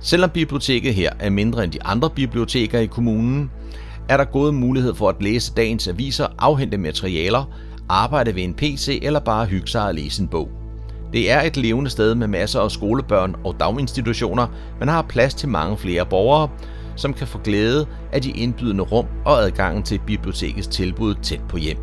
Selvom 0.00 0.30
biblioteket 0.30 0.94
her 0.94 1.10
er 1.18 1.30
mindre 1.30 1.64
end 1.64 1.72
de 1.72 1.82
andre 1.82 2.10
biblioteker 2.10 2.78
i 2.78 2.86
kommunen, 2.86 3.50
er 4.08 4.16
der 4.16 4.24
gode 4.24 4.52
mulighed 4.52 4.94
for 4.94 5.08
at 5.08 5.22
læse 5.22 5.52
dagens 5.56 5.88
aviser, 5.88 6.26
afhente 6.38 6.78
materialer, 6.78 7.44
arbejde 7.88 8.34
ved 8.34 8.42
en 8.42 8.54
PC 8.54 8.98
eller 9.02 9.20
bare 9.20 9.46
hygge 9.46 9.68
sig 9.68 9.86
og 9.86 9.94
læse 9.94 10.22
en 10.22 10.28
bog. 10.28 10.48
Det 11.12 11.30
er 11.30 11.42
et 11.42 11.56
levende 11.56 11.90
sted 11.90 12.14
med 12.14 12.26
masser 12.26 12.60
af 12.60 12.70
skolebørn 12.70 13.36
og 13.44 13.56
daginstitutioner, 13.60 14.46
men 14.78 14.88
har 14.88 15.02
plads 15.02 15.34
til 15.34 15.48
mange 15.48 15.78
flere 15.78 16.06
borgere, 16.06 16.48
som 16.96 17.14
kan 17.14 17.26
få 17.26 17.38
glæde 17.38 17.86
af 18.12 18.22
de 18.22 18.30
indbydende 18.30 18.84
rum 18.84 19.06
og 19.24 19.42
adgangen 19.42 19.82
til 19.82 20.00
bibliotekets 20.06 20.68
tilbud 20.68 21.14
tæt 21.22 21.40
på 21.48 21.56
hjem. 21.56 21.76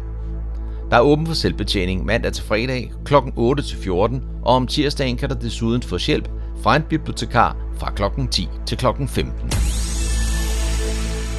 Der 0.92 0.98
er 0.98 1.02
åben 1.02 1.28
for 1.28 1.34
selvbetjening 1.34 2.06
mandag 2.06 2.34
til 2.34 2.44
fredag 2.44 2.92
kl. 3.06 3.14
8 3.36 3.64
til 3.64 3.78
14, 3.78 4.24
og 4.44 4.56
om 4.56 4.68
tirsdagen 4.68 5.18
kan 5.18 5.30
der 5.30 5.36
desuden 5.36 5.82
få 5.82 5.98
hjælp 6.08 6.30
fra 6.64 6.76
en 6.76 6.84
bibliotekar 6.90 7.58
fra 7.78 7.92
kl. 7.92 8.04
10 8.32 8.50
til 8.66 8.78
kl. 8.78 8.86
15. 9.08 9.52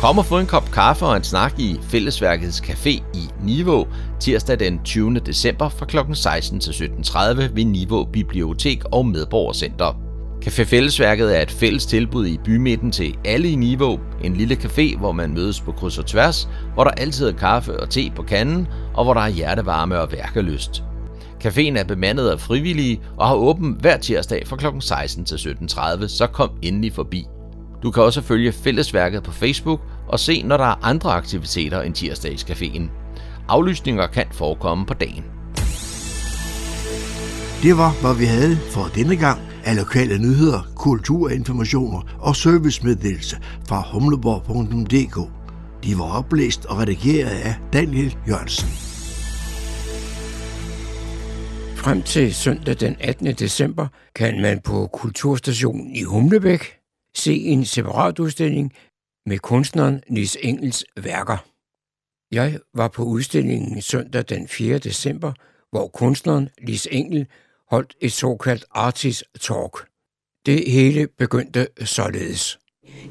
Kom 0.01 0.19
og 0.19 0.27
få 0.27 0.39
en 0.39 0.47
kop 0.47 0.71
kaffe 0.73 1.07
og 1.07 1.17
en 1.17 1.25
snak 1.25 1.59
i 1.59 1.79
Fællesværkets 1.83 2.61
Café 2.61 2.89
i 2.89 3.29
Niveau 3.43 3.87
tirsdag 4.21 4.59
den 4.59 4.81
20. 4.85 5.15
december 5.15 5.69
fra 5.69 5.87
kl. 5.87 5.97
16 6.13 6.61
til 6.61 6.71
17.30 6.71 7.19
ved 7.55 7.65
Niveau 7.65 8.05
Bibliotek 8.05 8.83
og 8.93 9.07
Medborgercenter. 9.07 10.10
Café 10.45 10.63
Fællesværket 10.63 11.37
er 11.39 11.43
et 11.43 11.51
fælles 11.51 11.87
tilbud 11.87 12.27
i 12.27 12.39
bymidten 12.45 12.93
til 12.93 13.17
alle 13.25 13.51
i 13.51 13.55
Niveau. 13.55 14.01
En 14.25 14.37
lille 14.37 14.55
café, 14.55 14.99
hvor 14.99 15.13
man 15.13 15.35
mødes 15.35 15.61
på 15.61 15.73
kryds 15.73 15.99
og 15.99 16.07
tværs, 16.07 16.49
hvor 16.75 16.85
der 16.85 16.91
altid 16.91 17.29
er 17.29 17.33
kaffe 17.33 17.81
og 17.81 17.91
te 17.91 18.13
på 18.17 18.23
kanden, 18.23 18.69
og 18.95 19.05
hvor 19.05 19.15
der 19.15 19.21
er 19.21 19.29
hjertevarme 19.29 20.01
og 20.01 20.13
værkelyst. 20.13 20.83
Caféen 21.45 21.79
er 21.79 21.85
bemandet 21.85 22.29
af 22.29 22.41
frivillige 22.41 23.01
og 23.17 23.29
har 23.29 23.35
åben 23.35 23.77
hver 23.81 23.97
tirsdag 23.97 24.43
fra 24.47 24.57
kl. 24.57 24.67
16 24.81 25.25
til 25.25 25.37
17.30, 25.37 26.09
så 26.09 26.27
kom 26.27 26.51
endelig 26.63 26.93
forbi. 26.93 27.27
Du 27.83 27.91
kan 27.91 28.03
også 28.03 28.23
følge 28.23 28.53
Fællesværket 28.53 29.23
på 29.23 29.33
Facebook 29.33 29.81
og 30.09 30.21
se, 30.21 30.43
når 30.43 30.57
der 30.57 30.65
er 30.65 30.85
andre 30.85 31.13
aktiviteter 31.13 31.83
end 31.83 31.95
tirsdagscaféen. 31.95 32.83
Aflysninger 33.49 34.07
kan 34.07 34.27
forekomme 34.33 34.87
på 34.87 34.95
dagen. 34.95 35.25
Det 37.63 37.77
var, 37.77 38.01
hvad 38.01 38.19
vi 38.19 38.25
havde 38.25 38.57
for 38.57 38.91
denne 38.95 39.17
gang 39.17 39.50
af 39.65 39.77
lokale 39.77 40.19
nyheder, 40.19 40.73
kulturinformationer 40.77 42.19
og 42.21 42.37
servicemeddelelse 42.37 43.37
fra 43.69 43.85
humleborg.dk. 43.93 45.31
De 45.85 45.99
var 45.99 46.19
oplæst 46.19 46.65
og 46.67 46.79
redigeret 46.79 47.31
af 47.31 47.55
Daniel 47.73 48.17
Jørgensen. 48.29 48.69
Frem 51.77 52.03
til 52.03 52.35
søndag 52.35 52.81
den 52.81 52.97
18. 53.01 53.27
december 53.27 53.87
kan 54.15 54.41
man 54.41 54.61
på 54.61 54.87
Kulturstationen 54.87 55.97
i 55.97 56.03
Humlebæk 56.03 56.79
se 57.17 57.35
en 57.35 57.65
separat 57.65 58.19
udstilling 58.19 58.73
med 59.27 59.39
kunstneren 59.39 60.03
Nis 60.09 60.39
Engels 60.43 60.85
værker. 60.97 61.37
Jeg 62.33 62.59
var 62.75 62.89
på 62.89 63.03
udstillingen 63.03 63.83
søndag 63.83 64.25
den 64.29 64.49
4. 64.49 64.79
december, 64.79 65.33
hvor 65.71 65.89
kunstneren 65.89 66.49
Lis 66.63 66.89
Engel 66.91 67.27
holdt 67.71 67.95
et 68.01 68.13
såkaldt 68.13 68.65
artist 68.75 69.25
talk. 69.41 69.87
Det 70.47 70.65
hele 70.67 71.09
begyndte 71.19 71.67
således. 71.85 72.59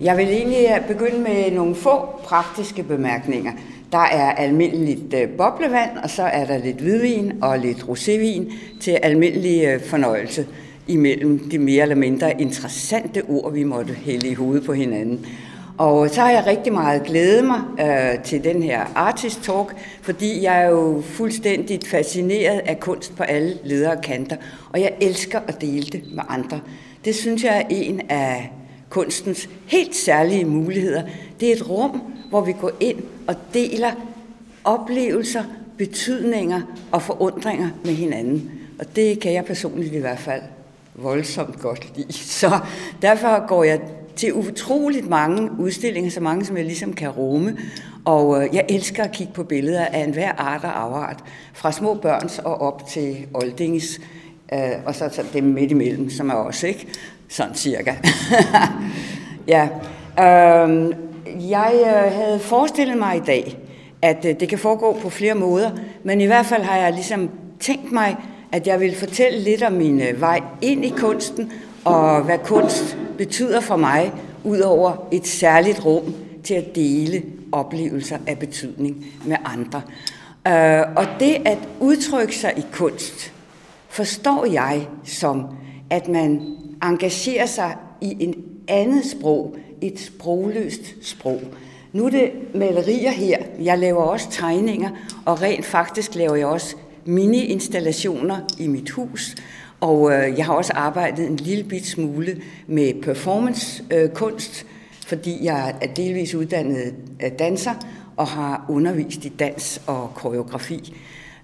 Jeg 0.01 0.17
vil 0.17 0.27
egentlig 0.27 0.67
øh, 0.75 0.87
begynde 0.87 1.19
med 1.19 1.51
nogle 1.51 1.75
få 1.75 2.05
praktiske 2.23 2.83
bemærkninger. 2.83 3.51
Der 3.91 3.97
er 3.97 4.31
almindeligt 4.31 5.13
øh, 5.13 5.29
boblevand, 5.29 5.97
og 6.03 6.09
så 6.09 6.23
er 6.23 6.45
der 6.45 6.57
lidt 6.57 6.77
hvidvin 6.77 7.43
og 7.43 7.59
lidt 7.59 7.77
rosévin 7.77 8.53
til 8.81 8.91
almindelig 8.91 9.65
øh, 9.65 9.81
fornøjelse 9.83 10.47
imellem 10.89 11.49
de 11.49 11.59
mere 11.59 11.81
eller 11.81 11.95
mindre 11.95 12.41
interessante 12.41 13.23
ord, 13.27 13.53
vi 13.53 13.63
måtte 13.63 13.93
hælde 13.93 14.27
i 14.27 14.33
hovedet 14.33 14.65
på 14.65 14.73
hinanden. 14.73 15.25
Og 15.79 16.09
så 16.09 16.21
har 16.21 16.31
jeg 16.31 16.45
rigtig 16.45 16.73
meget 16.73 17.03
glædet 17.03 17.45
mig 17.45 17.61
øh, 17.79 18.23
til 18.23 18.43
den 18.43 18.63
her 18.63 18.85
artist 18.95 19.43
talk, 19.43 19.75
fordi 20.01 20.43
jeg 20.43 20.63
er 20.63 20.69
jo 20.69 21.01
fuldstændig 21.05 21.79
fascineret 21.85 22.59
af 22.59 22.79
kunst 22.79 23.15
på 23.15 23.23
alle 23.23 23.57
ledere 23.63 23.91
og 23.91 24.01
kanter, 24.01 24.35
og 24.73 24.81
jeg 24.81 24.93
elsker 25.01 25.39
at 25.47 25.61
dele 25.61 25.85
det 25.85 26.03
med 26.13 26.23
andre. 26.29 26.59
Det 27.05 27.15
synes 27.15 27.43
jeg 27.43 27.57
er 27.57 27.67
en 27.69 28.01
af 28.09 28.51
kunstens 28.89 29.49
helt 29.65 29.95
særlige 29.95 30.45
muligheder. 30.45 31.03
Det 31.39 31.49
er 31.49 31.55
et 31.55 31.69
rum, 31.69 32.01
hvor 32.29 32.41
vi 32.41 32.53
går 32.61 32.71
ind 32.79 32.97
og 33.27 33.35
deler 33.53 33.91
oplevelser, 34.63 35.43
betydninger 35.77 36.61
og 36.91 37.01
forundringer 37.01 37.69
med 37.85 37.93
hinanden. 37.93 38.51
Og 38.79 38.95
det 38.95 39.19
kan 39.19 39.33
jeg 39.33 39.45
personligt 39.45 39.93
i 39.93 39.99
hvert 39.99 40.19
fald 40.19 40.41
voldsomt 40.95 41.59
godt 41.59 41.97
lide. 41.97 42.13
Så 42.13 42.59
derfor 43.01 43.47
går 43.47 43.63
jeg 43.63 43.79
til 44.19 44.33
utroligt 44.33 45.09
mange 45.09 45.49
udstillinger, 45.59 46.11
så 46.11 46.19
mange 46.19 46.45
som 46.45 46.57
jeg 46.57 46.65
ligesom 46.65 46.93
kan 46.93 47.09
rumme. 47.09 47.57
Og 48.05 48.43
øh, 48.43 48.55
jeg 48.55 48.65
elsker 48.69 49.03
at 49.03 49.11
kigge 49.11 49.33
på 49.33 49.43
billeder 49.43 49.85
af 49.85 50.03
enhver 50.03 50.31
art 50.31 50.63
og 50.63 50.81
afart, 50.81 51.23
fra 51.53 51.71
små 51.71 51.93
børns 51.93 52.39
og 52.39 52.61
op 52.61 52.87
til 52.87 53.27
oldinges, 53.33 54.01
øh, 54.53 54.59
og 54.85 54.95
så, 54.95 55.09
så 55.11 55.23
dem 55.33 55.43
midt 55.43 55.71
imellem, 55.71 56.09
som 56.09 56.29
er 56.29 56.33
også, 56.33 56.67
ikke? 56.67 56.87
Sådan 57.27 57.55
cirka. 57.55 57.93
ja. 59.47 59.67
Øh, 60.19 60.95
jeg 61.49 61.73
øh, 61.81 62.13
havde 62.13 62.39
forestillet 62.39 62.97
mig 62.97 63.17
i 63.17 63.23
dag, 63.27 63.57
at 64.01 64.25
øh, 64.25 64.39
det 64.39 64.49
kan 64.49 64.59
foregå 64.59 64.97
på 65.01 65.09
flere 65.09 65.35
måder, 65.35 65.71
men 66.03 66.21
i 66.21 66.25
hvert 66.25 66.45
fald 66.45 66.63
har 66.63 66.77
jeg 66.77 66.93
ligesom 66.93 67.29
tænkt 67.59 67.91
mig, 67.91 68.15
at 68.51 68.67
jeg 68.67 68.79
vil 68.79 68.95
fortælle 68.95 69.39
lidt 69.39 69.63
om 69.63 69.73
min 69.73 70.01
øh, 70.01 70.21
vej 70.21 70.41
ind 70.61 70.85
i 70.85 70.93
kunsten, 70.97 71.51
og 71.85 72.23
hvad 72.23 72.37
kunst 72.45 72.97
betyder 73.17 73.59
for 73.59 73.75
mig, 73.75 74.13
ud 74.43 74.59
over 74.59 75.07
et 75.11 75.27
særligt 75.27 75.85
rum 75.85 76.13
til 76.43 76.53
at 76.53 76.75
dele 76.75 77.23
oplevelser 77.51 78.17
af 78.27 78.39
betydning 78.39 79.05
med 79.25 79.37
andre. 79.45 79.81
Øh, 80.47 80.93
og 80.95 81.05
det 81.19 81.37
at 81.45 81.57
udtrykke 81.79 82.35
sig 82.35 82.53
i 82.57 82.65
kunst, 82.73 83.33
forstår 83.89 84.45
jeg 84.45 84.87
som, 85.05 85.45
at 85.89 86.07
man 86.07 86.57
engagerer 86.83 87.45
sig 87.45 87.75
i 88.01 88.17
en 88.19 88.35
andet 88.67 89.05
sprog, 89.05 89.55
et 89.81 89.99
sprogløst 89.99 90.81
sprog. 91.01 91.41
Nu 91.93 92.05
er 92.05 92.09
det 92.09 92.31
malerier 92.55 93.11
her. 93.11 93.37
Jeg 93.59 93.79
laver 93.79 94.03
også 94.03 94.27
tegninger, 94.31 94.89
og 95.25 95.41
rent 95.41 95.65
faktisk 95.65 96.15
laver 96.15 96.35
jeg 96.35 96.47
også 96.47 96.75
mini-installationer 97.05 98.37
i 98.57 98.67
mit 98.67 98.89
hus. 98.89 99.35
Og 99.81 100.11
øh, 100.11 100.37
jeg 100.37 100.45
har 100.45 100.53
også 100.53 100.73
arbejdet 100.75 101.27
en 101.27 101.35
lille 101.35 101.63
bit 101.63 101.85
smule 101.85 102.41
med 102.67 103.01
performance-kunst, 103.01 104.63
øh, 104.63 104.69
fordi 105.07 105.45
jeg 105.45 105.75
er 105.81 105.87
delvis 105.87 106.35
uddannet 106.35 106.93
øh, 107.23 107.31
danser 107.39 107.73
og 108.17 108.27
har 108.27 108.65
undervist 108.69 109.25
i 109.25 109.29
dans 109.29 109.81
og 109.87 110.11
koreografi. 110.15 110.93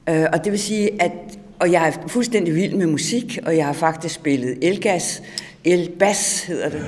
Øh, 0.09 0.25
og 0.33 0.43
det 0.43 0.51
vil 0.51 0.59
sige, 0.59 1.01
at 1.01 1.11
og 1.59 1.71
jeg 1.71 1.87
er 1.87 2.07
fuldstændig 2.07 2.55
vild 2.55 2.73
med 2.73 2.85
musik, 2.85 3.39
og 3.45 3.57
jeg 3.57 3.65
har 3.65 3.73
faktisk 3.73 4.15
spillet 4.15 4.57
elgas, 4.61 5.23
elbas 5.63 6.43
hedder 6.43 6.69
det, 6.69 6.85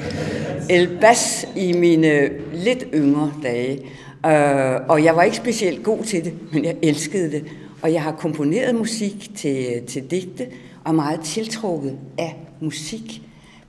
elbas 0.70 1.48
i 1.56 1.74
mine 1.74 2.08
øh, 2.08 2.32
lidt 2.54 2.86
yngre 2.93 3.34
dage. 3.43 3.80
Øh, 4.26 4.82
og 4.89 5.04
jeg 5.04 5.16
var 5.16 5.24
ikke 5.24 5.38
specielt 5.38 5.84
god 5.84 6.04
til 6.04 6.26
det, 6.26 6.34
men 6.52 6.66
jeg 6.66 6.76
elskede 6.82 7.32
det. 7.32 7.43
Og 7.82 7.93
jeg 7.93 8.04
har 8.04 8.12
komponeret 8.12 8.76
musik 8.76 9.30
til, 9.36 9.66
øh, 9.76 9.82
til 9.82 10.04
digte, 10.12 10.45
og 10.88 10.94
er 10.94 10.96
meget 10.96 11.22
tiltrukket 11.22 11.98
af 12.18 12.36
musik 12.62 13.22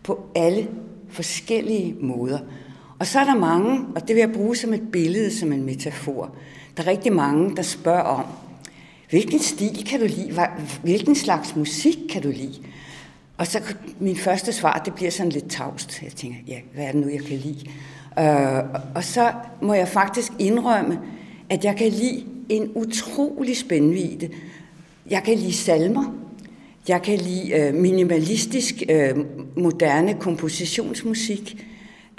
på 0.02 0.20
alle 0.34 0.68
forskellige 1.08 1.96
måder. 2.00 2.38
Og 2.98 3.06
så 3.06 3.18
er 3.18 3.24
der 3.24 3.34
mange, 3.34 3.80
og 3.94 4.08
det 4.08 4.16
vil 4.16 4.20
jeg 4.20 4.32
bruge 4.32 4.56
som 4.56 4.72
et 4.72 4.90
billede, 4.92 5.38
som 5.38 5.52
en 5.52 5.64
metafor. 5.64 6.30
Der 6.76 6.82
er 6.82 6.86
rigtig 6.86 7.12
mange, 7.12 7.56
der 7.56 7.62
spørger 7.62 8.02
om, 8.02 8.24
hvilken 9.10 9.38
stil 9.38 9.84
kan 9.84 10.00
du 10.00 10.06
lide? 10.06 10.48
Hvilken 10.82 11.14
slags 11.14 11.56
musik 11.56 11.98
kan 12.10 12.22
du 12.22 12.28
lide? 12.28 12.58
Og 13.38 13.46
så 13.46 13.60
min 14.00 14.16
første 14.16 14.52
svar, 14.52 14.82
det 14.84 14.94
bliver 14.94 15.10
sådan 15.10 15.32
lidt 15.32 15.50
tavst. 15.50 16.02
Jeg 16.02 16.12
tænker, 16.12 16.38
ja, 16.46 16.58
hvad 16.74 16.84
er 16.84 16.92
det 16.92 17.00
nu, 17.00 17.08
jeg 17.08 17.24
kan 17.24 17.36
lide? 17.36 17.70
Øh, 18.18 18.82
og 18.94 19.04
så 19.04 19.32
må 19.62 19.74
jeg 19.74 19.88
faktisk 19.88 20.32
indrømme, 20.38 21.00
at 21.50 21.64
jeg 21.64 21.76
kan 21.76 21.90
lide 21.92 22.24
en 22.48 22.72
utrolig 22.74 23.56
spændvide. 23.56 24.28
Jeg 25.10 25.22
kan 25.22 25.38
lide 25.38 25.52
salmer. 25.52 26.27
Jeg 26.88 27.02
kan 27.02 27.18
lide 27.18 27.52
øh, 27.52 27.74
minimalistisk, 27.74 28.82
øh, 28.88 29.16
moderne 29.56 30.14
kompositionsmusik. 30.14 31.66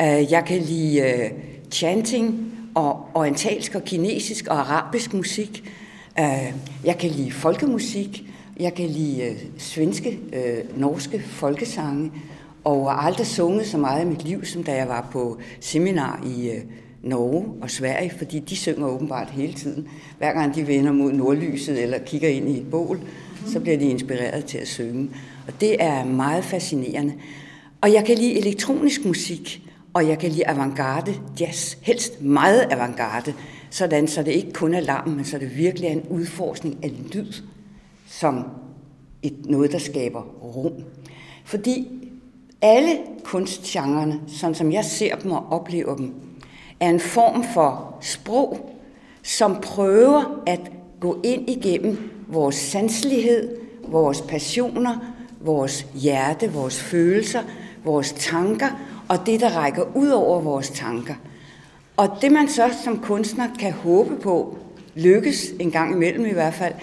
Øh, 0.02 0.32
jeg 0.32 0.44
kan 0.48 0.62
lide 0.62 1.02
øh, 1.02 1.32
chanting 1.72 2.54
og 2.76 3.06
orientalsk 3.14 3.76
og 3.76 3.84
kinesisk 3.84 4.48
og 4.48 4.60
arabisk 4.60 5.14
musik. 5.14 5.64
Øh, 6.20 6.54
jeg 6.86 6.98
kan 7.00 7.10
lide 7.10 7.32
folkemusik. 7.32 8.24
Jeg 8.60 8.74
kan 8.74 8.88
lide 8.90 9.24
øh, 9.24 9.36
svenske, 9.58 10.20
øh, 10.34 10.80
norske 10.80 11.24
folkesange, 11.26 12.12
og 12.64 12.92
har 12.92 13.02
aldrig 13.02 13.28
sunget 13.28 13.68
så 13.68 13.78
meget 13.78 14.06
i 14.06 14.08
mit 14.08 14.26
liv, 14.26 14.46
som 14.46 14.64
da 14.64 14.76
jeg 14.76 14.88
var 14.88 15.10
på 15.12 15.38
seminar 15.60 16.24
i 16.26 16.50
øh, 16.50 16.62
Norge 17.04 17.46
og 17.62 17.70
Sverige, 17.70 18.12
fordi 18.18 18.40
de 18.40 18.56
synger 18.56 18.88
åbenbart 18.88 19.30
hele 19.30 19.54
tiden. 19.54 19.88
Hver 20.18 20.34
gang 20.34 20.56
de 20.56 20.68
vender 20.68 20.92
mod 20.92 21.12
nordlyset 21.12 21.84
eller 21.84 21.98
kigger 21.98 22.30
ind 22.30 22.50
i 22.50 22.58
et 22.58 22.70
bål, 22.72 23.00
så 23.46 23.60
bliver 23.60 23.78
de 23.78 23.86
inspireret 23.86 24.46
til 24.46 24.58
at 24.58 24.68
synge. 24.68 25.10
Og 25.48 25.54
det 25.62 25.84
er 25.84 26.06
meget 26.06 26.44
fascinerende. 26.44 27.14
Og 27.82 27.94
jeg 27.94 28.06
kan 28.06 28.18
lide 28.18 28.38
elektronisk 28.38 29.06
musik, 29.06 29.62
og 29.94 30.08
jeg 30.08 30.20
kan 30.20 30.32
lide 30.32 30.48
avantgarde 30.48 31.16
jazz, 31.40 31.78
helst 31.82 32.22
meget 32.22 32.68
avantgarde, 32.72 33.34
sådan 33.70 34.08
så 34.08 34.24
det 34.24 34.32
ikke 34.32 34.54
kun 34.54 34.74
er 34.74 34.80
larm, 34.80 35.10
men 35.10 35.26
så 35.26 35.38
det 35.38 35.58
virkelig 35.58 35.88
er 35.88 35.92
en 35.92 36.04
udforskning 36.10 36.78
af 36.84 36.92
lyd, 37.14 37.34
som 38.08 38.44
et, 39.24 39.46
noget, 39.46 39.72
der 39.72 39.78
skaber 39.78 40.22
rum. 40.22 40.74
Fordi 41.46 41.88
alle 42.62 42.98
kunstgenrerne, 43.24 44.20
sådan 44.28 44.56
som 44.56 44.72
jeg 44.72 44.86
ser 44.86 45.16
dem 45.16 45.32
og 45.32 45.46
oplever 45.50 45.96
dem, 45.96 46.14
er 46.80 46.90
en 46.90 47.00
form 47.00 47.44
for 47.54 47.98
sprog, 48.02 48.76
som 49.24 49.58
prøver 49.62 50.44
at 50.46 50.72
gå 51.00 51.22
ind 51.24 51.50
igennem 51.50 52.19
vores 52.30 52.56
sanselighed, 52.56 53.56
vores 53.88 54.22
passioner, 54.22 55.14
vores 55.42 55.88
hjerte, 55.94 56.54
vores 56.54 56.82
følelser, 56.82 57.42
vores 57.84 58.12
tanker 58.18 58.68
og 59.08 59.26
det, 59.26 59.40
der 59.40 59.50
rækker 59.50 59.84
ud 59.96 60.10
over 60.10 60.42
vores 60.42 60.70
tanker. 60.70 61.14
Og 61.98 62.10
det 62.22 62.32
man 62.32 62.48
så 62.48 62.70
som 62.84 63.00
kunstner 63.00 63.48
kan 63.60 63.72
håbe 63.74 64.16
på, 64.16 64.58
lykkes 64.96 65.54
en 65.60 65.72
gang 65.72 65.96
imellem 65.96 66.26
i 66.26 66.34
hvert 66.34 66.54
fald, 66.54 66.74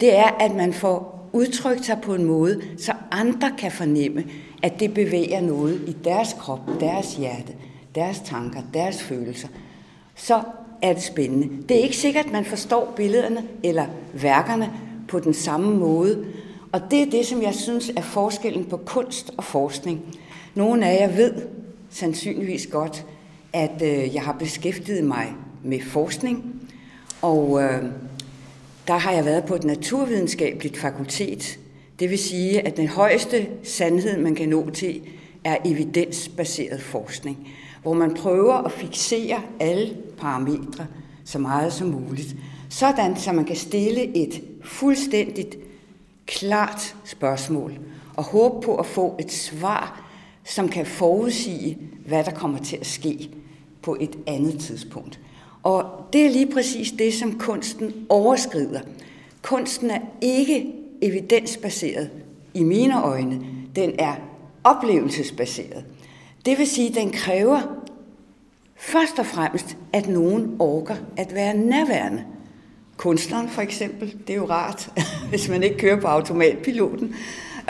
det 0.00 0.16
er, 0.18 0.36
at 0.40 0.54
man 0.54 0.72
får 0.72 1.28
udtrykt 1.32 1.84
sig 1.84 1.98
på 2.02 2.14
en 2.14 2.24
måde, 2.24 2.60
så 2.78 2.92
andre 3.10 3.52
kan 3.58 3.72
fornemme, 3.72 4.24
at 4.62 4.80
det 4.80 4.94
bevæger 4.94 5.40
noget 5.40 5.80
i 5.86 5.96
deres 6.04 6.36
krop, 6.38 6.60
deres 6.80 7.14
hjerte, 7.14 7.52
deres 7.94 8.20
tanker, 8.20 8.60
deres 8.74 9.02
følelser. 9.02 9.48
Så 10.14 10.42
er 10.82 10.92
det 10.92 11.02
spændende. 11.02 11.48
Det 11.68 11.76
er 11.76 11.82
ikke 11.82 11.96
sikkert, 11.96 12.26
at 12.26 12.32
man 12.32 12.44
forstår 12.44 12.92
billederne 12.96 13.44
eller 13.62 13.86
værkerne 14.12 14.70
på 15.08 15.18
den 15.18 15.34
samme 15.34 15.76
måde. 15.76 16.24
Og 16.72 16.80
det 16.90 17.02
er 17.02 17.10
det, 17.10 17.26
som 17.26 17.42
jeg 17.42 17.54
synes 17.54 17.92
er 17.96 18.02
forskellen 18.02 18.64
på 18.64 18.76
kunst 18.76 19.30
og 19.36 19.44
forskning. 19.44 20.00
Nogle 20.54 20.86
af 20.86 21.00
jer 21.00 21.16
ved 21.16 21.32
sandsynligvis 21.90 22.66
godt, 22.66 23.06
at 23.52 23.82
øh, 23.82 24.14
jeg 24.14 24.22
har 24.22 24.32
beskæftiget 24.32 25.04
mig 25.04 25.34
med 25.64 25.80
forskning, 25.80 26.60
og 27.22 27.62
øh, 27.62 27.82
der 28.86 28.94
har 28.94 29.12
jeg 29.12 29.24
været 29.24 29.44
på 29.44 29.54
et 29.54 29.64
naturvidenskabeligt 29.64 30.76
fakultet. 30.76 31.58
Det 31.98 32.10
vil 32.10 32.18
sige, 32.18 32.60
at 32.66 32.76
den 32.76 32.88
højeste 32.88 33.46
sandhed, 33.62 34.18
man 34.18 34.34
kan 34.34 34.48
nå 34.48 34.70
til, 34.70 35.00
er 35.44 35.56
evidensbaseret 35.64 36.80
forskning, 36.80 37.48
hvor 37.82 37.94
man 37.94 38.14
prøver 38.14 38.54
at 38.54 38.72
fixere 38.72 39.42
alle 39.60 39.96
parametre 40.18 40.86
så 41.24 41.38
meget 41.38 41.72
som 41.72 41.88
muligt, 41.88 42.36
sådan 42.68 43.16
så 43.16 43.32
man 43.32 43.44
kan 43.44 43.56
stille 43.56 44.16
et 44.16 44.42
fuldstændigt 44.66 45.56
klart 46.26 46.96
spørgsmål 47.04 47.78
og 48.16 48.24
håbe 48.24 48.66
på 48.66 48.76
at 48.76 48.86
få 48.86 49.16
et 49.18 49.32
svar, 49.32 50.04
som 50.44 50.68
kan 50.68 50.86
forudsige, 50.86 51.78
hvad 52.06 52.24
der 52.24 52.30
kommer 52.30 52.58
til 52.58 52.76
at 52.76 52.86
ske 52.86 53.30
på 53.82 53.96
et 54.00 54.18
andet 54.26 54.60
tidspunkt. 54.60 55.20
Og 55.62 55.84
det 56.12 56.26
er 56.26 56.30
lige 56.30 56.52
præcis 56.52 56.92
det, 56.92 57.14
som 57.14 57.38
kunsten 57.38 58.06
overskrider. 58.08 58.80
Kunsten 59.42 59.90
er 59.90 60.00
ikke 60.20 60.72
evidensbaseret 61.02 62.10
i 62.54 62.62
mine 62.62 63.02
øjne. 63.02 63.46
Den 63.76 63.92
er 63.98 64.14
oplevelsesbaseret. 64.64 65.84
Det 66.46 66.58
vil 66.58 66.66
sige, 66.66 66.88
at 66.88 66.94
den 66.94 67.10
kræver 67.10 67.60
først 68.76 69.18
og 69.18 69.26
fremmest, 69.26 69.76
at 69.92 70.08
nogen 70.08 70.56
orker 70.58 70.96
at 71.16 71.34
være 71.34 71.56
nærværende. 71.56 72.24
Kunstneren 72.96 73.48
for 73.48 73.62
eksempel, 73.62 74.14
det 74.26 74.32
er 74.32 74.36
jo 74.36 74.46
rart, 74.46 74.88
hvis 75.30 75.48
man 75.48 75.62
ikke 75.62 75.78
kører 75.78 76.00
på 76.00 76.06
automatpiloten, 76.06 77.14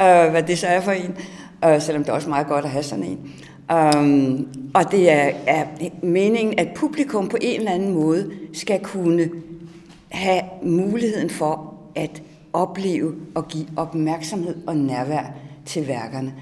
øh, 0.01 0.31
hvad 0.31 0.43
det 0.43 0.59
så 0.59 0.67
er 0.67 0.81
for 0.81 0.93
en, 0.93 1.17
øh, 1.65 1.83
selvom 1.83 2.05
det 2.05 2.11
er 2.11 2.15
også 2.15 2.29
meget 2.29 2.47
godt 2.47 2.65
at 2.65 2.71
have 2.71 2.83
sådan 2.83 3.05
en. 3.05 3.33
Um, 3.73 4.49
og 4.75 4.93
det 4.93 5.11
er, 5.11 5.33
er 5.47 5.65
meningen, 6.03 6.59
at 6.59 6.69
publikum 6.75 7.29
på 7.29 7.37
en 7.41 7.59
eller 7.59 7.73
anden 7.73 7.95
måde 7.95 8.31
skal 8.53 8.81
kunne 8.81 9.31
have 10.09 10.43
muligheden 10.63 11.31
for 11.31 11.75
at 11.95 12.23
opleve 12.53 13.15
og 13.35 13.49
give 13.49 13.67
opmærksomhed 13.77 14.57
og 14.67 14.77
nærvær 14.77 15.35
til 15.65 15.89
værkerne. 15.89 16.35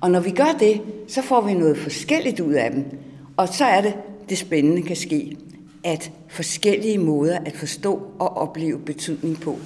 Og 0.00 0.10
når 0.10 0.20
vi 0.20 0.30
gør 0.30 0.56
det, 0.60 0.80
så 1.08 1.22
får 1.22 1.40
vi 1.40 1.54
noget 1.54 1.78
forskelligt 1.78 2.40
ud 2.40 2.52
af 2.52 2.70
dem. 2.70 2.84
Og 3.36 3.48
så 3.48 3.64
er 3.64 3.80
det, 3.80 3.94
det 4.28 4.38
spændende 4.38 4.82
kan 4.82 4.96
ske, 4.96 5.36
at 5.84 6.12
forskellige 6.28 6.98
måder 6.98 7.38
at 7.46 7.56
forstå 7.56 8.02
og 8.18 8.36
opleve 8.36 8.78
betydning 8.78 9.40
på 9.40 9.56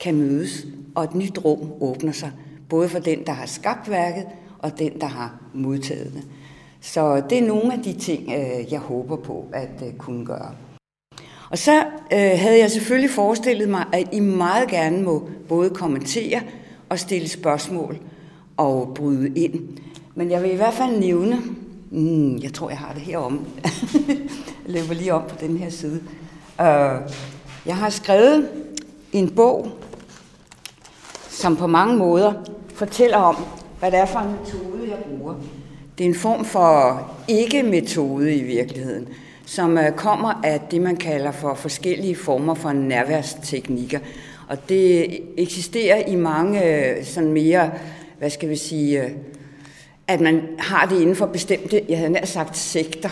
kan 0.00 0.14
mødes, 0.14 0.66
og 0.94 1.04
et 1.04 1.14
nyt 1.14 1.44
rum 1.44 1.72
åbner 1.80 2.12
sig, 2.12 2.32
både 2.68 2.88
for 2.88 2.98
den, 2.98 3.26
der 3.26 3.32
har 3.32 3.46
skabt 3.46 3.90
værket, 3.90 4.26
og 4.58 4.78
den, 4.78 5.00
der 5.00 5.06
har 5.06 5.40
modtaget 5.54 6.12
det. 6.14 6.22
Så 6.80 7.22
det 7.30 7.38
er 7.38 7.46
nogle 7.46 7.72
af 7.72 7.82
de 7.82 7.92
ting, 7.92 8.22
øh, 8.22 8.72
jeg 8.72 8.80
håber 8.80 9.16
på 9.16 9.46
at 9.52 9.82
øh, 9.86 9.92
kunne 9.92 10.26
gøre. 10.26 10.54
Og 11.50 11.58
så 11.58 11.78
øh, 12.12 12.32
havde 12.36 12.58
jeg 12.58 12.70
selvfølgelig 12.70 13.10
forestillet 13.10 13.68
mig, 13.68 13.84
at 13.92 14.08
I 14.12 14.20
meget 14.20 14.68
gerne 14.68 15.02
må 15.02 15.28
både 15.48 15.70
kommentere 15.70 16.40
og 16.88 16.98
stille 16.98 17.28
spørgsmål 17.28 17.98
og 18.56 18.92
bryde 18.94 19.38
ind. 19.38 19.68
Men 20.14 20.30
jeg 20.30 20.42
vil 20.42 20.52
i 20.52 20.56
hvert 20.56 20.74
fald 20.74 20.98
nævne, 20.98 21.38
mm, 21.92 22.38
jeg 22.38 22.52
tror, 22.52 22.68
jeg 22.68 22.78
har 22.78 22.92
det 22.92 23.02
herom. 23.02 23.46
jeg 24.66 24.74
løber 24.74 24.94
lige 24.94 25.14
op 25.14 25.26
på 25.26 25.36
den 25.40 25.56
her 25.56 25.70
side. 25.70 26.00
Uh, 26.58 27.12
jeg 27.66 27.76
har 27.76 27.90
skrevet 27.90 28.48
en 29.12 29.30
bog, 29.30 29.68
som 31.28 31.56
på 31.56 31.66
mange 31.66 31.96
måder 31.96 32.32
fortæller 32.74 33.16
om, 33.16 33.36
hvad 33.78 33.90
det 33.90 33.98
er 33.98 34.06
for 34.06 34.18
en 34.18 34.30
metode, 34.30 34.90
jeg 34.90 34.98
bruger. 34.98 35.34
Det 35.98 36.04
er 36.04 36.08
en 36.08 36.14
form 36.14 36.44
for 36.44 37.02
ikke-metode 37.28 38.34
i 38.34 38.42
virkeligheden, 38.42 39.08
som 39.46 39.78
øh, 39.78 39.92
kommer 39.92 40.40
af 40.44 40.60
det, 40.70 40.80
man 40.82 40.96
kalder 40.96 41.32
for 41.32 41.54
forskellige 41.54 42.16
former 42.16 42.54
for 42.54 42.72
nærværsteknikker. 42.72 43.98
Og 44.48 44.68
det 44.68 45.18
eksisterer 45.36 46.06
i 46.06 46.16
mange 46.16 46.64
øh, 46.64 47.04
sådan 47.04 47.32
mere, 47.32 47.70
hvad 48.18 48.30
skal 48.30 48.48
vi 48.48 48.56
sige, 48.56 49.14
at 50.12 50.20
man 50.20 50.42
har 50.58 50.86
det 50.86 51.00
inden 51.00 51.16
for 51.16 51.26
bestemte, 51.26 51.82
jeg 51.88 51.98
havde 51.98 52.10
nær 52.10 52.24
sagt, 52.24 52.56
sektor. 52.56 53.10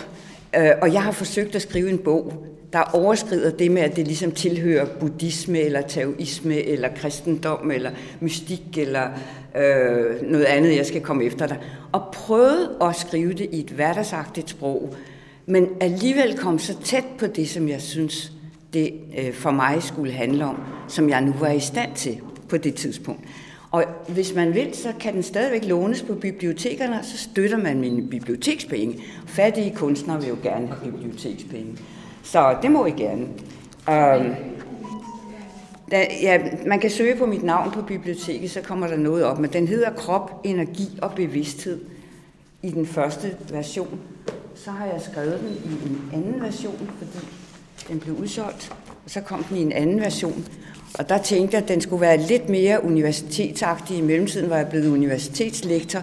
Øh, 0.57 0.71
og 0.81 0.93
jeg 0.93 1.03
har 1.03 1.11
forsøgt 1.11 1.55
at 1.55 1.61
skrive 1.61 1.89
en 1.89 1.97
bog, 1.97 2.33
der 2.73 2.81
overskrider 2.81 3.51
det 3.51 3.71
med, 3.71 3.81
at 3.81 3.95
det 3.95 4.07
ligesom 4.07 4.31
tilhører 4.31 4.85
buddhisme, 4.99 5.59
eller 5.59 5.81
taoisme, 5.81 6.55
eller 6.55 6.89
kristendom, 6.95 7.71
eller 7.71 7.91
mystik, 8.19 8.77
eller 8.77 9.07
øh, 9.55 10.31
noget 10.31 10.45
andet, 10.45 10.75
jeg 10.75 10.85
skal 10.85 11.01
komme 11.01 11.23
efter 11.23 11.47
dig. 11.47 11.57
Og 11.91 12.01
prøvede 12.13 12.77
at 12.81 12.95
skrive 12.95 13.33
det 13.33 13.49
i 13.51 13.59
et 13.59 13.69
hverdagsagtigt 13.69 14.49
sprog, 14.49 14.95
men 15.45 15.67
alligevel 15.81 16.37
kom 16.37 16.59
så 16.59 16.77
tæt 16.83 17.05
på 17.19 17.27
det, 17.27 17.49
som 17.49 17.69
jeg 17.69 17.81
synes, 17.81 18.31
det 18.73 18.93
øh, 19.17 19.33
for 19.33 19.51
mig 19.51 19.83
skulle 19.83 20.11
handle 20.11 20.45
om, 20.45 20.57
som 20.87 21.09
jeg 21.09 21.21
nu 21.21 21.33
var 21.39 21.51
i 21.51 21.59
stand 21.59 21.91
til 21.95 22.19
på 22.49 22.57
det 22.57 22.75
tidspunkt. 22.75 23.21
Og 23.71 23.83
hvis 24.07 24.35
man 24.35 24.53
vil, 24.53 24.69
så 24.73 24.93
kan 24.99 25.13
den 25.13 25.23
stadigvæk 25.23 25.65
lånes 25.65 26.01
på 26.01 26.15
bibliotekerne, 26.15 26.99
og 26.99 27.05
så 27.05 27.17
støtter 27.17 27.57
man 27.57 27.79
mine 27.79 28.07
bibliotekspenge. 28.07 29.03
Fattige 29.27 29.75
kunstnere 29.75 30.19
vil 30.19 30.29
jo 30.29 30.37
gerne 30.43 30.67
have 30.67 30.91
bibliotekspenge. 30.91 31.77
Så 32.23 32.57
det 32.61 32.71
må 32.71 32.85
I 32.85 32.91
gerne. 32.91 33.23
Um, 33.87 34.35
da, 35.91 36.05
ja, 36.21 36.39
man 36.65 36.79
kan 36.79 36.89
søge 36.89 37.15
på 37.15 37.25
mit 37.25 37.43
navn 37.43 37.71
på 37.71 37.81
biblioteket, 37.81 38.51
så 38.51 38.61
kommer 38.61 38.87
der 38.87 38.97
noget 38.97 39.23
op, 39.23 39.39
men 39.39 39.53
den 39.53 39.67
hedder 39.67 39.93
Krop, 39.93 40.41
Energi 40.43 40.99
og 41.01 41.11
Bevidsthed 41.15 41.79
i 42.61 42.69
den 42.69 42.85
første 42.85 43.35
version. 43.51 43.99
Så 44.55 44.71
har 44.71 44.85
jeg 44.85 45.01
skrevet 45.11 45.39
den 45.39 45.71
i 45.71 45.89
en 45.89 46.09
anden 46.13 46.41
version, 46.41 46.91
fordi 46.97 47.27
den 47.87 47.99
blev 47.99 48.15
udsolgt, 48.15 48.73
og 49.05 49.11
så 49.11 49.21
kom 49.21 49.43
den 49.43 49.57
i 49.57 49.61
en 49.61 49.71
anden 49.71 49.99
version. 49.99 50.45
Og 50.99 51.09
der 51.09 51.17
tænkte 51.17 51.55
jeg, 51.55 51.63
at 51.63 51.69
den 51.69 51.81
skulle 51.81 52.01
være 52.01 52.17
lidt 52.17 52.49
mere 52.49 52.85
universitetsagtig. 52.85 53.97
I 53.97 54.01
mellemtiden 54.01 54.49
var 54.49 54.57
jeg 54.57 54.67
blevet 54.67 54.87
universitetslektor, 54.87 56.01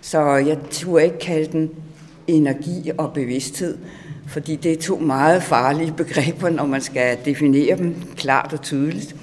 så 0.00 0.20
jeg 0.34 0.58
turde 0.70 1.04
ikke 1.04 1.18
kalde 1.18 1.52
den 1.52 1.70
energi 2.26 2.90
og 2.98 3.12
bevidsthed, 3.12 3.78
fordi 4.28 4.56
det 4.56 4.72
er 4.72 4.76
to 4.76 4.98
meget 4.98 5.42
farlige 5.42 5.92
begreber, 6.02 6.48
når 6.48 6.66
man 6.66 6.80
skal 6.80 7.18
definere 7.24 7.76
dem 7.76 7.94
klart 8.16 8.52
og 8.52 8.62
tydeligt. 8.62 9.16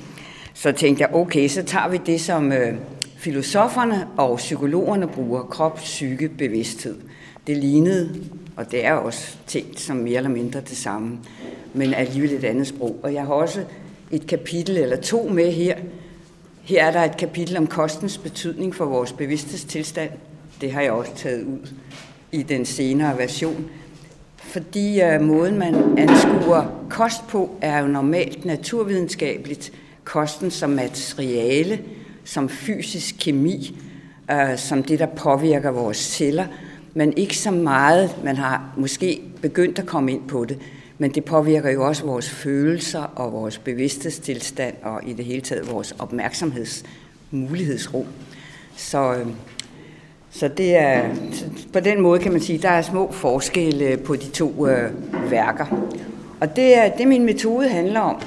Så 0.54 0.72
tænkte 0.72 1.02
jeg, 1.02 1.16
okay, 1.16 1.48
så 1.48 1.64
tager 1.64 1.90
vi 1.90 2.00
det, 2.06 2.22
som 2.22 2.52
øh, 2.52 2.76
filosoferne 3.18 4.08
og 4.18 4.38
psykologerne 4.38 5.08
bruger, 5.08 5.44
krop, 5.44 5.76
psyke, 5.76 6.30
bevidsthed. 6.30 6.96
Det 7.48 7.58
lignede, 7.58 8.16
og 8.56 8.72
det 8.72 8.86
er 8.86 8.94
også 8.94 9.38
tænkt 9.48 9.80
som 9.80 9.98
mere 9.98 10.18
eller 10.18 10.30
mindre 10.30 10.60
det 10.60 10.78
samme, 10.78 11.18
men 11.74 11.94
alligevel 11.94 12.32
et 12.32 12.44
andet 12.44 12.68
sprog. 12.68 13.00
Og 13.04 13.14
jeg 13.14 13.22
har 13.22 13.34
også 13.34 13.64
et 14.16 14.28
kapitel 14.28 14.78
eller 14.78 14.96
to 14.96 15.28
med 15.28 15.52
her. 15.52 15.76
Her 16.62 16.86
er 16.86 16.92
der 16.92 17.04
et 17.04 17.18
kapitel 17.18 17.58
om 17.58 17.68
kostens 17.68 18.18
betydning 18.18 18.76
for 18.76 18.86
vores 18.86 19.14
bevidsthedstilstand. 19.14 20.12
Det 20.62 20.72
har 20.72 20.82
jeg 20.82 20.92
også 20.92 21.16
taget 21.16 21.44
ud 21.44 21.68
i 22.32 22.44
den 22.44 22.66
senere 22.66 23.18
version 23.18 23.70
fordi 24.54 25.02
uh, 25.04 25.22
måden, 25.22 25.58
man 25.58 25.98
anskuer 25.98 26.86
kost 26.90 27.28
på, 27.28 27.50
er 27.62 27.80
jo 27.80 27.88
normalt 27.88 28.46
naturvidenskabeligt. 28.46 29.72
Kosten 30.04 30.52
som 30.52 30.70
materiale, 30.70 31.80
som 32.24 32.50
fysisk 32.50 33.16
kemi, 33.20 33.80
uh, 34.32 34.58
som 34.58 34.84
det, 34.84 35.00
der 35.00 35.06
påvirker 35.06 35.72
vores 35.72 35.98
celler, 35.98 36.46
men 36.94 37.18
ikke 37.18 37.38
så 37.38 37.52
meget, 37.52 38.16
man 38.24 38.36
har 38.38 38.74
måske 38.78 39.22
begyndt 39.42 39.80
at 39.80 39.86
komme 39.86 40.12
ind 40.12 40.28
på 40.28 40.46
det, 40.46 40.60
men 40.98 41.12
det 41.12 41.26
påvirker 41.26 41.70
jo 41.70 41.88
også 41.88 42.06
vores 42.06 42.30
følelser 42.30 43.04
og 43.04 43.34
vores 43.34 43.58
bevidsthedstilstand 43.58 44.76
og 44.84 45.02
i 45.04 45.14
det 45.14 45.26
hele 45.26 45.42
taget 45.42 45.72
vores 45.72 45.96
opmærksomhedsmulighedsrum. 46.00 48.06
Så 48.76 49.14
øhm, 49.14 49.36
så 50.34 50.48
det 50.48 50.76
er, 50.76 51.16
på 51.74 51.80
den 51.80 52.02
måde 52.02 52.20
kan 52.20 52.32
man 52.32 52.42
sige, 52.42 52.60
der 52.60 52.70
er 52.70 52.82
små 52.82 53.12
forskelle 53.12 53.98
på 53.98 54.16
de 54.16 54.30
to 54.30 54.68
øh, 54.68 54.92
værker. 55.32 55.66
Og 56.42 56.56
det 56.56 56.78
er 56.78 56.98
det, 56.98 57.08
min 57.08 57.26
metode 57.26 57.70
handler 57.70 58.00
om. 58.00 58.22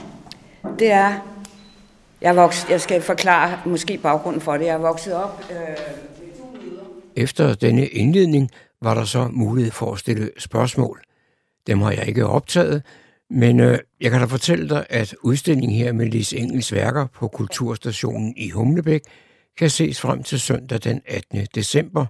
Det 0.78 0.90
er, 0.90 1.12
jeg, 2.20 2.36
vokset, 2.36 2.70
jeg 2.70 2.80
skal 2.80 3.02
forklare 3.02 3.58
måske 3.66 3.98
baggrunden 3.98 4.40
for 4.40 4.56
det. 4.56 4.66
Jeg 4.66 4.74
er 4.74 4.78
vokset 4.78 5.14
op 5.14 5.44
øh, 5.50 5.56
Efter 7.16 7.54
denne 7.54 7.86
indledning 7.86 8.50
var 8.82 8.94
der 8.94 9.04
så 9.04 9.28
mulighed 9.32 9.72
for 9.72 9.92
at 9.92 9.98
stille 9.98 10.30
spørgsmål. 10.38 11.05
Dem 11.66 11.80
har 11.80 11.90
jeg 11.90 12.08
ikke 12.08 12.26
optaget, 12.26 12.82
men 13.30 13.60
øh, 13.60 13.78
jeg 14.00 14.10
kan 14.10 14.20
da 14.20 14.26
fortælle 14.26 14.68
dig, 14.68 14.86
at 14.90 15.14
udstillingen 15.22 15.78
her 15.78 15.92
med 15.92 16.06
Lis 16.06 16.32
Engels 16.32 16.72
værker 16.72 17.06
på 17.06 17.28
Kulturstationen 17.28 18.34
i 18.36 18.50
Humlebæk– 18.50 19.02
kan 19.58 19.70
ses 19.70 20.00
frem 20.00 20.22
til 20.22 20.40
søndag 20.40 20.78
den 20.84 21.02
18. 21.06 21.46
december, 21.54 22.06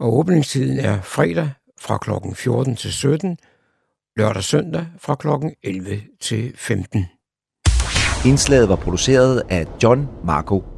og 0.00 0.18
åbningstiden 0.18 0.78
er 0.78 1.00
fredag 1.00 1.50
fra 1.80 1.98
kl. 1.98 2.10
14 2.34 2.76
til 2.76 2.92
17, 2.92 3.38
lørdag 4.16 4.44
søndag 4.44 4.86
fra 4.98 5.14
kl. 5.14 5.28
11 5.62 6.00
til 6.20 6.52
15. 6.56 7.06
Indslaget 8.26 8.68
var 8.68 8.76
produceret 8.76 9.42
af 9.48 9.66
John 9.82 10.08
Marco 10.24 10.77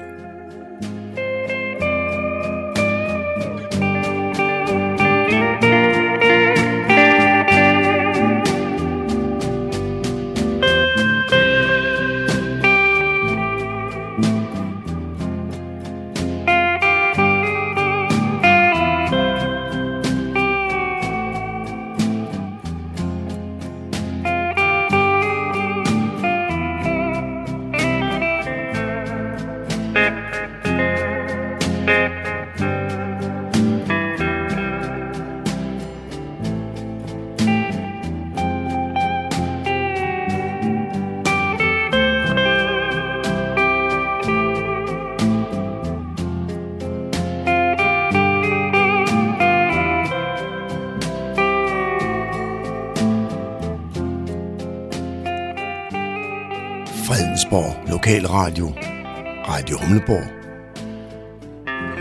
Radio 59.91 60.23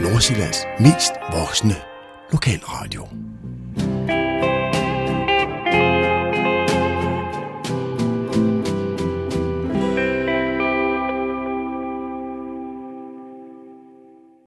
Nordsjællands 0.00 0.66
mest 0.80 1.12
voksne. 1.32 1.89